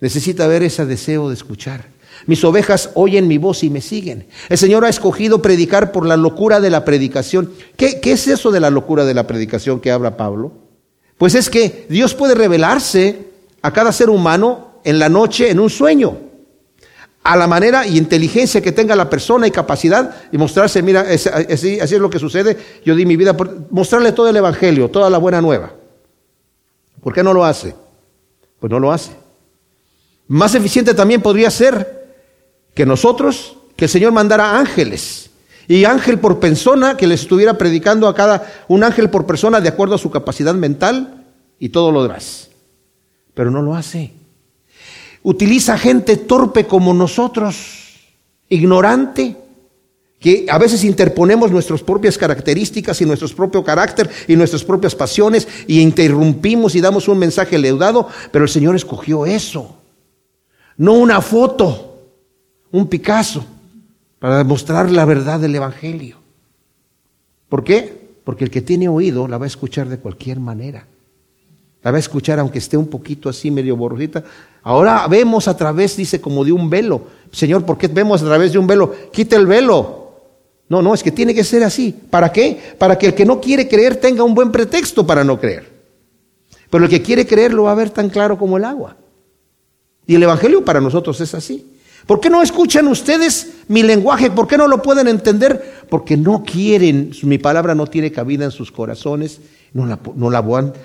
Necesita 0.00 0.46
ver 0.46 0.62
ese 0.62 0.84
deseo 0.84 1.28
de 1.28 1.34
escuchar. 1.34 1.96
Mis 2.26 2.44
ovejas 2.44 2.90
oyen 2.94 3.28
mi 3.28 3.38
voz 3.38 3.62
y 3.62 3.70
me 3.70 3.80
siguen. 3.80 4.26
El 4.48 4.58
Señor 4.58 4.84
ha 4.84 4.88
escogido 4.88 5.42
predicar 5.42 5.92
por 5.92 6.06
la 6.06 6.16
locura 6.16 6.60
de 6.60 6.70
la 6.70 6.84
predicación. 6.84 7.52
¿Qué, 7.76 8.00
¿Qué, 8.00 8.12
es 8.12 8.26
eso 8.26 8.50
de 8.50 8.60
la 8.60 8.70
locura 8.70 9.04
de 9.04 9.14
la 9.14 9.26
predicación 9.26 9.80
que 9.80 9.90
habla 9.90 10.16
Pablo? 10.16 10.52
Pues 11.18 11.34
es 11.34 11.50
que 11.50 11.86
Dios 11.88 12.14
puede 12.14 12.34
revelarse 12.34 13.28
a 13.62 13.72
cada 13.72 13.92
ser 13.92 14.10
humano 14.10 14.80
en 14.84 14.98
la 14.98 15.08
noche 15.08 15.50
en 15.50 15.60
un 15.60 15.70
sueño. 15.70 16.18
A 17.22 17.36
la 17.36 17.48
manera 17.48 17.86
y 17.86 17.98
inteligencia 17.98 18.60
que 18.60 18.72
tenga 18.72 18.94
la 18.94 19.10
persona 19.10 19.46
y 19.46 19.50
capacidad 19.50 20.14
y 20.30 20.38
mostrarse, 20.38 20.80
mira, 20.82 21.00
así, 21.00 21.80
así 21.80 21.94
es 21.94 22.00
lo 22.00 22.08
que 22.08 22.20
sucede. 22.20 22.56
Yo 22.84 22.94
di 22.94 23.04
mi 23.04 23.16
vida 23.16 23.36
por 23.36 23.66
mostrarle 23.70 24.12
todo 24.12 24.28
el 24.28 24.36
Evangelio, 24.36 24.88
toda 24.90 25.10
la 25.10 25.18
buena 25.18 25.40
nueva. 25.40 25.72
¿Por 27.02 27.12
qué 27.12 27.22
no 27.22 27.32
lo 27.32 27.44
hace? 27.44 27.74
Pues 28.60 28.70
no 28.70 28.78
lo 28.78 28.92
hace. 28.92 29.25
Más 30.28 30.54
eficiente 30.54 30.94
también 30.94 31.22
podría 31.22 31.50
ser 31.50 32.06
que 32.74 32.84
nosotros, 32.84 33.56
que 33.76 33.84
el 33.84 33.90
Señor 33.90 34.12
mandara 34.12 34.58
ángeles. 34.58 35.30
Y 35.68 35.84
ángel 35.84 36.20
por 36.20 36.38
persona 36.38 36.96
que 36.96 37.06
les 37.06 37.22
estuviera 37.22 37.58
predicando 37.58 38.06
a 38.06 38.14
cada, 38.14 38.46
un 38.68 38.84
ángel 38.84 39.10
por 39.10 39.26
persona 39.26 39.60
de 39.60 39.68
acuerdo 39.68 39.94
a 39.94 39.98
su 39.98 40.10
capacidad 40.10 40.54
mental 40.54 41.24
y 41.58 41.70
todo 41.70 41.90
lo 41.90 42.02
demás. 42.02 42.50
Pero 43.34 43.50
no 43.50 43.62
lo 43.62 43.74
hace. 43.74 44.12
Utiliza 45.22 45.76
gente 45.76 46.16
torpe 46.16 46.66
como 46.66 46.94
nosotros, 46.94 48.14
ignorante, 48.48 49.36
que 50.20 50.46
a 50.48 50.58
veces 50.58 50.84
interponemos 50.84 51.50
nuestras 51.50 51.82
propias 51.82 52.16
características 52.16 53.00
y 53.00 53.06
nuestro 53.06 53.28
propio 53.28 53.64
carácter 53.64 54.08
y 54.28 54.36
nuestras 54.36 54.64
propias 54.64 54.94
pasiones 54.94 55.46
y 55.66 55.80
interrumpimos 55.80 56.74
y 56.74 56.80
damos 56.80 57.08
un 57.08 57.18
mensaje 57.18 57.58
leudado, 57.58 58.08
pero 58.30 58.44
el 58.44 58.50
Señor 58.50 58.76
escogió 58.76 59.26
eso 59.26 59.75
no 60.76 60.94
una 60.94 61.20
foto, 61.20 61.98
un 62.72 62.86
Picasso, 62.88 63.44
para 64.18 64.38
demostrar 64.38 64.90
la 64.90 65.04
verdad 65.04 65.40
del 65.40 65.54
Evangelio. 65.54 66.16
¿Por 67.48 67.64
qué? 67.64 68.06
Porque 68.24 68.44
el 68.44 68.50
que 68.50 68.60
tiene 68.60 68.88
oído 68.88 69.28
la 69.28 69.38
va 69.38 69.44
a 69.44 69.48
escuchar 69.48 69.88
de 69.88 69.98
cualquier 69.98 70.40
manera. 70.40 70.86
La 71.82 71.92
va 71.92 71.98
a 71.98 72.00
escuchar 72.00 72.40
aunque 72.40 72.58
esté 72.58 72.76
un 72.76 72.88
poquito 72.88 73.28
así, 73.28 73.50
medio 73.50 73.76
borrojita. 73.76 74.24
Ahora 74.62 75.06
vemos 75.06 75.46
a 75.46 75.56
través, 75.56 75.96
dice, 75.96 76.20
como 76.20 76.44
de 76.44 76.50
un 76.50 76.68
velo. 76.68 77.02
Señor, 77.30 77.64
¿por 77.64 77.78
qué 77.78 77.86
vemos 77.86 78.22
a 78.22 78.26
través 78.26 78.52
de 78.52 78.58
un 78.58 78.66
velo? 78.66 78.92
Quita 79.12 79.36
el 79.36 79.46
velo. 79.46 80.06
No, 80.68 80.82
no, 80.82 80.94
es 80.94 81.04
que 81.04 81.12
tiene 81.12 81.32
que 81.32 81.44
ser 81.44 81.62
así. 81.62 81.94
¿Para 82.10 82.32
qué? 82.32 82.74
Para 82.76 82.98
que 82.98 83.06
el 83.06 83.14
que 83.14 83.24
no 83.24 83.40
quiere 83.40 83.68
creer 83.68 83.96
tenga 83.96 84.24
un 84.24 84.34
buen 84.34 84.50
pretexto 84.50 85.06
para 85.06 85.22
no 85.22 85.38
creer. 85.38 85.70
Pero 86.68 86.84
el 86.84 86.90
que 86.90 87.02
quiere 87.02 87.24
creer 87.24 87.54
lo 87.54 87.64
va 87.64 87.72
a 87.72 87.76
ver 87.76 87.90
tan 87.90 88.10
claro 88.10 88.36
como 88.36 88.56
el 88.56 88.64
agua. 88.64 88.96
Y 90.06 90.14
el 90.14 90.22
Evangelio 90.22 90.64
para 90.64 90.80
nosotros 90.80 91.20
es 91.20 91.34
así. 91.34 91.72
¿Por 92.06 92.20
qué 92.20 92.30
no 92.30 92.40
escuchan 92.40 92.86
ustedes 92.86 93.54
mi 93.66 93.82
lenguaje? 93.82 94.30
¿Por 94.30 94.46
qué 94.46 94.56
no 94.56 94.68
lo 94.68 94.80
pueden 94.80 95.08
entender? 95.08 95.86
Porque 95.90 96.16
no 96.16 96.44
quieren, 96.44 97.10
mi 97.22 97.38
palabra 97.38 97.74
no 97.74 97.86
tiene 97.86 98.12
cabida 98.12 98.44
en 98.44 98.52
sus 98.52 98.70
corazones, 98.70 99.40
no 99.72 99.86
la, 99.86 99.98
no 100.14 100.30
la, 100.30 100.42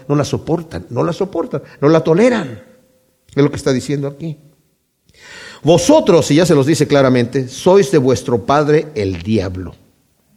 no 0.08 0.16
la 0.16 0.26
soportan, 0.26 0.88
no 0.90 1.04
la 1.04 1.14
soportan, 1.14 1.62
no 1.80 1.90
la 1.90 2.04
toleran. 2.04 2.64
Es 3.36 3.44
lo 3.44 3.52
que 3.52 3.56
está 3.58 3.72
diciendo 3.72 4.08
aquí. 4.08 4.38
Vosotros, 5.64 6.32
y 6.32 6.36
ya 6.36 6.46
se 6.46 6.56
los 6.56 6.66
dice 6.66 6.88
claramente, 6.88 7.48
sois 7.48 7.92
de 7.92 8.00
vuestro 8.00 8.44
padre 8.44 8.88
el 8.96 9.22
diablo. 9.22 9.76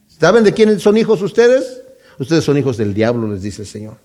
¿Saben 0.07 0.45
de 0.45 0.53
quién 0.53 0.79
son 0.79 0.99
hijos 0.99 1.23
ustedes? 1.23 1.83
Ustedes 2.19 2.45
son 2.45 2.59
hijos 2.59 2.77
del 2.77 2.93
diablo, 2.93 3.27
les 3.33 3.43
dice 3.43 3.63
el 3.63 3.69
Señor. 3.69 3.97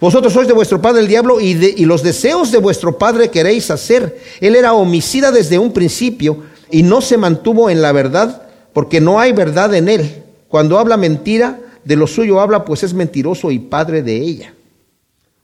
Vosotros 0.00 0.32
sois 0.32 0.46
de 0.46 0.54
vuestro 0.54 0.80
padre 0.80 1.00
el 1.00 1.08
diablo 1.08 1.40
y, 1.40 1.52
y 1.76 1.84
los 1.84 2.02
deseos 2.02 2.52
de 2.52 2.58
vuestro 2.58 2.98
padre 2.98 3.30
queréis 3.30 3.70
hacer. 3.70 4.20
Él 4.40 4.54
era 4.54 4.74
homicida 4.74 5.32
desde 5.32 5.58
un 5.58 5.72
principio 5.72 6.44
y 6.70 6.82
no 6.82 7.00
se 7.00 7.16
mantuvo 7.16 7.70
en 7.70 7.82
la 7.82 7.92
verdad 7.92 8.42
porque 8.72 9.00
no 9.00 9.18
hay 9.18 9.32
verdad 9.32 9.74
en 9.74 9.88
él. 9.88 10.22
Cuando 10.48 10.78
habla 10.78 10.96
mentira, 10.96 11.58
de 11.84 11.96
lo 11.96 12.06
suyo 12.06 12.40
habla, 12.40 12.64
pues 12.64 12.82
es 12.82 12.94
mentiroso 12.94 13.50
y 13.50 13.58
padre 13.58 14.02
de 14.02 14.16
ella. 14.16 14.54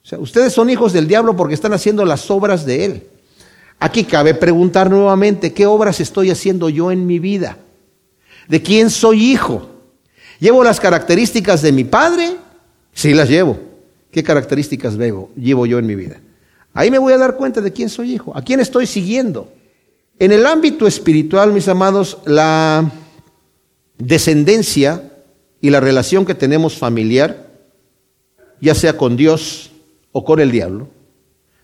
O 0.04 0.06
sea, 0.06 0.18
ustedes 0.18 0.52
son 0.52 0.68
hijos 0.70 0.92
del 0.92 1.08
diablo 1.08 1.34
porque 1.34 1.54
están 1.54 1.72
haciendo 1.72 2.04
las 2.04 2.30
obras 2.30 2.66
de 2.66 2.84
él. 2.84 3.06
Aquí 3.80 4.04
cabe 4.04 4.34
preguntar 4.34 4.90
nuevamente, 4.90 5.52
¿qué 5.52 5.66
obras 5.66 6.00
estoy 6.00 6.30
haciendo 6.30 6.68
yo 6.68 6.92
en 6.92 7.06
mi 7.06 7.18
vida? 7.18 7.58
¿De 8.48 8.62
quién 8.62 8.90
soy 8.90 9.32
hijo? 9.32 9.68
¿Llevo 10.38 10.62
las 10.62 10.80
características 10.80 11.62
de 11.62 11.72
mi 11.72 11.84
padre? 11.84 12.36
Sí, 12.92 13.14
las 13.14 13.28
llevo. 13.28 13.58
¿Qué 14.14 14.22
características 14.22 14.96
llevo, 14.96 15.66
yo 15.66 15.80
en 15.80 15.86
mi 15.86 15.96
vida? 15.96 16.20
Ahí 16.72 16.88
me 16.88 17.00
voy 17.00 17.12
a 17.12 17.18
dar 17.18 17.34
cuenta 17.34 17.60
de 17.60 17.72
quién 17.72 17.88
soy 17.88 18.12
hijo, 18.12 18.30
a 18.36 18.42
quién 18.42 18.60
estoy 18.60 18.86
siguiendo. 18.86 19.52
En 20.20 20.30
el 20.30 20.46
ámbito 20.46 20.86
espiritual, 20.86 21.52
mis 21.52 21.66
amados, 21.66 22.18
la 22.24 22.92
descendencia 23.98 25.10
y 25.60 25.70
la 25.70 25.80
relación 25.80 26.24
que 26.24 26.36
tenemos 26.36 26.78
familiar, 26.78 27.50
ya 28.60 28.76
sea 28.76 28.96
con 28.96 29.16
Dios 29.16 29.72
o 30.12 30.24
con 30.24 30.38
el 30.38 30.52
diablo, 30.52 30.86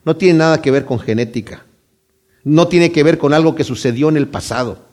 no 0.05 0.17
tiene 0.17 0.41
nada 0.41 0.61
que 0.61 0.73
ver 0.73 0.85
con 0.85 0.99
genética, 0.99 1.65
no 2.43 2.67
tiene 2.67 2.91
que 2.91 3.05
ver 3.05 3.19
con 3.19 3.33
algo 3.33 3.55
que 3.55 3.63
sucedió 3.63 4.09
en 4.09 4.17
el 4.17 4.27
pasado, 4.27 4.87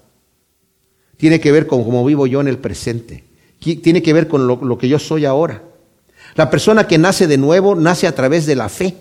tiene 1.18 1.40
que 1.40 1.52
ver 1.52 1.66
con 1.66 1.84
cómo 1.84 2.06
vivo 2.06 2.28
yo 2.28 2.40
en 2.40 2.50
el 2.50 2.60
presente, 2.60 3.24
tiene 3.60 4.04
que 4.04 4.14
ver 4.14 4.28
con 4.28 4.46
lo 4.46 4.78
que 4.78 4.90
yo 4.90 5.00
soy 5.00 5.26
ahora. 5.26 5.64
La 6.38 6.50
persona 6.52 6.88
que 6.88 7.00
nace 7.00 7.28
de 7.28 7.38
nuevo 7.38 7.76
nace 7.76 8.08
a 8.08 8.16
través 8.16 8.46
de 8.46 8.56
la 8.56 8.70
fe. 8.70 8.96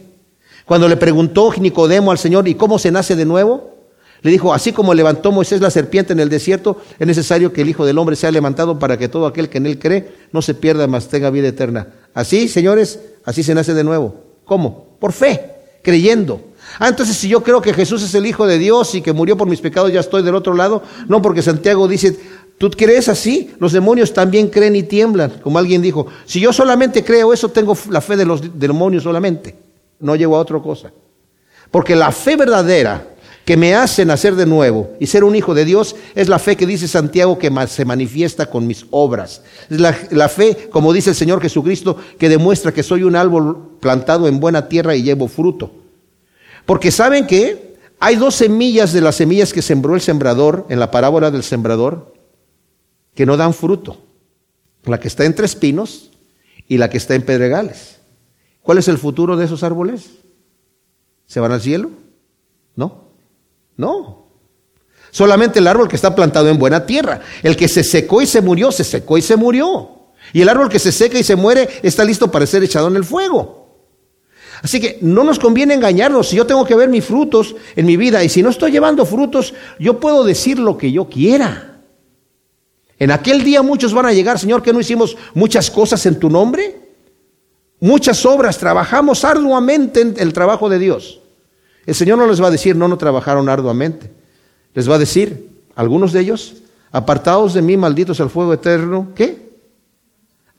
Cuando 0.65 0.89
le 0.89 0.97
preguntó 0.97 1.53
Nicodemo 1.59 2.11
al 2.11 2.19
Señor, 2.19 2.49
¿y 2.49 2.55
cómo 2.55 2.79
se 2.79 2.91
nace 2.91 3.15
de 3.15 3.27
nuevo? 3.27 3.77
Le 4.23 4.31
dijo, 4.31 4.55
así 4.55 4.73
como 4.73 4.95
levantó 4.95 5.31
Moisés 5.31 5.61
la 5.61 5.71
serpiente 5.71 6.15
en 6.15 6.21
el 6.21 6.31
desierto, 6.31 6.81
es 6.99 7.07
necesario 7.07 7.53
que 7.53 7.61
el 7.61 7.69
Hijo 7.69 7.85
del 7.85 7.99
Hombre 7.99 8.17
sea 8.17 8.31
levantado 8.31 8.79
para 8.79 8.97
que 8.97 9.09
todo 9.09 9.27
aquel 9.27 9.51
que 9.51 9.59
en 9.59 9.67
él 9.67 9.79
cree 9.79 10.15
no 10.33 10.41
se 10.41 10.55
pierda, 10.55 10.87
mas 10.87 11.09
tenga 11.09 11.29
vida 11.29 11.47
eterna. 11.47 11.89
Así, 12.15 12.49
señores, 12.49 13.01
así 13.25 13.43
se 13.43 13.55
nace 13.55 13.75
de 13.75 13.85
nuevo. 13.85 14.15
¿Cómo? 14.47 14.97
Por 14.99 15.13
fe, 15.13 15.53
creyendo. 15.83 16.41
Ah, 16.79 16.89
entonces 16.89 17.17
si 17.17 17.29
yo 17.29 17.43
creo 17.43 17.61
que 17.61 17.73
Jesús 17.73 18.03
es 18.03 18.15
el 18.15 18.27
Hijo 18.27 18.47
de 18.47 18.59
Dios 18.59 18.95
y 18.95 19.03
que 19.03 19.13
murió 19.13 19.37
por 19.37 19.49
mis 19.49 19.61
pecados, 19.61 19.93
ya 19.93 20.01
estoy 20.01 20.23
del 20.23 20.35
otro 20.35 20.55
lado. 20.55 20.83
No, 21.09 21.23
porque 21.23 21.43
Santiago 21.43 21.87
dice, 21.87 22.19
¿Tú 22.59 22.71
crees 22.71 23.09
así? 23.09 23.51
Los 23.59 23.73
demonios 23.73 24.13
también 24.15 24.49
creen 24.49 24.77
y 24.77 24.83
tiemblan. 24.83 25.41
Como 25.43 25.59
alguien 25.59 25.83
dijo, 25.83 26.07
si 26.25 26.41
yo 26.41 26.53
solamente 26.53 27.05
creo 27.05 27.33
eso, 27.33 27.51
tengo 27.51 27.77
la 27.91 28.01
fe 28.01 28.17
de 28.17 28.25
los 28.25 28.59
demonios 28.59 29.03
solamente. 29.03 29.55
No 30.01 30.17
llego 30.17 30.37
a 30.37 30.41
otra 30.41 30.59
cosa. 30.61 30.91
Porque 31.71 31.95
la 31.95 32.13
fe 32.13 32.37
verdadera 32.37 33.09
que 33.45 33.57
me 33.57 33.75
hace 33.75 34.05
nacer 34.05 34.35
de 34.35 34.47
nuevo 34.47 34.91
y 34.99 35.07
ser 35.07 35.23
un 35.23 35.37
hijo 35.37 35.55
de 35.55 35.65
Dios 35.65 35.95
es 36.15 36.29
la 36.29 36.39
fe 36.39 36.57
que 36.57 36.67
dice 36.67 36.89
Santiago 36.89 37.39
que 37.39 37.53
se 37.69 37.85
manifiesta 37.85 38.47
con 38.47 38.67
mis 38.67 38.87
obras. 38.91 39.43
Es 39.71 39.79
la, 39.79 39.97
la 40.11 40.29
fe, 40.29 40.69
como 40.71 40.93
dice 40.93 41.11
el 41.11 41.17
Señor 41.17 41.43
Jesucristo, 41.43 41.97
que 42.19 42.29
demuestra 42.29 42.73
que 42.73 42.83
soy 42.83 43.03
un 43.03 43.17
árbol 43.17 43.77
plantado 43.81 44.29
en 44.29 44.41
buena 44.41 44.67
tierra 44.69 44.97
y 44.97 45.03
llevo 45.03 45.29
fruto. 45.29 45.71
Porque 46.65 46.91
saben 46.91 47.27
que 47.27 47.77
hay 48.01 48.17
dos 48.17 48.35
semillas 48.35 48.93
de 48.93 49.03
las 49.03 49.17
semillas 49.17 49.53
que 49.53 49.63
sembró 49.63 49.95
el 49.95 50.01
sembrador 50.01 50.67
en 50.71 50.81
la 50.81 50.91
parábola 50.91 51.31
del 51.31 51.43
sembrador 51.43 52.16
que 53.17 53.27
no 53.27 53.37
dan 53.37 53.53
fruto. 53.53 53.97
La 54.85 55.01
que 55.01 55.09
está 55.09 55.25
entre 55.25 55.47
espinos 55.47 56.13
y 56.69 56.79
la 56.79 56.89
que 56.89 56.99
está 56.99 57.17
en 57.17 57.23
pedregales. 57.23 57.99
¿Cuál 58.63 58.79
es 58.79 58.87
el 58.87 58.99
futuro 58.99 59.37
de 59.37 59.47
esos 59.47 59.65
árboles? 59.65 60.11
¿Se 61.27 61.41
van 61.41 61.51
al 61.51 61.61
cielo? 61.61 61.91
No. 62.77 63.09
No. 63.77 64.27
Solamente 65.11 65.59
el 65.59 65.67
árbol 65.67 65.89
que 65.89 65.97
está 65.97 66.15
plantado 66.15 66.49
en 66.49 66.59
buena 66.59 66.87
tierra. 66.87 67.21
El 67.43 67.57
que 67.57 67.69
se 67.69 67.83
secó 67.83 68.23
y 68.23 68.27
se 68.27 68.43
murió, 68.43 68.71
se 68.71 68.85
secó 68.85 69.19
y 69.19 69.23
se 69.23 69.35
murió. 69.35 70.13
Y 70.33 70.43
el 70.43 70.49
árbol 70.49 70.69
que 70.69 70.79
se 70.79 70.93
seca 70.93 71.19
y 71.19 71.25
se 71.25 71.37
muere 71.37 71.69
está 71.83 72.05
listo 72.05 72.31
para 72.31 72.47
ser 72.47 72.63
echado 72.63 72.89
en 72.89 72.97
el 72.97 73.05
fuego. 73.05 73.67
Así 74.63 74.81
que 74.81 74.99
no 75.01 75.25
nos 75.25 75.39
conviene 75.39 75.75
engañarnos. 75.75 76.29
Si 76.29 76.37
yo 76.37 76.47
tengo 76.47 76.65
que 76.65 76.75
ver 76.75 76.89
mis 76.89 77.05
frutos 77.05 77.57
en 77.77 77.87
mi 77.87 77.97
vida 77.97 78.23
y 78.23 78.29
si 78.29 78.43
no 78.43 78.51
estoy 78.51 78.73
llevando 78.73 79.07
frutos, 79.07 79.55
yo 79.79 80.01
puedo 80.01 80.23
decir 80.23 80.59
lo 80.59 80.77
que 80.77 80.93
yo 80.93 81.09
quiera. 81.09 81.76
En 82.99 83.11
aquel 83.11 83.45
día 83.45 83.63
muchos 83.63 83.93
van 83.93 84.07
a 84.07 84.13
llegar, 84.13 84.39
Señor, 84.39 84.63
que 84.63 84.73
no 84.73 84.81
hicimos 84.81 85.17
muchas 85.35 85.71
cosas 85.71 86.05
en 86.07 86.19
tu 86.19 86.31
nombre. 86.31 86.81
Muchas 87.79 88.25
obras, 88.25 88.59
trabajamos 88.59 89.25
arduamente 89.25 90.01
en 90.01 90.15
el 90.19 90.33
trabajo 90.33 90.69
de 90.69 90.79
Dios. 90.79 91.21
El 91.85 91.95
Señor 91.95 92.19
no 92.19 92.27
les 92.27 92.43
va 92.43 92.49
a 92.49 92.51
decir, 92.51 92.75
no, 92.75 92.89
no 92.89 92.97
trabajaron 92.97 93.49
arduamente. 93.49 94.11
Les 94.75 94.91
va 94.91 94.95
a 94.95 94.99
decir, 94.99 95.51
algunos 95.75 96.13
de 96.13 96.21
ellos, 96.21 96.55
apartados 96.91 97.53
de 97.53 97.63
mí, 97.63 97.77
malditos 97.77 98.21
al 98.21 98.31
fuego 98.31 98.55
eterno, 98.55 99.09
¿qué? 99.15 99.47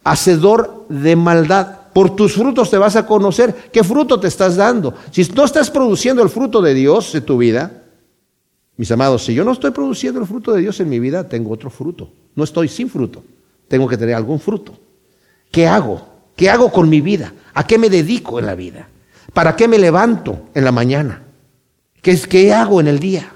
Hacedor 0.03 0.85
de 0.89 1.15
maldad. 1.15 1.79
Por 1.91 2.15
tus 2.15 2.33
frutos 2.33 2.69
te 2.69 2.77
vas 2.77 2.95
a 2.95 3.07
conocer 3.07 3.71
qué 3.73 3.83
fruto 3.83 4.19
te 4.19 4.27
estás 4.27 4.55
dando. 4.55 4.93
Si 5.09 5.23
no 5.35 5.43
estás 5.43 5.71
produciendo 5.71 6.21
el 6.21 6.29
fruto 6.29 6.61
de 6.61 6.75
Dios 6.75 7.13
en 7.15 7.25
tu 7.25 7.39
vida, 7.39 7.83
mis 8.77 8.91
amados, 8.91 9.25
si 9.25 9.33
yo 9.33 9.43
no 9.43 9.53
estoy 9.53 9.71
produciendo 9.71 10.19
el 10.19 10.27
fruto 10.27 10.53
de 10.53 10.61
Dios 10.61 10.79
en 10.79 10.89
mi 10.89 10.99
vida, 10.99 11.27
tengo 11.27 11.51
otro 11.51 11.71
fruto. 11.71 12.11
No 12.37 12.43
estoy 12.43 12.67
sin 12.67 12.87
fruto. 12.87 13.23
Tengo 13.67 13.87
que 13.87 13.97
tener 13.97 14.13
algún 14.13 14.39
fruto. 14.39 14.77
¿Qué 15.51 15.67
hago? 15.67 16.07
¿Qué 16.35 16.49
hago 16.51 16.71
con 16.71 16.87
mi 16.87 17.01
vida? 17.01 17.33
¿A 17.55 17.65
qué 17.65 17.79
me 17.79 17.89
dedico 17.89 18.37
en 18.37 18.45
la 18.45 18.53
vida? 18.53 18.87
¿Para 19.33 19.55
qué 19.55 19.67
me 19.67 19.79
levanto 19.79 20.49
en 20.53 20.63
la 20.63 20.71
mañana? 20.71 21.23
¿Qué, 21.99 22.15
qué 22.29 22.53
hago 22.53 22.79
en 22.79 22.87
el 22.87 22.99
día? 22.99 23.33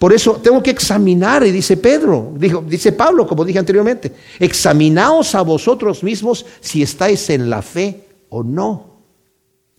Por 0.00 0.12
eso 0.12 0.40
tengo 0.42 0.60
que 0.64 0.72
examinar, 0.72 1.46
y 1.46 1.52
dice 1.52 1.76
Pedro, 1.76 2.32
dijo, 2.36 2.64
dice 2.66 2.90
Pablo, 2.90 3.24
como 3.24 3.44
dije 3.44 3.60
anteriormente, 3.60 4.12
examinaos 4.40 5.36
a 5.36 5.42
vosotros 5.42 6.02
mismos 6.02 6.44
si 6.60 6.82
estáis 6.82 7.30
en 7.30 7.48
la 7.48 7.62
fe 7.62 8.08
o 8.30 8.42
no. 8.42 8.93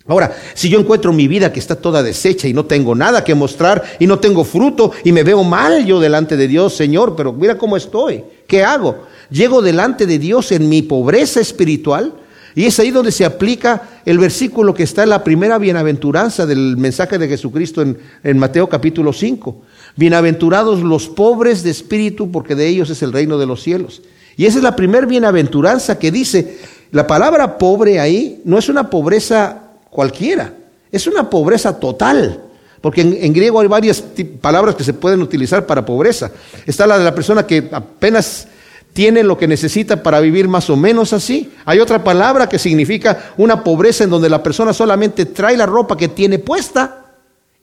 Ahora, 0.07 0.35
si 0.53 0.69
yo 0.69 0.79
encuentro 0.79 1.11
mi 1.11 1.27
vida 1.27 1.51
que 1.51 1.59
está 1.59 1.75
toda 1.75 2.03
deshecha 2.03 2.47
y 2.47 2.53
no 2.53 2.65
tengo 2.65 2.93
nada 2.93 3.23
que 3.23 3.33
mostrar 3.33 3.83
y 3.99 4.05
no 4.05 4.19
tengo 4.19 4.43
fruto 4.43 4.91
y 5.03 5.11
me 5.11 5.23
veo 5.23 5.43
mal 5.43 5.83
yo 5.83 5.99
delante 5.99 6.37
de 6.37 6.47
Dios, 6.47 6.75
Señor, 6.75 7.15
pero 7.15 7.33
mira 7.33 7.57
cómo 7.57 7.75
estoy, 7.75 8.23
¿qué 8.45 8.63
hago? 8.63 9.05
Llego 9.31 9.63
delante 9.63 10.05
de 10.05 10.19
Dios 10.19 10.51
en 10.51 10.69
mi 10.69 10.83
pobreza 10.83 11.39
espiritual 11.39 12.13
y 12.53 12.65
es 12.65 12.79
ahí 12.79 12.91
donde 12.91 13.11
se 13.11 13.25
aplica 13.25 14.01
el 14.05 14.19
versículo 14.19 14.75
que 14.75 14.83
está 14.83 15.01
en 15.01 15.09
la 15.09 15.23
primera 15.23 15.57
bienaventuranza 15.57 16.45
del 16.45 16.77
mensaje 16.77 17.17
de 17.17 17.27
Jesucristo 17.27 17.81
en, 17.81 17.97
en 18.23 18.37
Mateo 18.37 18.69
capítulo 18.69 19.11
5. 19.11 19.63
Bienaventurados 19.95 20.81
los 20.81 21.09
pobres 21.09 21.63
de 21.63 21.71
espíritu 21.71 22.31
porque 22.31 22.53
de 22.53 22.67
ellos 22.67 22.91
es 22.91 23.01
el 23.01 23.11
reino 23.11 23.39
de 23.39 23.47
los 23.47 23.63
cielos. 23.63 24.03
Y 24.37 24.45
esa 24.45 24.59
es 24.59 24.63
la 24.63 24.75
primera 24.75 25.07
bienaventuranza 25.07 25.97
que 25.97 26.11
dice, 26.11 26.59
la 26.91 27.07
palabra 27.07 27.57
pobre 27.57 27.99
ahí 27.99 28.41
no 28.45 28.59
es 28.59 28.69
una 28.69 28.89
pobreza 28.89 29.64
cualquiera. 29.95 30.53
Es 30.91 31.07
una 31.07 31.29
pobreza 31.29 31.79
total. 31.79 32.41
Porque 32.81 33.01
en, 33.01 33.33
griego 33.33 33.61
hay 33.61 33.67
varias 33.67 34.03
palabras 34.41 34.75
que 34.75 34.83
se 34.83 34.93
pueden 34.93 35.21
utilizar 35.21 35.65
para 35.65 35.83
pobreza. 35.83 36.29
Está 36.67 36.85
la 36.85 36.99
de 36.99 37.03
la 37.03 37.15
persona 37.15 37.47
que 37.47 37.67
apenas 37.71 38.47
tiene 38.93 39.23
lo 39.23 39.37
que 39.37 39.47
necesita 39.47 40.03
para 40.03 40.19
vivir 40.19 40.47
más 40.47 40.69
o 40.69 40.75
menos 40.75 41.11
así. 41.11 41.51
Hay 41.65 41.79
otra 41.79 42.03
palabra 42.03 42.47
que 42.47 42.59
significa 42.59 43.33
una 43.37 43.63
pobreza 43.63 44.03
en 44.03 44.11
donde 44.11 44.29
la 44.29 44.43
persona 44.43 44.71
solamente 44.71 45.25
trae 45.25 45.57
la 45.57 45.65
ropa 45.65 45.97
que 45.97 46.09
tiene 46.09 46.37
puesta 46.37 47.05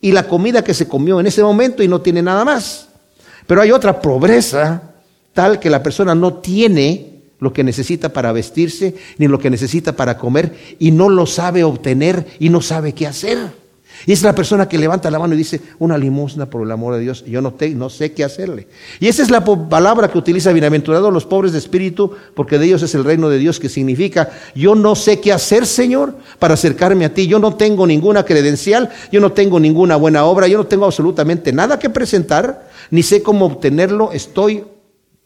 y 0.01 0.11
la 0.11 0.27
comida 0.27 0.65
que 0.65 0.75
se 0.75 0.89
comió 0.89 1.21
en 1.21 1.27
ese 1.29 1.43
momento 1.43 1.85
y 1.85 1.89
no 1.89 2.01
tiene 2.01 2.21
nada 2.21 2.45
más. 2.45 2.89
Pero 3.47 3.63
hay 3.63 3.71
otra 3.71 4.01
pobreza 4.01 4.83
tal 5.33 5.61
que 5.61 5.71
la 5.71 5.83
persona 5.83 6.15
no 6.15 6.35
tiene 6.35 7.12
lo 7.43 7.53
que 7.53 7.65
necesita 7.65 8.13
para 8.13 8.31
vestirse, 8.31 8.95
ni 9.19 9.27
lo 9.27 9.41
que 9.41 9.51
necesita 9.51 9.97
para 9.97 10.17
comer, 10.17 10.55
y 10.79 10.93
no 10.93 11.09
lo 11.09 11.27
sabe 11.27 11.65
obtener 11.65 12.25
y 12.39 12.51
no 12.51 12.63
sabe 12.63 12.93
qué 12.93 13.09
hacer. 13.09 13.51
Y 14.07 14.13
es 14.13 14.23
la 14.23 14.33
persona 14.33 14.69
que 14.69 14.79
levanta 14.79 15.11
la 15.11 15.19
mano 15.19 15.35
y 15.35 15.39
dice, 15.39 15.61
una 15.81 15.99
limosna 15.99 16.47
por 16.47 16.63
el 16.63 16.71
amor 16.71 16.95
de 16.95 17.01
Dios, 17.01 17.25
yo 17.27 17.43
no, 17.43 17.53
no 17.75 17.91
sé 17.91 18.13
qué 18.13 18.23
hacerle. 18.23 18.69
Y 19.01 19.09
esa 19.09 19.25
es 19.25 19.31
la 19.33 19.45
palabra 19.45 20.07
que 20.07 20.19
utiliza 20.19 20.53
bienaventurados 20.53 21.13
los 21.13 21.27
pobres 21.27 21.51
de 21.51 21.59
espíritu, 21.59 22.13
porque 22.35 22.61
de 22.61 22.67
ellos 22.67 22.83
es 22.85 22.95
el 22.95 23.03
reino 23.03 23.29
de 23.29 23.39
Dios, 23.39 23.59
que 23.59 23.69
significa, 23.69 24.31
yo 24.55 24.77
no 24.77 24.95
sé 24.95 25.19
qué 25.19 25.33
hacer, 25.33 25.67
Señor, 25.67 26.15
para 26.39 26.55
acercarme 26.55 27.07
a 27.07 27.13
ti. 27.13 27.27
Yo 27.27 27.41
no 27.41 27.57
tengo 27.57 27.89
ninguna 27.89 28.25
credencial, 28.25 28.89
yo 29.11 29.21
no 29.21 29.33
tengo 29.33 29.59
ninguna 29.59 29.97
buena 29.97 30.25
obra, 30.27 30.47
yo 30.47 30.59
no 30.59 30.67
tengo 30.69 30.85
absolutamente 30.85 31.53
nada 31.53 31.81
que 31.81 31.91
presentar, 31.91 32.71
ni 32.93 33.03
sé 33.03 33.21
cómo 33.21 33.47
obtenerlo, 33.47 34.13
estoy 34.13 34.63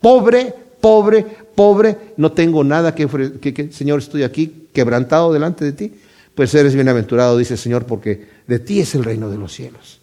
pobre, 0.00 0.65
pobre, 0.80 1.24
pobre, 1.54 1.96
no 2.16 2.32
tengo 2.32 2.64
nada 2.64 2.94
que, 2.94 3.70
Señor, 3.72 3.98
estoy 4.00 4.22
aquí 4.22 4.68
quebrantado 4.72 5.32
delante 5.32 5.64
de 5.64 5.72
ti 5.72 5.92
pues 6.36 6.54
eres 6.54 6.74
bienaventurado, 6.74 7.38
dice 7.38 7.54
el 7.54 7.58
Señor, 7.58 7.86
porque 7.86 8.28
de 8.46 8.58
ti 8.58 8.78
es 8.80 8.94
el 8.94 9.04
reino 9.04 9.30
de 9.30 9.38
los 9.38 9.54
cielos. 9.54 10.00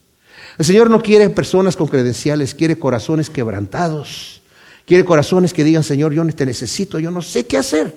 El 0.57 0.65
Señor 0.65 0.89
no 0.89 1.01
quiere 1.01 1.29
personas 1.29 1.77
con 1.77 1.87
credenciales, 1.87 2.55
quiere 2.55 2.77
corazones 2.77 3.29
quebrantados. 3.29 4.41
Quiere 4.85 5.05
corazones 5.05 5.53
que 5.53 5.63
digan, 5.63 5.83
Señor, 5.83 6.11
yo 6.11 6.25
te 6.33 6.45
necesito, 6.45 6.97
yo 6.97 7.11
no 7.11 7.21
sé 7.21 7.45
qué 7.45 7.57
hacer. 7.57 7.95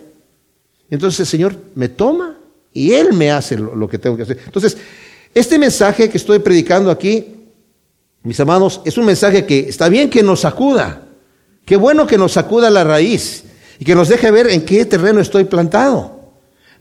Entonces 0.91 1.21
el 1.21 1.27
Señor 1.27 1.57
me 1.75 1.89
toma 1.89 2.39
y 2.75 2.93
Él 2.93 3.15
me 3.15 3.31
hace 3.31 3.57
lo, 3.57 3.89
que 3.89 3.99
tengo 3.99 4.19
que 4.19 4.25
hacer. 4.25 4.39
Entonces, 4.45 4.77
este 5.35 5.59
mensaje 5.59 6.11
que 6.11 6.19
estoy 6.19 6.39
predicando 6.39 6.91
aquí, 6.91 7.37
mis 8.23 8.39
amados, 8.39 8.83
es 8.85 8.99
un 8.99 9.07
mensaje 9.07 9.47
que 9.47 9.61
está 9.61 9.89
bien 9.89 10.11
que 10.11 10.23
nos 10.23 10.41
sacuda. 10.41 11.06
Qué 11.67 11.77
bueno 11.77 12.07
que 12.07 12.17
nos 12.17 12.33
sacuda 12.33 12.71
la 12.71 12.85
raíz 12.85 13.45
y 13.81 13.85
que 13.85 13.97
nos 13.97 14.09
deje 14.09 14.31
ver 14.31 14.47
en 14.47 14.65
qué 14.65 14.87
terreno 14.87 15.21
estoy 15.21 15.45
plantado. 15.45 16.17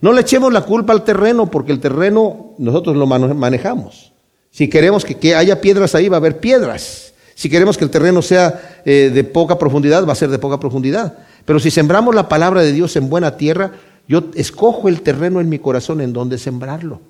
No 0.00 0.12
le 0.12 0.20
echemos 0.20 0.52
la 0.52 0.62
culpa 0.62 0.92
al 0.92 1.02
terreno, 1.02 1.50
porque 1.50 1.72
el 1.72 1.80
terreno 1.80 2.54
nosotros 2.58 2.96
lo 2.96 3.04
manejamos. 3.06 4.12
Si 4.52 4.68
queremos 4.68 5.04
que, 5.04 5.34
haya 5.34 5.60
piedras 5.60 5.96
ahí, 5.96 6.08
va 6.08 6.16
a 6.16 6.20
haber 6.20 6.38
piedras. 6.38 7.14
Si 7.34 7.50
queremos 7.50 7.76
que 7.76 7.84
el 7.84 7.90
terreno 7.90 8.22
sea 8.22 8.80
eh, 8.84 9.10
de 9.12 9.24
poca 9.24 9.58
profundidad, 9.58 10.06
va 10.06 10.12
a 10.12 10.16
ser 10.16 10.30
de 10.30 10.38
poca 10.38 10.60
profundidad. 10.60 11.18
Pero 11.44 11.58
si 11.58 11.72
sembramos 11.72 12.14
la 12.14 12.28
palabra 12.28 12.62
de 12.62 12.72
Dios 12.72 12.94
en 12.94 13.10
buena 13.10 13.36
tierra, 13.36 13.72
yo 14.06 14.26
escojo 14.34 14.88
el 14.88 15.02
terreno 15.02 15.40
en 15.40 15.48
mi 15.48 15.58
corazón 15.58 16.00
en 16.00 16.12
donde 16.12 16.38
sembrarlo. 16.38 17.00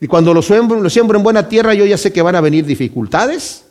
Y 0.00 0.06
cuando 0.06 0.32
lo 0.32 0.40
siembro, 0.40 0.80
lo 0.80 0.88
siembro 0.88 1.18
en 1.18 1.24
buena 1.24 1.48
tierra, 1.48 1.74
yo 1.74 1.84
ya 1.84 1.98
sé 1.98 2.12
que 2.14 2.22
van 2.22 2.34
a 2.34 2.40
venir 2.40 2.64
dificultades, 2.64 3.66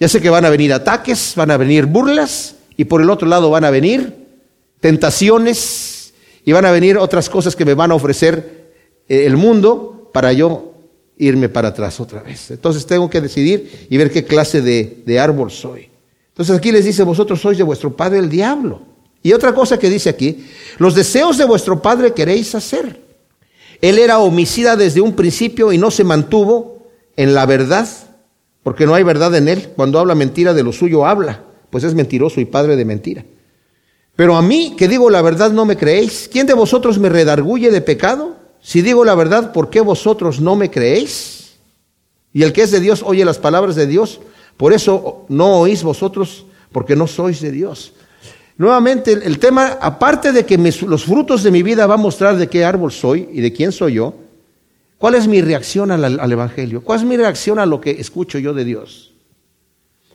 ya 0.00 0.08
sé 0.08 0.20
que 0.20 0.30
van 0.30 0.44
a 0.44 0.50
venir 0.50 0.72
ataques, 0.72 1.34
van 1.36 1.50
a 1.50 1.56
venir 1.56 1.86
burlas, 1.86 2.56
y 2.76 2.86
por 2.86 3.02
el 3.02 3.10
otro 3.10 3.28
lado 3.28 3.50
van 3.50 3.64
a 3.64 3.70
venir 3.70 4.26
tentaciones, 4.80 6.14
y 6.44 6.52
van 6.52 6.64
a 6.64 6.70
venir 6.70 6.96
otras 6.96 7.28
cosas 7.28 7.54
que 7.54 7.64
me 7.64 7.74
van 7.74 7.92
a 7.92 7.94
ofrecer 7.94 8.72
eh, 9.08 9.26
el 9.26 9.36
mundo 9.36 10.10
para 10.12 10.32
yo 10.32 10.74
irme 11.18 11.48
para 11.48 11.68
atrás 11.68 12.00
otra 12.00 12.22
vez. 12.22 12.50
Entonces 12.50 12.86
tengo 12.86 13.10
que 13.10 13.20
decidir 13.20 13.86
y 13.90 13.96
ver 13.98 14.10
qué 14.10 14.24
clase 14.24 14.62
de, 14.62 15.02
de 15.04 15.20
árbol 15.20 15.50
soy. 15.50 15.88
Entonces 16.28 16.56
aquí 16.56 16.72
les 16.72 16.86
dice, 16.86 17.02
vosotros 17.02 17.40
sois 17.40 17.58
de 17.58 17.64
vuestro 17.64 17.94
padre 17.94 18.18
el 18.18 18.30
diablo. 18.30 18.80
Y 19.22 19.34
otra 19.34 19.54
cosa 19.54 19.78
que 19.78 19.90
dice 19.90 20.08
aquí, 20.08 20.46
los 20.78 20.94
deseos 20.94 21.36
de 21.36 21.44
vuestro 21.44 21.82
padre 21.82 22.14
queréis 22.14 22.54
hacer. 22.54 23.00
Él 23.82 23.98
era 23.98 24.18
homicida 24.18 24.76
desde 24.76 25.02
un 25.02 25.14
principio 25.14 25.72
y 25.72 25.78
no 25.78 25.90
se 25.90 26.04
mantuvo 26.04 26.86
en 27.16 27.34
la 27.34 27.44
verdad, 27.44 27.86
porque 28.62 28.86
no 28.86 28.94
hay 28.94 29.02
verdad 29.02 29.34
en 29.34 29.48
él. 29.48 29.70
Cuando 29.76 29.98
habla 29.98 30.14
mentira 30.14 30.54
de 30.54 30.62
lo 30.62 30.72
suyo 30.72 31.06
habla, 31.06 31.42
pues 31.70 31.84
es 31.84 31.94
mentiroso 31.94 32.40
y 32.40 32.44
padre 32.44 32.76
de 32.76 32.84
mentira. 32.84 33.24
Pero 34.16 34.36
a 34.36 34.42
mí, 34.42 34.74
que 34.76 34.88
digo 34.88 35.08
la 35.08 35.22
verdad, 35.22 35.50
no 35.50 35.64
me 35.64 35.76
creéis. 35.76 36.28
¿Quién 36.30 36.46
de 36.46 36.54
vosotros 36.54 36.98
me 36.98 37.08
redarguye 37.08 37.70
de 37.70 37.80
pecado? 37.80 38.36
Si 38.60 38.82
digo 38.82 39.04
la 39.04 39.14
verdad, 39.14 39.52
¿por 39.52 39.70
qué 39.70 39.80
vosotros 39.80 40.40
no 40.40 40.56
me 40.56 40.70
creéis? 40.70 41.52
Y 42.32 42.42
el 42.42 42.52
que 42.52 42.62
es 42.62 42.70
de 42.70 42.80
Dios 42.80 43.02
oye 43.04 43.24
las 43.24 43.38
palabras 43.38 43.76
de 43.76 43.86
Dios. 43.86 44.20
Por 44.56 44.72
eso 44.72 45.24
no 45.28 45.60
oís 45.60 45.82
vosotros, 45.82 46.44
porque 46.70 46.94
no 46.94 47.06
sois 47.06 47.40
de 47.40 47.50
Dios. 47.50 47.94
Nuevamente, 48.58 49.12
el, 49.12 49.38
tema, 49.38 49.78
aparte 49.80 50.32
de 50.32 50.44
que 50.44 50.58
los 50.58 51.04
frutos 51.04 51.42
de 51.42 51.50
mi 51.50 51.62
vida 51.62 51.86
va 51.86 51.94
a 51.94 51.96
mostrar 51.96 52.36
de 52.36 52.48
qué 52.48 52.62
árbol 52.62 52.92
soy 52.92 53.30
y 53.32 53.40
de 53.40 53.54
quién 53.54 53.72
soy 53.72 53.94
yo, 53.94 54.12
¿cuál 55.00 55.16
es 55.16 55.26
mi 55.26 55.42
reacción 55.42 55.90
al 55.90 56.32
Evangelio? 56.32 56.84
¿Cuál 56.84 57.00
es 57.00 57.04
mi 57.04 57.16
reacción 57.16 57.58
a 57.58 57.66
lo 57.66 57.80
que 57.80 57.90
escucho 57.90 58.38
yo 58.38 58.54
de 58.54 58.64
Dios? 58.64 59.10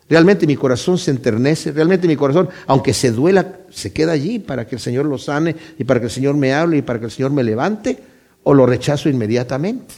Realmente 0.07 0.45
mi 0.45 0.55
corazón 0.55 0.97
se 0.97 1.09
enternece, 1.09 1.71
realmente 1.71 2.07
mi 2.07 2.15
corazón, 2.15 2.47
aunque 2.67 2.93
se 2.93 3.11
duela, 3.11 3.57
se 3.71 3.91
queda 3.91 4.11
allí 4.11 4.37
para 4.37 4.67
que 4.67 4.75
el 4.75 4.81
Señor 4.81 5.05
lo 5.05 5.17
sane 5.17 5.55
y 5.79 5.83
para 5.83 5.99
que 5.99 6.05
el 6.05 6.11
Señor 6.11 6.35
me 6.35 6.53
hable 6.53 6.77
y 6.77 6.81
para 6.83 6.99
que 6.99 7.05
el 7.05 7.11
Señor 7.11 7.31
me 7.31 7.43
levante, 7.43 7.97
o 8.43 8.53
lo 8.53 8.67
rechazo 8.67 9.09
inmediatamente. 9.09 9.95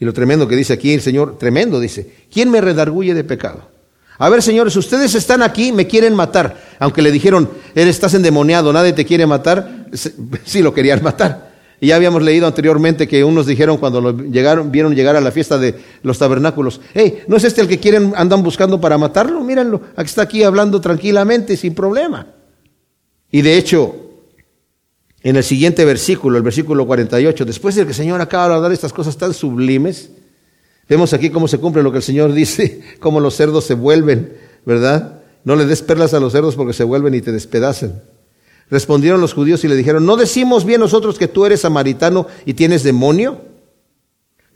Y 0.00 0.06
lo 0.06 0.14
tremendo 0.14 0.48
que 0.48 0.56
dice 0.56 0.72
aquí 0.72 0.94
el 0.94 1.02
Señor, 1.02 1.38
tremendo 1.38 1.78
dice, 1.78 2.10
¿quién 2.32 2.50
me 2.50 2.62
redarguye 2.62 3.12
de 3.12 3.22
pecado? 3.22 3.70
A 4.16 4.30
ver, 4.30 4.42
señores, 4.42 4.74
ustedes 4.76 5.14
están 5.14 5.42
aquí, 5.42 5.72
me 5.72 5.86
quieren 5.86 6.14
matar. 6.14 6.56
Aunque 6.78 7.02
le 7.02 7.10
dijeron, 7.10 7.50
eres, 7.74 7.96
estás 7.96 8.14
endemoniado, 8.14 8.72
nadie 8.72 8.94
te 8.94 9.04
quiere 9.04 9.26
matar, 9.26 9.88
sí 10.44 10.62
lo 10.62 10.72
querían 10.72 11.02
matar. 11.02 11.51
Y 11.82 11.88
ya 11.88 11.96
habíamos 11.96 12.22
leído 12.22 12.46
anteriormente 12.46 13.08
que 13.08 13.24
unos 13.24 13.44
dijeron 13.44 13.76
cuando 13.76 14.16
llegaron, 14.16 14.70
vieron 14.70 14.94
llegar 14.94 15.16
a 15.16 15.20
la 15.20 15.32
fiesta 15.32 15.58
de 15.58 15.74
los 16.04 16.16
tabernáculos, 16.16 16.80
hey, 16.94 17.24
¿no 17.26 17.36
es 17.36 17.42
este 17.42 17.60
el 17.60 17.66
que 17.66 17.80
quieren, 17.80 18.12
andan 18.14 18.44
buscando 18.44 18.80
para 18.80 18.96
matarlo? 18.98 19.42
Mírenlo, 19.42 19.82
aquí 19.96 20.06
está 20.06 20.22
aquí 20.22 20.44
hablando 20.44 20.80
tranquilamente, 20.80 21.56
sin 21.56 21.74
problema. 21.74 22.28
Y 23.32 23.42
de 23.42 23.58
hecho, 23.58 23.96
en 25.24 25.34
el 25.34 25.42
siguiente 25.42 25.84
versículo, 25.84 26.36
el 26.36 26.44
versículo 26.44 26.86
48, 26.86 27.44
después 27.44 27.74
de 27.74 27.82
que 27.82 27.88
el 27.88 27.96
Señor 27.96 28.20
acaba 28.20 28.54
de 28.54 28.60
dar 28.60 28.70
estas 28.70 28.92
cosas 28.92 29.16
tan 29.16 29.34
sublimes, 29.34 30.10
vemos 30.88 31.12
aquí 31.12 31.30
cómo 31.30 31.48
se 31.48 31.58
cumple 31.58 31.82
lo 31.82 31.90
que 31.90 31.96
el 31.96 32.04
Señor 32.04 32.32
dice, 32.32 32.80
cómo 33.00 33.18
los 33.18 33.34
cerdos 33.34 33.64
se 33.64 33.74
vuelven, 33.74 34.34
¿verdad? 34.64 35.20
No 35.42 35.56
le 35.56 35.66
des 35.66 35.82
perlas 35.82 36.14
a 36.14 36.20
los 36.20 36.30
cerdos 36.30 36.54
porque 36.54 36.74
se 36.74 36.84
vuelven 36.84 37.16
y 37.16 37.22
te 37.22 37.32
despedazan. 37.32 38.00
Respondieron 38.72 39.20
los 39.20 39.34
judíos 39.34 39.62
y 39.64 39.68
le 39.68 39.76
dijeron, 39.76 40.06
¿no 40.06 40.16
decimos 40.16 40.64
bien 40.64 40.80
nosotros 40.80 41.18
que 41.18 41.28
tú 41.28 41.44
eres 41.44 41.60
samaritano 41.60 42.26
y 42.46 42.54
tienes 42.54 42.82
demonio? 42.82 43.38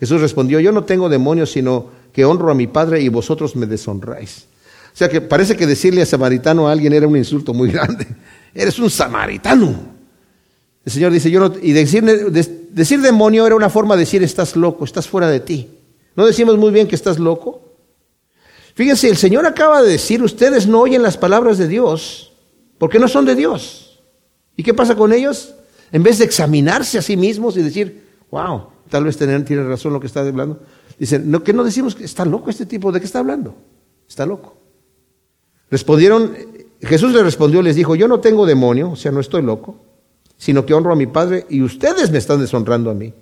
Jesús 0.01 0.23
respondió, 0.23 0.59
yo 0.59 0.73
no 0.73 0.85
tengo 0.85 1.11
demonio, 1.11 1.45
sino 1.45 1.91
que 2.15 2.25
honro 2.25 2.51
a 2.51 2.55
mi 2.55 2.67
Padre 2.67 3.03
y 3.03 3.11
vosotros 3.11 3.55
me 3.57 3.67
deshonráis. 3.67 4.47
O 4.95 4.97
sea 4.97 5.11
que 5.11 5.21
parece 5.21 5.55
que 5.55 5.67
decirle 5.67 6.01
a 6.01 6.07
samaritano 6.07 6.67
a 6.67 6.73
alguien 6.73 6.95
era 6.95 7.07
un 7.07 7.15
insulto 7.15 7.53
muy 7.53 7.71
grande. 7.73 8.07
Eres 8.55 8.79
un 8.79 8.89
samaritano. 8.89 9.75
El 10.83 10.93
Señor 10.93 11.13
dice, 11.13 11.31
yo 11.31 11.39
no, 11.39 11.53
y 11.61 11.73
decir, 11.73 12.03
decir 12.71 13.03
demonio 13.03 13.47
era 13.47 13.55
una 13.55 13.69
forma 13.69 13.97
de 13.97 14.01
decir 14.01 14.23
estás 14.23 14.57
loco, 14.57 14.87
estás 14.87 15.07
fuera 15.07 15.29
de 15.29 15.41
ti. 15.41 15.69
¿No 16.15 16.25
decimos 16.25 16.57
muy 16.57 16.71
bien 16.71 16.89
que 16.89 16.95
estás 16.95 17.19
loco? 17.19 17.61
Fíjense, 18.75 19.11
el 19.11 19.19
Señor 19.19 19.45
acaba 19.45 19.83
de 19.83 19.91
decir, 19.91 20.23
ustedes 20.23 20.67
no 20.67 20.81
oyen 20.81 21.03
las 21.03 21.19
palabras 21.19 21.59
de 21.59 21.69
Dios 21.69 22.33
porque 22.79 22.99
no 22.99 23.09
son 23.09 23.27
de 23.27 23.35
Dios. 23.35 23.86
¿Y 24.57 24.63
qué 24.63 24.75
pasa 24.75 24.97
con 24.97 25.13
ellos? 25.13 25.55
En 25.93 26.03
vez 26.03 26.19
de 26.19 26.25
examinarse 26.25 26.99
a 26.99 27.03
sí 27.03 27.17
mismos 27.17 27.57
y 27.57 27.63
decir, 27.63 28.05
wow, 28.31 28.69
tal 28.89 29.05
vez 29.05 29.17
tiene, 29.17 29.39
razón 29.65 29.93
lo 29.93 30.01
que 30.01 30.07
está 30.07 30.21
hablando, 30.21 30.61
dicen, 30.99 31.31
¿no, 31.31 31.43
¿qué 31.43 31.53
no 31.53 31.63
decimos? 31.63 31.97
¿Está 32.01 32.25
loco 32.25 32.51
este 32.51 32.67
tipo? 32.67 32.91
¿De 32.91 33.01
qué 33.01 33.07
está 33.07 33.21
hablando? 33.21 33.55
Está 34.09 34.27
loco. 34.27 34.57
Respondieron, 35.71 36.35
Jesús 36.81 37.13
le 37.13 37.23
respondió, 37.23 37.63
les 37.63 37.77
dijo, 37.77 37.95
yo 37.95 38.09
no 38.09 38.21
tengo 38.21 38.47
demonio, 38.47 38.93
o 38.93 38.97
sea, 38.97 39.13
no 39.13 39.21
estoy 39.21 39.43
loco, 39.43 39.77
sino 40.37 40.65
que 40.65 40.75
honro 40.75 40.93
a 40.93 40.97
mi 40.97 41.07
Padre 41.07 41.47
y 41.49 41.63
ustedes 41.63 42.11
me 42.11 42.19
están 42.19 42.41
deshonrando 42.41 42.91
a 42.91 42.95
mí. 42.95 43.13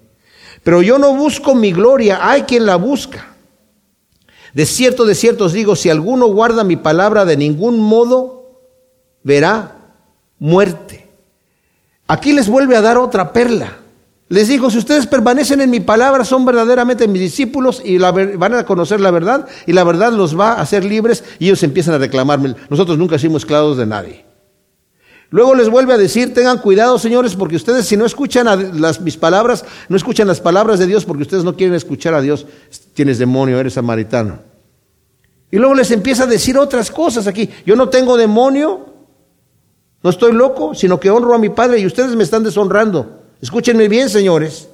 Pero 0.63 0.83
yo 0.83 0.99
no 0.99 1.15
busco 1.15 1.55
mi 1.55 1.73
gloria, 1.73 2.29
hay 2.29 2.43
quien 2.43 2.67
la 2.67 2.77
busca. 2.77 3.35
De 4.55 4.67
cierto, 4.67 5.05
de 5.05 5.15
cierto 5.15 5.47
os 5.47 5.53
digo, 5.53 5.75
si 5.75 5.91
alguno 5.91 6.27
guarda 6.27 6.63
mi 6.65 6.77
palabra, 6.77 7.25
de 7.25 7.37
ningún 7.37 7.81
modo 7.81 8.61
verá 9.23 9.97
muerte. 10.39 11.04
Aquí 12.07 12.33
les 12.33 12.49
vuelve 12.49 12.77
a 12.77 12.83
dar 12.83 12.99
otra 12.99 13.33
perla. 13.33 13.79
Les 14.29 14.49
dijo, 14.49 14.71
si 14.71 14.79
ustedes 14.79 15.07
permanecen 15.07 15.61
en 15.61 15.71
mi 15.71 15.81
palabra, 15.81 16.25
son 16.25 16.45
verdaderamente 16.45 17.07
mis 17.07 17.21
discípulos 17.21 17.83
y 17.85 17.99
van 17.99 18.55
a 18.55 18.65
conocer 18.65 19.01
la 19.01 19.11
verdad 19.11 19.47
y 19.67 19.73
la 19.73 19.85
verdad 19.85 20.13
los 20.13 20.39
va 20.39 20.53
a 20.53 20.63
hacer 20.63 20.85
libres 20.85 21.25
y 21.39 21.47
ellos 21.47 21.63
empiezan 21.63 21.95
a 21.95 21.99
reclamarme. 21.99 22.55
Nosotros 22.71 22.99
nunca 22.99 23.19
fuimos 23.19 23.43
esclavos 23.43 23.77
de 23.77 23.87
nadie. 23.87 24.25
Luego 25.31 25.55
les 25.55 25.69
vuelve 25.69 25.93
a 25.93 25.99
decir, 25.99 26.33
tengan 26.33 26.59
cuidado 26.59 26.99
señores, 26.99 27.35
porque 27.35 27.57
ustedes 27.57 27.87
si 27.87 27.97
no 27.97 28.07
escuchan 28.07 28.47
las, 28.81 29.01
mis 29.01 29.17
palabras, 29.17 29.65
no 29.89 29.97
escuchan 29.97 30.29
las 30.29 30.41
palabras 30.41 30.79
de 30.79 30.87
Dios 30.87 31.05
porque 31.05 31.25
ustedes 31.25 31.45
no 31.45 31.57
quieren 31.57 31.75
escuchar 31.75 32.15
a 32.15 32.21
Dios, 32.21 32.47
tienes 32.95 33.19
demonio, 33.19 33.59
eres 33.59 33.75
samaritano. 33.75 34.39
Y 35.51 35.59
luego 35.59 35.75
les 35.75 35.91
empieza 35.91 36.25
a 36.25 36.27
decir 36.27 36.57
otras 36.57 36.91
cosas 36.91 37.27
aquí. 37.27 37.51
Yo 37.67 37.77
no 37.77 37.89
tengo 37.89 38.17
demonio, 38.17 38.94
no 40.05 40.11
estoy 40.11 40.33
loco, 40.33 40.75
sino 40.75 41.01
que 41.01 41.11
honro 41.11 41.35
a 41.35 41.39
mi 41.39 41.49
Padre 41.49 41.79
y 41.79 41.87
ustedes 41.87 42.15
me 42.15 42.25
están 42.25 42.45
deshonrando. 42.45 43.23
Escúchenme 43.41 43.89
bien, 43.89 44.11
señores. 44.11 44.69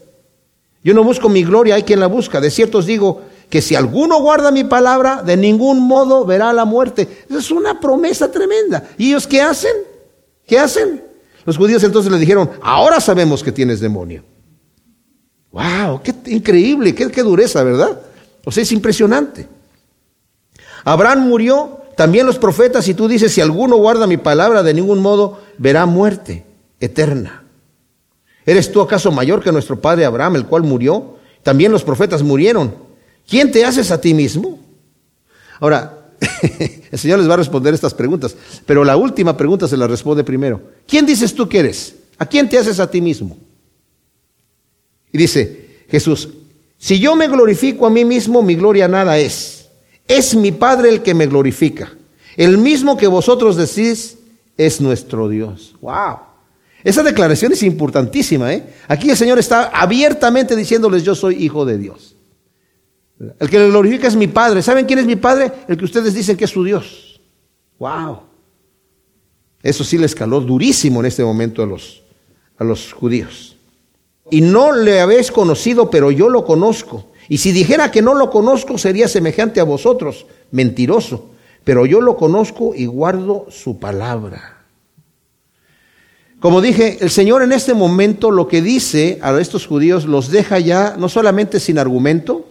Yo 0.83 0.93
no 0.93 1.05
busco 1.05 1.29
mi 1.29 1.45
gloria, 1.45 1.77
hay 1.77 1.85
quien 1.85 2.01
la 2.01 2.09
busca. 2.09 2.41
De 2.41 2.51
cierto 2.51 2.79
os 2.79 2.87
digo 2.87 3.23
que 3.49 3.63
si 3.63 3.77
alguno 3.77 4.21
guarda 4.21 4.51
mi 4.51 4.65
palabra, 4.65 5.23
de 5.23 5.37
ningún 5.37 5.87
modo 5.87 6.25
verá 6.25 6.53
la 6.53 6.65
muerte. 6.65 7.25
Esa 7.29 7.39
es 7.39 7.53
una 7.53 7.79
promesa 7.79 8.33
tremenda. 8.33 8.89
¿Y 8.99 9.11
ellos 9.11 9.29
qué 9.29 9.41
hacen? 9.41 9.71
¿Qué 10.49 10.59
hacen? 10.59 11.05
Los 11.45 11.57
judíos 11.57 11.85
entonces 11.85 12.11
le 12.11 12.19
dijeron, 12.19 12.51
ahora 12.61 12.99
sabemos 12.99 13.45
que 13.45 13.53
tienes 13.53 13.79
demonio. 13.79 14.25
¡Wow! 15.53 16.03
¡Qué 16.03 16.13
increíble! 16.27 16.93
Qué, 16.93 17.09
¡Qué 17.09 17.23
dureza, 17.23 17.63
verdad! 17.63 18.01
O 18.45 18.51
sea, 18.51 18.65
es 18.65 18.73
impresionante. 18.73 19.47
Abraham 20.83 21.29
murió, 21.29 21.80
también 22.01 22.25
los 22.25 22.39
profetas, 22.39 22.89
y 22.89 22.95
tú 22.95 23.09
dices, 23.09 23.31
si 23.31 23.43
alguno 23.43 23.77
guarda 23.77 24.07
mi 24.07 24.17
palabra, 24.17 24.63
de 24.63 24.73
ningún 24.73 25.01
modo 25.01 25.39
verá 25.59 25.85
muerte 25.85 26.47
eterna. 26.81 27.45
¿Eres 28.47 28.73
tú 28.73 28.81
acaso 28.81 29.13
mayor 29.13 29.43
que 29.43 29.53
nuestro 29.53 29.83
padre 29.83 30.07
Abraham, 30.07 30.37
el 30.37 30.47
cual 30.47 30.63
murió? 30.63 31.19
También 31.43 31.71
los 31.71 31.85
profetas 31.85 32.23
murieron. 32.23 32.75
¿Quién 33.29 33.53
te 33.53 33.67
haces 33.67 33.91
a 33.91 34.01
ti 34.01 34.15
mismo? 34.15 34.59
Ahora, 35.59 36.15
el 36.91 36.99
Señor 36.99 37.19
les 37.19 37.29
va 37.29 37.35
a 37.35 37.37
responder 37.37 37.75
estas 37.75 37.93
preguntas, 37.93 38.35
pero 38.65 38.83
la 38.83 38.97
última 38.97 39.37
pregunta 39.37 39.69
se 39.69 39.77
la 39.77 39.87
responde 39.87 40.25
primero. 40.25 40.59
¿Quién 40.87 41.05
dices 41.05 41.35
tú 41.35 41.51
que 41.51 41.59
eres? 41.59 41.97
¿A 42.17 42.25
quién 42.25 42.49
te 42.49 42.57
haces 42.57 42.81
a 42.81 42.91
ti 42.91 43.03
mismo? 43.03 43.37
Y 45.13 45.19
dice 45.19 45.85
Jesús, 45.91 46.31
si 46.79 46.99
yo 46.99 47.15
me 47.15 47.29
glorifico 47.29 47.87
a 47.87 47.91
mí 47.91 48.07
mismo, 48.07 48.41
mi 48.41 48.55
gloria 48.55 48.89
nada 48.89 49.19
es. 49.19 49.60
Es 50.11 50.35
mi 50.35 50.51
Padre 50.51 50.89
el 50.89 51.03
que 51.03 51.15
me 51.15 51.29
glorifica. 51.29 51.93
El 52.37 52.59
mismo 52.59 52.97
que 52.97 53.07
vosotros 53.07 53.55
decís 53.55 54.19
es 54.57 54.81
nuestro 54.81 55.29
Dios. 55.29 55.77
¡Wow! 55.81 56.19
Esa 56.83 57.05
declaración 57.05 57.53
es 57.53 57.63
importantísima. 57.63 58.53
¿eh? 58.53 58.75
Aquí 58.89 59.09
el 59.09 59.17
Señor 59.17 59.39
está 59.39 59.69
abiertamente 59.69 60.57
diciéndoles, 60.57 61.05
yo 61.05 61.15
soy 61.15 61.37
hijo 61.37 61.65
de 61.65 61.79
Dios. 61.79 62.17
El 63.39 63.49
que 63.49 63.61
le 63.61 63.69
glorifica 63.69 64.09
es 64.09 64.17
mi 64.17 64.27
Padre. 64.27 64.63
¿Saben 64.63 64.85
quién 64.85 64.99
es 64.99 65.07
mi 65.07 65.15
Padre? 65.15 65.53
El 65.69 65.77
que 65.77 65.85
ustedes 65.85 66.13
dicen 66.13 66.37
que 66.37 66.47
es 66.47 66.51
su 66.51 66.65
Dios. 66.65 67.21
¡Wow! 67.79 68.19
Eso 69.63 69.85
sí 69.85 69.97
les 69.97 70.17
caló 70.17 70.41
durísimo 70.41 70.99
en 70.99 71.07
este 71.07 71.23
momento 71.23 71.63
a 71.63 71.67
los, 71.67 72.03
a 72.59 72.65
los 72.65 72.93
judíos. 72.93 73.57
Y 74.29 74.41
no 74.41 74.73
le 74.73 75.01
habéis 75.01 75.31
conocido, 75.31 75.89
pero 75.89 76.11
yo 76.11 76.29
lo 76.29 76.45
conozco. 76.45 77.13
Y 77.31 77.39
si 77.39 77.53
dijera 77.53 77.93
que 77.93 78.03
no 78.03 78.15
lo 78.15 78.29
conozco, 78.29 78.77
sería 78.77 79.07
semejante 79.07 79.61
a 79.61 79.65
vosotros, 79.65 80.27
mentiroso. 80.51 81.31
Pero 81.63 81.87
yo 81.87 82.01
lo 82.01 82.17
conozco 82.17 82.75
y 82.75 82.87
guardo 82.87 83.47
su 83.51 83.79
palabra. 83.79 84.65
Como 86.41 86.61
dije, 86.61 86.99
el 87.01 87.09
Señor 87.09 87.45
en 87.45 87.53
este 87.53 87.73
momento 87.73 88.33
lo 88.33 88.49
que 88.49 88.61
dice 88.61 89.21
a 89.23 89.39
estos 89.39 89.69
judíos 89.69 90.07
los 90.07 90.33
deja 90.33 90.59
ya 90.59 90.97
no 90.99 91.09
solamente 91.09 91.61
sin 91.61 91.79
argumento, 91.79 92.49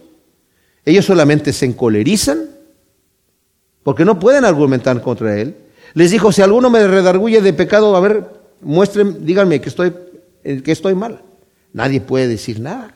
ellos 0.86 1.04
solamente 1.04 1.52
se 1.52 1.66
encolerizan, 1.66 2.48
porque 3.82 4.06
no 4.06 4.18
pueden 4.18 4.46
argumentar 4.46 5.02
contra 5.02 5.38
Él. 5.38 5.56
Les 5.92 6.10
dijo, 6.10 6.32
si 6.32 6.40
alguno 6.40 6.70
me 6.70 6.86
redarguye 6.86 7.42
de 7.42 7.52
pecado, 7.52 7.94
a 7.94 8.00
ver, 8.00 8.24
muestren, 8.62 9.26
díganme 9.26 9.60
que 9.60 9.68
estoy, 9.68 9.92
que 10.42 10.72
estoy 10.72 10.94
mal. 10.94 11.20
Nadie 11.74 12.00
puede 12.00 12.28
decir 12.28 12.60
nada, 12.60 12.94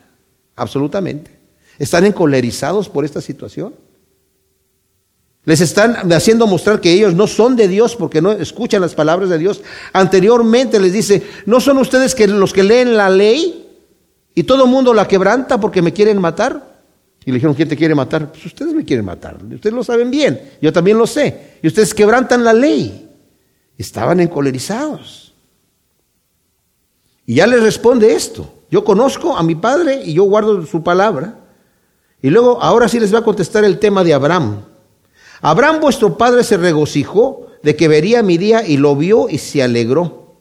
absolutamente. 0.56 1.33
Están 1.78 2.04
encolerizados 2.06 2.88
por 2.88 3.04
esta 3.04 3.20
situación. 3.20 3.74
Les 5.44 5.60
están 5.60 6.10
haciendo 6.12 6.46
mostrar 6.46 6.80
que 6.80 6.92
ellos 6.92 7.14
no 7.14 7.26
son 7.26 7.54
de 7.54 7.68
Dios 7.68 7.96
porque 7.96 8.22
no 8.22 8.32
escuchan 8.32 8.80
las 8.80 8.94
palabras 8.94 9.28
de 9.28 9.38
Dios. 9.38 9.62
Anteriormente 9.92 10.80
les 10.80 10.92
dice, 10.92 11.22
¿no 11.44 11.60
son 11.60 11.78
ustedes 11.78 12.14
que 12.14 12.26
los 12.26 12.52
que 12.52 12.62
leen 12.62 12.96
la 12.96 13.10
ley 13.10 13.68
y 14.34 14.44
todo 14.44 14.64
el 14.64 14.70
mundo 14.70 14.94
la 14.94 15.06
quebranta 15.06 15.60
porque 15.60 15.82
me 15.82 15.92
quieren 15.92 16.18
matar? 16.18 16.74
Y 17.26 17.30
le 17.30 17.34
dijeron, 17.34 17.54
¿quién 17.54 17.68
te 17.68 17.76
quiere 17.76 17.94
matar? 17.94 18.30
Pues 18.30 18.46
ustedes 18.46 18.72
me 18.72 18.84
quieren 18.84 19.04
matar. 19.04 19.36
Ustedes 19.42 19.74
lo 19.74 19.84
saben 19.84 20.10
bien. 20.10 20.52
Yo 20.62 20.72
también 20.72 20.96
lo 20.96 21.06
sé. 21.06 21.58
Y 21.62 21.66
ustedes 21.66 21.92
quebrantan 21.92 22.42
la 22.42 22.54
ley. 22.54 23.10
Estaban 23.76 24.20
encolerizados. 24.20 25.34
Y 27.26 27.36
ya 27.36 27.46
les 27.46 27.62
responde 27.62 28.14
esto. 28.14 28.50
Yo 28.70 28.84
conozco 28.84 29.36
a 29.36 29.42
mi 29.42 29.54
padre 29.54 30.02
y 30.04 30.14
yo 30.14 30.24
guardo 30.24 30.64
su 30.66 30.82
palabra. 30.82 31.43
Y 32.24 32.30
luego, 32.30 32.58
ahora 32.62 32.88
sí 32.88 32.98
les 32.98 33.12
va 33.12 33.18
a 33.18 33.22
contestar 33.22 33.64
el 33.64 33.78
tema 33.78 34.02
de 34.02 34.14
Abraham. 34.14 34.62
Abraham 35.42 35.80
vuestro 35.82 36.16
padre 36.16 36.42
se 36.42 36.56
regocijó 36.56 37.48
de 37.62 37.76
que 37.76 37.86
vería 37.86 38.22
mi 38.22 38.38
día 38.38 38.66
y 38.66 38.78
lo 38.78 38.96
vio 38.96 39.28
y 39.28 39.36
se 39.36 39.62
alegró. 39.62 40.36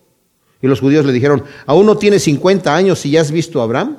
Y 0.61 0.67
los 0.67 0.79
judíos 0.79 1.05
le 1.05 1.11
dijeron, 1.11 1.43
¿aún 1.65 1.85
no 1.85 1.97
tienes 1.97 2.23
50 2.23 2.73
años 2.73 3.05
y 3.05 3.11
ya 3.11 3.19
has 3.19 3.31
visto 3.31 3.59
a 3.59 3.65
Abraham? 3.65 3.97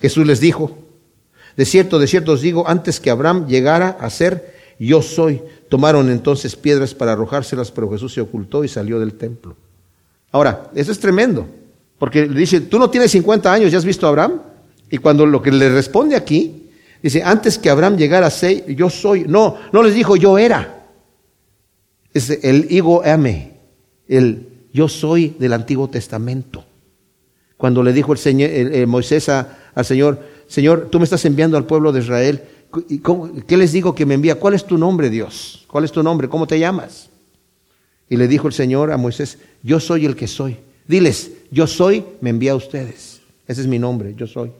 Jesús 0.00 0.28
les 0.28 0.38
dijo, 0.38 0.78
de 1.56 1.64
cierto, 1.64 1.98
de 1.98 2.06
cierto 2.06 2.30
os 2.30 2.40
digo, 2.40 2.68
antes 2.68 3.00
que 3.00 3.10
Abraham 3.10 3.48
llegara 3.48 3.96
a 3.98 4.08
ser, 4.08 4.54
yo 4.78 5.02
soy. 5.02 5.42
Tomaron 5.68 6.08
entonces 6.08 6.54
piedras 6.54 6.94
para 6.94 7.14
arrojárselas, 7.14 7.72
pero 7.72 7.90
Jesús 7.90 8.14
se 8.14 8.20
ocultó 8.20 8.62
y 8.62 8.68
salió 8.68 9.00
del 9.00 9.14
templo. 9.14 9.56
Ahora, 10.30 10.70
eso 10.76 10.92
es 10.92 11.00
tremendo, 11.00 11.48
porque 11.98 12.26
le 12.26 12.38
dice, 12.38 12.60
tú 12.60 12.78
no 12.78 12.90
tienes 12.90 13.10
50 13.10 13.52
años, 13.52 13.72
¿ya 13.72 13.78
has 13.78 13.84
visto 13.84 14.06
a 14.06 14.10
Abraham? 14.10 14.40
Y 14.88 14.98
cuando 14.98 15.26
lo 15.26 15.42
que 15.42 15.50
le 15.50 15.68
responde 15.68 16.14
aquí, 16.14 16.62
Dice, 17.02 17.22
antes 17.22 17.58
que 17.58 17.70
Abraham 17.70 17.96
llegara 17.96 18.26
a 18.26 18.30
ser, 18.30 18.66
yo 18.74 18.90
soy. 18.90 19.24
No, 19.28 19.56
no 19.72 19.82
les 19.82 19.94
dijo 19.94 20.16
yo 20.16 20.38
era. 20.38 20.86
Es 22.12 22.30
el 22.30 22.66
ego 22.70 23.04
ame, 23.04 23.52
el 24.08 24.48
yo 24.72 24.88
soy 24.88 25.36
del 25.38 25.52
Antiguo 25.52 25.88
Testamento. 25.88 26.64
Cuando 27.56 27.82
le 27.82 27.92
dijo 27.92 28.12
el 28.12 28.18
Señor, 28.18 28.50
Moisés 28.86 29.28
al 29.28 29.84
Señor, 29.84 30.20
Señor, 30.46 30.88
tú 30.90 30.98
me 30.98 31.04
estás 31.04 31.24
enviando 31.24 31.56
al 31.56 31.64
pueblo 31.64 31.92
de 31.92 32.00
Israel. 32.00 32.42
¿Qué 33.46 33.56
les 33.56 33.72
digo 33.72 33.94
que 33.94 34.06
me 34.06 34.14
envía? 34.14 34.34
¿Cuál 34.34 34.54
es 34.54 34.64
tu 34.64 34.76
nombre, 34.76 35.10
Dios? 35.10 35.64
¿Cuál 35.66 35.84
es 35.84 35.92
tu 35.92 36.02
nombre? 36.02 36.28
¿Cómo 36.28 36.46
te 36.46 36.58
llamas? 36.58 37.08
Y 38.08 38.16
le 38.16 38.28
dijo 38.28 38.46
el 38.46 38.52
Señor 38.52 38.92
a 38.92 38.96
Moisés, 38.96 39.38
yo 39.62 39.80
soy 39.80 40.06
el 40.06 40.14
que 40.16 40.26
soy. 40.26 40.56
Diles, 40.86 41.32
yo 41.50 41.66
soy, 41.66 42.04
me 42.20 42.30
envía 42.30 42.52
a 42.52 42.56
ustedes. 42.56 43.20
Ese 43.46 43.62
es 43.62 43.66
mi 43.66 43.78
nombre, 43.78 44.14
yo 44.16 44.26
soy. 44.26 44.52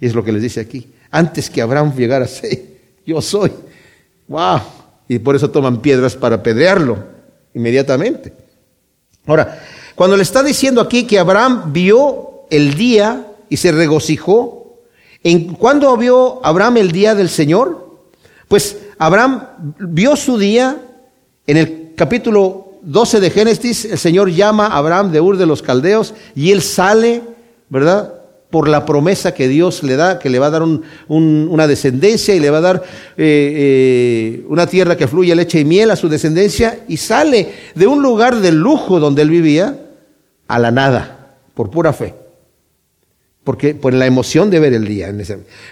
Y 0.00 0.06
es 0.06 0.14
lo 0.14 0.24
que 0.24 0.32
les 0.32 0.42
dice 0.42 0.60
aquí 0.60 0.86
antes 1.10 1.50
que 1.50 1.60
Abraham 1.62 1.94
llegara 1.96 2.24
a 2.24 2.28
ser, 2.28 2.62
yo 3.06 3.20
soy. 3.20 3.52
¡Wow! 4.28 4.60
Y 5.08 5.18
por 5.18 5.34
eso 5.34 5.50
toman 5.50 5.80
piedras 5.80 6.14
para 6.14 6.36
apedrearlo 6.36 6.98
inmediatamente. 7.54 8.32
Ahora, 9.26 9.60
cuando 9.94 10.16
le 10.16 10.22
está 10.22 10.42
diciendo 10.42 10.80
aquí 10.80 11.04
que 11.04 11.18
Abraham 11.18 11.72
vio 11.72 12.42
el 12.50 12.74
día 12.74 13.26
y 13.48 13.56
se 13.56 13.72
regocijó, 13.72 14.78
¿en 15.22 15.54
cuándo 15.54 15.96
vio 15.96 16.44
Abraham 16.44 16.78
el 16.78 16.92
día 16.92 17.14
del 17.14 17.28
Señor? 17.28 17.98
Pues 18.48 18.78
Abraham 18.98 19.74
vio 19.78 20.16
su 20.16 20.38
día 20.38 20.80
en 21.46 21.56
el 21.56 21.92
capítulo 21.96 22.78
12 22.82 23.20
de 23.20 23.30
Génesis, 23.30 23.84
el 23.84 23.98
Señor 23.98 24.30
llama 24.30 24.66
a 24.66 24.78
Abraham 24.78 25.12
de 25.12 25.20
Ur 25.20 25.36
de 25.36 25.46
los 25.46 25.62
Caldeos 25.62 26.14
y 26.34 26.50
él 26.52 26.62
sale, 26.62 27.22
¿verdad? 27.68 28.19
Por 28.50 28.68
la 28.68 28.84
promesa 28.84 29.32
que 29.32 29.48
Dios 29.48 29.82
le 29.82 29.96
da, 29.96 30.18
que 30.18 30.28
le 30.28 30.38
va 30.38 30.46
a 30.46 30.50
dar 30.50 30.62
una 31.08 31.66
descendencia 31.66 32.34
y 32.34 32.40
le 32.40 32.50
va 32.50 32.58
a 32.58 32.62
dar 32.62 32.82
eh, 33.16 34.42
eh, 34.42 34.44
una 34.48 34.66
tierra 34.66 34.96
que 34.96 35.06
fluye 35.06 35.34
leche 35.34 35.60
y 35.60 35.64
miel 35.64 35.90
a 35.90 35.96
su 35.96 36.08
descendencia, 36.08 36.80
y 36.88 36.96
sale 36.96 37.52
de 37.74 37.86
un 37.86 38.02
lugar 38.02 38.36
de 38.40 38.50
lujo 38.50 38.98
donde 38.98 39.22
él 39.22 39.30
vivía 39.30 39.78
a 40.48 40.58
la 40.58 40.72
nada, 40.72 41.36
por 41.54 41.70
pura 41.70 41.92
fe. 41.92 42.14
Porque 43.44 43.74
por 43.74 43.94
la 43.94 44.06
emoción 44.06 44.50
de 44.50 44.60
ver 44.60 44.74
el 44.74 44.86
día. 44.86 45.14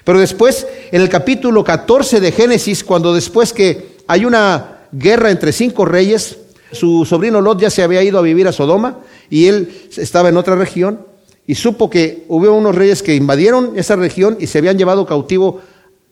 Pero 0.05 0.21
después, 0.21 0.67
en 0.91 1.03
el 1.03 1.09
capítulo 1.09 1.63
14 1.65 2.21
de 2.21 2.33
Génesis, 2.33 2.83
cuando 2.83 3.13
después 3.13 3.53
que 3.53 3.99
hay 4.07 4.25
una 4.25 4.87
guerra 4.93 5.31
entre 5.31 5.53
cinco 5.53 5.85
reyes, 5.85 6.39
su 6.73 7.05
sobrino 7.05 7.41
Lot 7.41 7.61
ya 7.61 7.71
se 7.71 7.83
había 7.83 8.03
ido 8.03 8.19
a 8.19 8.23
vivir 8.23 8.47
a 8.49 8.53
Sodoma 8.53 9.01
y 9.31 9.47
él 9.47 9.73
estaba 9.97 10.29
en 10.29 10.37
otra 10.37 10.55
región, 10.57 11.01
y 11.49 11.55
supo 11.55 11.89
que 11.89 12.27
hubo 12.29 12.53
unos 12.53 12.75
reyes 12.75 13.03
que 13.03 13.15
invadieron 13.15 13.73
esa 13.77 13.97
región 13.97 14.37
y 14.39 14.47
se 14.47 14.59
habían 14.59 14.77
llevado 14.77 15.07
cautivo 15.07 15.63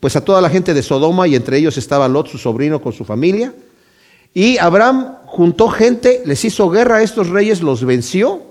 pues 0.01 0.17
a 0.17 0.25
toda 0.25 0.41
la 0.41 0.49
gente 0.49 0.73
de 0.73 0.83
Sodoma 0.83 1.29
y 1.29 1.37
entre 1.37 1.59
ellos 1.59 1.77
estaba 1.77 2.09
Lot, 2.09 2.29
su 2.29 2.39
sobrino, 2.39 2.81
con 2.81 2.95
su 2.95 3.05
familia. 3.05 3.53
Y 4.33 4.57
Abraham 4.57 5.17
juntó 5.27 5.69
gente, 5.69 6.23
les 6.25 6.43
hizo 6.47 6.71
guerra 6.71 6.97
a 6.97 7.03
estos 7.03 7.29
reyes, 7.29 7.61
los 7.61 7.85
venció 7.85 8.45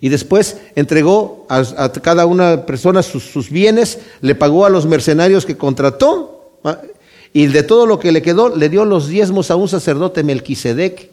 y 0.00 0.08
después 0.08 0.58
entregó 0.76 1.46
a, 1.48 1.90
cada 2.00 2.26
una 2.26 2.64
persona 2.64 3.02
sus, 3.02 3.24
sus, 3.24 3.50
bienes, 3.50 3.98
le 4.20 4.36
pagó 4.36 4.66
a 4.66 4.70
los 4.70 4.86
mercenarios 4.86 5.44
que 5.44 5.56
contrató 5.56 6.60
ah, 6.62 6.78
y 7.32 7.46
de 7.48 7.64
todo 7.64 7.86
lo 7.86 7.98
que 7.98 8.12
le 8.12 8.22
quedó 8.22 8.54
le 8.54 8.68
dio 8.68 8.84
los 8.84 9.08
diezmos 9.08 9.50
a 9.50 9.56
un 9.56 9.68
sacerdote 9.68 10.22
Melquisedec 10.22 11.10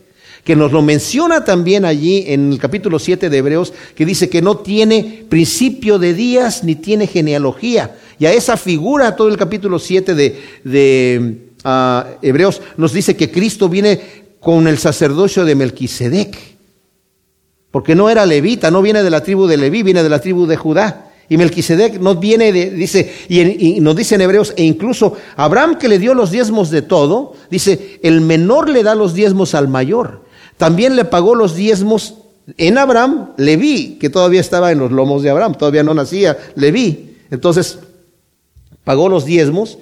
que 0.48 0.56
nos 0.56 0.72
lo 0.72 0.82
menciona 0.82 1.44
también 1.44 1.84
allí 1.84 2.24
en 2.26 2.54
el 2.54 2.58
capítulo 2.58 3.00
7 3.00 3.30
de 3.30 3.38
Hebreos, 3.38 3.74
que 3.94 4.06
dice 4.06 4.30
que 4.30 4.42
no 4.42 4.60
tiene 4.60 5.26
principio 5.28 6.00
de 6.00 6.14
días 6.14 6.64
ni 6.64 6.76
tiene 6.76 7.06
genealogía. 7.06 7.98
Y 8.18 8.28
a 8.28 8.32
esa 8.32 8.56
figura, 8.56 9.18
todo 9.18 9.28
el 9.28 9.36
capítulo 9.36 9.78
7 9.78 10.16
de, 10.16 10.42
de 10.64 11.50
ah, 11.66 12.08
Hebreos 12.22 12.62
nos 12.78 12.94
dice 12.94 13.18
que 13.18 13.30
Cristo 13.30 13.68
viene 13.68 14.00
con 14.40 14.70
el 14.70 14.78
sacerdocio 14.78 15.44
de 15.44 15.56
Melquisedec. 15.56 16.38
Porque 17.70 17.94
no 17.94 18.10
era 18.10 18.26
levita, 18.26 18.72
no 18.72 18.82
viene 18.82 19.04
de 19.04 19.10
la 19.10 19.22
tribu 19.22 19.48
de 19.48 19.58
Leví, 19.58 19.84
viene 19.84 20.02
de 20.02 20.10
la 20.10 20.22
tribu 20.22 20.48
de 20.48 20.56
Judá. 20.56 21.12
Y 21.28 21.36
Melquisedec 21.36 22.00
no 22.00 22.16
viene 22.16 22.54
de, 22.54 22.70
dice, 22.70 23.14
y, 23.28 23.42
y, 23.42 23.80
nos 23.82 23.98
dice 23.98 24.16
en 24.16 24.22
Hebreos, 24.22 24.54
e 24.56 24.64
incluso 24.64 25.18
Abraham 25.36 25.78
que 25.78 25.90
le 25.90 26.00
dio 26.00 26.14
los 26.14 26.32
diezmos 26.32 26.70
de 26.70 26.84
todo, 26.84 27.34
dice, 27.52 28.00
el 28.02 28.22
menor 28.22 28.70
le 28.70 28.82
da 28.84 28.96
los 28.96 29.14
diezmos 29.14 29.54
al 29.54 29.68
mayor. 29.68 30.26
También 30.58 30.96
le 30.96 31.06
pagó 31.06 31.36
los 31.36 31.56
diezmos 31.56 32.16
en 32.58 32.78
Abraham, 32.78 33.32
Leví, 33.38 33.98
que 34.00 34.10
todavía 34.10 34.42
estaba 34.42 34.72
en 34.72 34.80
los 34.80 34.92
lomos 34.92 35.22
de 35.22 35.30
Abraham, 35.30 35.56
todavía 35.56 35.84
no 35.84 35.94
nacía 35.94 36.38
Leví. 36.56 37.18
Entonces, 37.30 37.80
pagó 38.84 39.10
los 39.10 39.26
diezmos 39.26 39.78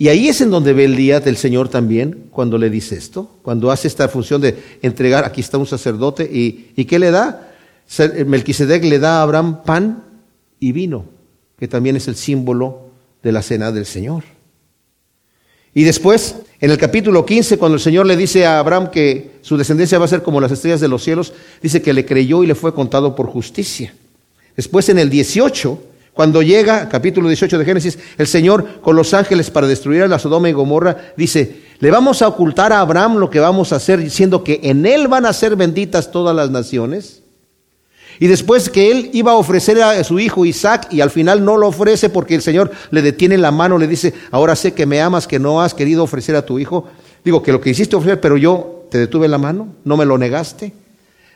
y 0.00 0.08
ahí 0.08 0.28
es 0.28 0.40
en 0.40 0.50
donde 0.50 0.72
ve 0.72 0.86
el 0.86 0.96
día 0.96 1.20
del 1.20 1.36
Señor 1.36 1.68
también, 1.68 2.28
cuando 2.30 2.56
le 2.56 2.70
dice 2.70 2.96
esto, 2.96 3.30
cuando 3.42 3.70
hace 3.70 3.86
esta 3.86 4.08
función 4.08 4.40
de 4.40 4.56
entregar, 4.80 5.26
aquí 5.26 5.42
está 5.42 5.58
un 5.58 5.66
sacerdote, 5.66 6.24
y, 6.24 6.70
¿y 6.74 6.86
qué 6.86 6.98
le 6.98 7.10
da? 7.10 7.52
Melquisedec 8.24 8.82
le 8.82 8.98
da 8.98 9.18
a 9.18 9.22
Abraham 9.22 9.62
pan 9.62 10.02
y 10.58 10.72
vino, 10.72 11.04
que 11.58 11.68
también 11.68 11.96
es 11.96 12.08
el 12.08 12.16
símbolo 12.16 12.88
de 13.22 13.30
la 13.30 13.42
cena 13.42 13.72
del 13.72 13.84
Señor. 13.84 14.24
Y 15.74 15.84
después, 15.84 16.36
en 16.60 16.70
el 16.70 16.78
capítulo 16.78 17.24
15, 17.24 17.58
cuando 17.58 17.76
el 17.76 17.80
Señor 17.80 18.06
le 18.06 18.16
dice 18.16 18.44
a 18.44 18.58
Abraham 18.58 18.90
que 18.90 19.38
su 19.42 19.56
descendencia 19.56 19.98
va 19.98 20.04
a 20.04 20.08
ser 20.08 20.22
como 20.22 20.40
las 20.40 20.50
estrellas 20.50 20.80
de 20.80 20.88
los 20.88 21.04
cielos, 21.04 21.32
dice 21.62 21.80
que 21.80 21.92
le 21.92 22.04
creyó 22.04 22.42
y 22.42 22.46
le 22.46 22.54
fue 22.54 22.74
contado 22.74 23.14
por 23.14 23.26
justicia. 23.28 23.94
Después, 24.56 24.88
en 24.88 24.98
el 24.98 25.08
18, 25.08 25.80
cuando 26.12 26.42
llega, 26.42 26.88
capítulo 26.88 27.28
18 27.28 27.58
de 27.58 27.64
Génesis, 27.64 27.98
el 28.18 28.26
Señor 28.26 28.80
con 28.80 28.96
los 28.96 29.14
ángeles 29.14 29.50
para 29.50 29.68
destruir 29.68 30.02
a 30.02 30.08
la 30.08 30.18
Sodoma 30.18 30.48
y 30.48 30.52
Gomorra, 30.52 31.12
dice, 31.16 31.62
le 31.78 31.90
vamos 31.90 32.20
a 32.20 32.28
ocultar 32.28 32.72
a 32.72 32.80
Abraham 32.80 33.16
lo 33.16 33.30
que 33.30 33.40
vamos 33.40 33.72
a 33.72 33.76
hacer, 33.76 34.00
diciendo 34.00 34.42
que 34.42 34.60
en 34.64 34.84
él 34.86 35.08
van 35.08 35.24
a 35.24 35.32
ser 35.32 35.54
benditas 35.54 36.10
todas 36.10 36.34
las 36.34 36.50
naciones. 36.50 37.22
Y 38.22 38.26
después 38.26 38.68
que 38.68 38.90
él 38.90 39.08
iba 39.14 39.32
a 39.32 39.36
ofrecer 39.36 39.82
a 39.82 40.04
su 40.04 40.20
hijo 40.20 40.44
Isaac 40.44 40.88
y 40.90 41.00
al 41.00 41.10
final 41.10 41.42
no 41.42 41.56
lo 41.56 41.68
ofrece 41.68 42.10
porque 42.10 42.34
el 42.34 42.42
Señor 42.42 42.70
le 42.90 43.00
detiene 43.00 43.38
la 43.38 43.50
mano, 43.50 43.78
le 43.78 43.86
dice, 43.86 44.12
ahora 44.30 44.54
sé 44.54 44.74
que 44.74 44.84
me 44.84 45.00
amas, 45.00 45.26
que 45.26 45.38
no 45.38 45.62
has 45.62 45.72
querido 45.72 46.04
ofrecer 46.04 46.36
a 46.36 46.44
tu 46.44 46.58
hijo. 46.58 46.86
Digo 47.24 47.42
que 47.42 47.50
lo 47.50 47.62
que 47.62 47.70
hiciste 47.70 47.96
ofrecer, 47.96 48.20
pero 48.20 48.36
yo 48.36 48.84
te 48.90 48.98
detuve 48.98 49.26
la 49.26 49.38
mano, 49.38 49.68
no 49.84 49.96
me 49.96 50.04
lo 50.04 50.18
negaste. 50.18 50.74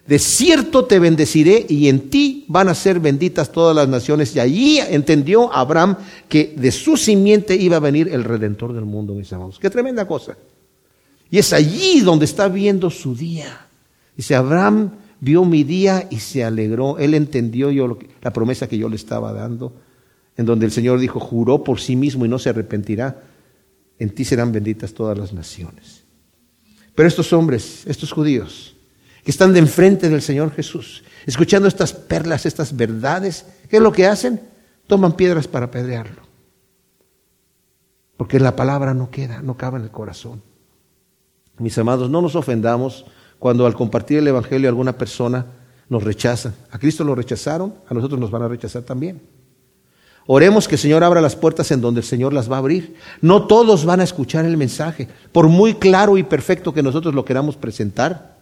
De 0.07 0.18
cierto 0.18 0.85
te 0.85 0.99
bendeciré 0.99 1.64
y 1.66 1.89
en 1.89 2.11
ti 2.11 2.45
van 2.49 2.68
a 2.68 2.74
ser 2.74 3.01
benditas 3.01 3.51
todas 3.51 3.74
las 3.74 3.89
naciones. 3.89 4.37
Y 4.37 4.41
allí 4.41 4.78
entendió 4.78 5.51
Abraham 5.55 5.97
que 6.28 6.53
de 6.55 6.70
su 6.70 6.99
simiente 6.99 7.57
iba 7.57 7.78
a 7.78 7.80
venir 7.80 8.09
el 8.09 8.24
redentor 8.24 8.74
del 8.74 8.85
mundo, 8.85 9.14
mis 9.14 9.32
amados. 9.32 9.59
Qué 9.59 9.70
tremenda 9.70 10.07
cosa. 10.07 10.37
Y 11.30 11.39
es 11.39 11.51
allí 11.55 12.01
donde 12.01 12.26
está 12.26 12.49
viendo 12.49 12.91
su 12.91 13.16
día. 13.16 13.68
Dice, 14.14 14.35
Abraham 14.35 14.91
vio 15.25 15.45
mi 15.47 15.64
día 15.64 16.07
y 16.11 16.18
se 16.20 16.45
alegró. 16.45 16.99
Él 16.99 17.14
entendió 17.14 17.70
yo 17.70 17.99
la 18.20 18.33
promesa 18.33 18.68
que 18.68 18.77
yo 18.77 18.91
le 18.91 18.97
estaba 18.97 19.33
dando, 19.33 19.72
en 20.37 20.45
donde 20.45 20.66
el 20.66 20.72
Señor 20.72 20.99
dijo, 20.99 21.18
juró 21.18 21.64
por 21.64 21.81
sí 21.81 21.97
mismo 21.97 22.27
y 22.27 22.29
no 22.29 22.39
se 22.39 22.51
arrepentirá. 22.51 23.22
En 23.99 24.11
ti 24.11 24.25
serán 24.25 24.53
benditas 24.53 24.93
todas 24.93 25.16
las 25.16 25.33
naciones. 25.33 26.05
Pero 26.95 27.09
estos 27.09 27.33
hombres, 27.33 27.85
estos 27.87 28.12
judíos, 28.12 28.77
que 29.25 29.31
están 29.31 29.55
de 29.55 29.61
enfrente 29.61 30.11
del 30.11 30.20
Señor 30.20 30.53
Jesús, 30.53 31.03
escuchando 31.25 31.68
estas 31.68 31.95
perlas, 31.95 32.45
estas 32.45 32.77
verdades, 32.77 33.47
¿qué 33.70 33.79
es 33.79 33.83
lo 33.83 33.93
que 33.93 34.07
hacen? 34.07 34.43
Toman 34.87 35.16
piedras 35.16 35.49
para 35.49 35.66
apedrearlo. 35.66 36.22
Porque 38.18 38.39
la 38.39 38.55
palabra 38.55 38.93
no 38.93 39.11
queda, 39.11 39.41
no 39.41 39.57
cabe 39.57 39.79
en 39.79 39.85
el 39.85 39.91
corazón. 39.91 40.43
Mis 41.59 41.79
amados, 41.79 42.11
no 42.11 42.20
nos 42.20 42.37
ofendamos 42.37 43.07
cuando 43.45 43.67
al 43.67 43.75
compartir 43.75 44.17
el 44.17 44.29
Evangelio 44.29 44.71
alguna 44.71 44.97
persona 44.97 45.45
nos 45.91 46.03
rechaza. 46.03 46.55
A 46.71 46.79
Cristo 46.79 47.05
lo 47.05 47.15
rechazaron, 47.15 47.75
a 47.87 47.93
nosotros 47.93 48.19
nos 48.19 48.31
van 48.31 48.41
a 48.41 48.49
rechazar 48.49 48.85
también. 48.85 49.21
Oremos 50.27 50.67
que 50.67 50.77
el 50.77 50.79
Señor 50.79 51.05
abra 51.05 51.21
las 51.21 51.37
puertas 51.37 51.71
en 51.71 51.83
donde 51.83 52.01
el 52.01 52.07
Señor 52.07 52.33
las 52.33 52.51
va 52.51 52.57
a 52.57 52.61
abrir. 52.61 52.95
No 53.21 53.47
todos 53.47 53.85
van 53.85 54.01
a 54.01 54.05
escuchar 54.05 54.47
el 54.47 54.57
mensaje, 54.57 55.09
por 55.31 55.49
muy 55.49 55.75
claro 55.75 56.17
y 56.17 56.23
perfecto 56.23 56.73
que 56.73 56.83
nosotros 56.83 57.15
lo 57.15 57.27
queramos 57.27 57.59
presentar. 57.59 58.39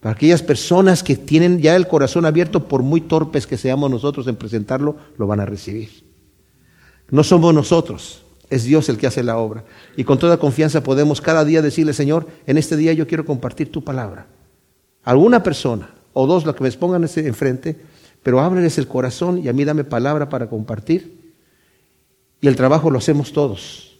Para 0.00 0.14
aquellas 0.14 0.42
personas 0.42 1.02
que 1.02 1.16
tienen 1.16 1.60
ya 1.60 1.76
el 1.76 1.86
corazón 1.86 2.24
abierto, 2.24 2.68
por 2.68 2.82
muy 2.82 3.02
torpes 3.02 3.46
que 3.46 3.58
seamos 3.58 3.90
nosotros 3.90 4.26
en 4.28 4.36
presentarlo, 4.36 4.96
lo 5.18 5.26
van 5.26 5.40
a 5.40 5.44
recibir. 5.44 5.90
No 7.10 7.22
somos 7.22 7.52
nosotros, 7.52 8.22
es 8.50 8.64
Dios 8.64 8.88
el 8.88 8.98
que 8.98 9.06
hace 9.06 9.22
la 9.22 9.38
obra. 9.38 9.64
Y 9.96 10.04
con 10.04 10.18
toda 10.18 10.38
confianza 10.38 10.82
podemos 10.82 11.20
cada 11.20 11.44
día 11.44 11.62
decirle, 11.62 11.92
Señor, 11.92 12.26
en 12.46 12.58
este 12.58 12.76
día 12.76 12.92
yo 12.92 13.06
quiero 13.06 13.24
compartir 13.24 13.70
tu 13.70 13.82
palabra. 13.82 14.26
Alguna 15.04 15.42
persona 15.42 15.94
o 16.12 16.26
dos, 16.26 16.44
la 16.44 16.52
que 16.52 16.64
me 16.64 16.72
pongan 16.72 17.04
enfrente, 17.04 17.76
pero 18.22 18.40
ábreles 18.40 18.76
el 18.78 18.88
corazón 18.88 19.38
y 19.38 19.48
a 19.48 19.52
mí 19.52 19.64
dame 19.64 19.84
palabra 19.84 20.28
para 20.28 20.48
compartir. 20.48 21.32
Y 22.40 22.48
el 22.48 22.56
trabajo 22.56 22.90
lo 22.90 22.98
hacemos 22.98 23.32
todos. 23.32 23.98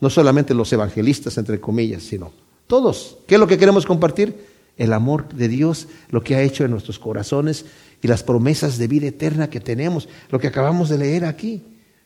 No 0.00 0.10
solamente 0.10 0.54
los 0.54 0.72
evangelistas, 0.72 1.38
entre 1.38 1.60
comillas, 1.60 2.02
sino 2.02 2.32
todos. 2.66 3.18
¿Qué 3.26 3.34
es 3.34 3.40
lo 3.40 3.46
que 3.46 3.58
queremos 3.58 3.86
compartir? 3.86 4.56
El 4.76 4.92
amor 4.92 5.28
de 5.28 5.48
Dios, 5.48 5.88
lo 6.10 6.22
que 6.22 6.34
ha 6.34 6.42
hecho 6.42 6.64
en 6.64 6.70
nuestros 6.70 6.98
corazones 6.98 7.66
y 8.02 8.08
las 8.08 8.22
promesas 8.22 8.78
de 8.78 8.88
vida 8.88 9.06
eterna 9.06 9.48
que 9.48 9.60
tenemos, 9.60 10.08
lo 10.30 10.38
que 10.38 10.48
acabamos 10.48 10.88
de 10.88 10.98
leer 10.98 11.24
aquí, 11.24 11.62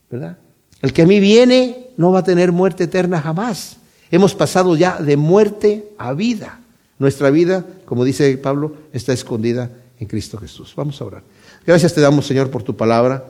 ¿verdad? 0.09 0.39
El 0.83 0.93
que 0.93 1.03
a 1.03 1.07
mí 1.07 1.21
viene 1.21 1.89
no 1.97 2.13
va 2.13 2.21
a 2.21 2.25
tener 2.25 2.53
muerte 2.53 2.85
eterna 2.85 3.21
jamás. 3.21 3.77
Hemos 4.11 4.35
pasado 4.35 4.77
ya 4.77 5.01
de 5.01 5.17
muerte 5.17 5.91
a 5.99 6.13
vida. 6.15 6.61
Nuestra 6.99 7.31
vida, 7.31 7.67
como 7.85 8.05
dice 8.05 8.37
Pablo, 8.39 8.75
está 8.93 9.13
escondida 9.13 9.71
en 9.99 10.07
Cristo 10.07 10.39
Jesús. 10.39 10.73
Vamos 10.77 11.01
a 11.01 11.05
orar. 11.05 11.23
Gracias 11.67 11.95
te 11.95 12.01
damos, 12.01 12.27
Señor, 12.27 12.51
por 12.51 12.63
tu 12.63 12.77
palabra. 12.77 13.25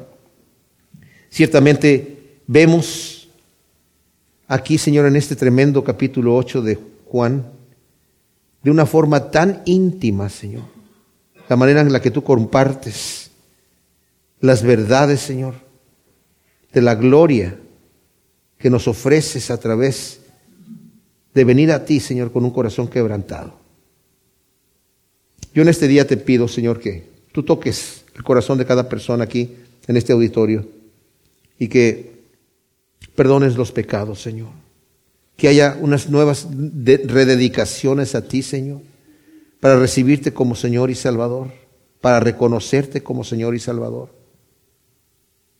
Ciertamente 1.28 2.40
vemos 2.46 3.28
aquí, 4.46 4.78
Señor, 4.78 5.06
en 5.06 5.16
este 5.16 5.36
tremendo 5.36 5.82
capítulo 5.84 6.36
8 6.36 6.62
de 6.62 6.78
Juan, 7.06 7.44
de 8.62 8.70
una 8.70 8.86
forma 8.86 9.30
tan 9.30 9.62
íntima, 9.64 10.28
Señor, 10.28 10.64
la 11.48 11.56
manera 11.56 11.80
en 11.80 11.92
la 11.92 12.00
que 12.00 12.10
tú 12.10 12.22
compartes 12.22 13.30
las 14.40 14.62
verdades, 14.62 15.20
Señor 15.20 15.69
de 16.72 16.82
la 16.82 16.94
gloria 16.94 17.58
que 18.58 18.70
nos 18.70 18.86
ofreces 18.86 19.50
a 19.50 19.58
través 19.58 20.20
de 21.34 21.44
venir 21.44 21.72
a 21.72 21.84
ti, 21.84 22.00
Señor, 22.00 22.32
con 22.32 22.44
un 22.44 22.50
corazón 22.50 22.88
quebrantado. 22.88 23.58
Yo 25.54 25.62
en 25.62 25.68
este 25.68 25.88
día 25.88 26.06
te 26.06 26.16
pido, 26.16 26.46
Señor, 26.46 26.78
que 26.78 27.08
tú 27.32 27.42
toques 27.42 28.04
el 28.14 28.22
corazón 28.22 28.58
de 28.58 28.66
cada 28.66 28.88
persona 28.88 29.24
aquí 29.24 29.56
en 29.86 29.96
este 29.96 30.12
auditorio 30.12 30.68
y 31.58 31.68
que 31.68 32.20
perdones 33.14 33.56
los 33.56 33.72
pecados, 33.72 34.20
Señor. 34.20 34.50
Que 35.36 35.48
haya 35.48 35.76
unas 35.80 36.10
nuevas 36.10 36.46
rededicaciones 36.52 38.14
a 38.14 38.28
ti, 38.28 38.42
Señor, 38.42 38.82
para 39.58 39.78
recibirte 39.78 40.32
como 40.32 40.54
Señor 40.54 40.90
y 40.90 40.94
Salvador, 40.94 41.48
para 42.00 42.20
reconocerte 42.20 43.02
como 43.02 43.24
Señor 43.24 43.54
y 43.54 43.58
Salvador 43.58 44.19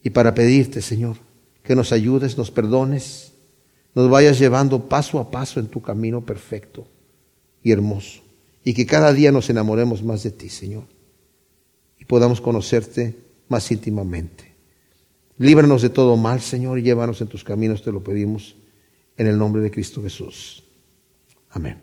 y 0.02 0.10
para 0.10 0.34
pedirte, 0.34 0.82
Señor, 0.82 1.16
que 1.62 1.76
nos 1.76 1.92
ayudes, 1.92 2.38
nos 2.38 2.50
perdones, 2.50 3.32
nos 3.94 4.08
vayas 4.08 4.38
llevando 4.38 4.88
paso 4.88 5.18
a 5.18 5.30
paso 5.30 5.60
en 5.60 5.66
tu 5.66 5.82
camino 5.82 6.24
perfecto 6.24 6.86
y 7.62 7.72
hermoso, 7.72 8.22
y 8.64 8.74
que 8.74 8.86
cada 8.86 9.12
día 9.12 9.32
nos 9.32 9.50
enamoremos 9.50 10.02
más 10.02 10.22
de 10.22 10.30
ti, 10.30 10.48
Señor, 10.48 10.84
y 11.98 12.04
podamos 12.04 12.40
conocerte 12.40 13.16
más 13.48 13.70
íntimamente. 13.70 14.54
Líbranos 15.38 15.82
de 15.82 15.90
todo 15.90 16.16
mal, 16.16 16.40
Señor, 16.40 16.78
y 16.78 16.82
llévanos 16.82 17.20
en 17.20 17.28
tus 17.28 17.44
caminos, 17.44 17.82
te 17.82 17.92
lo 17.92 18.02
pedimos, 18.02 18.56
en 19.16 19.26
el 19.26 19.38
nombre 19.38 19.62
de 19.62 19.70
Cristo 19.70 20.02
Jesús. 20.02 20.64
Amén. 21.50 21.80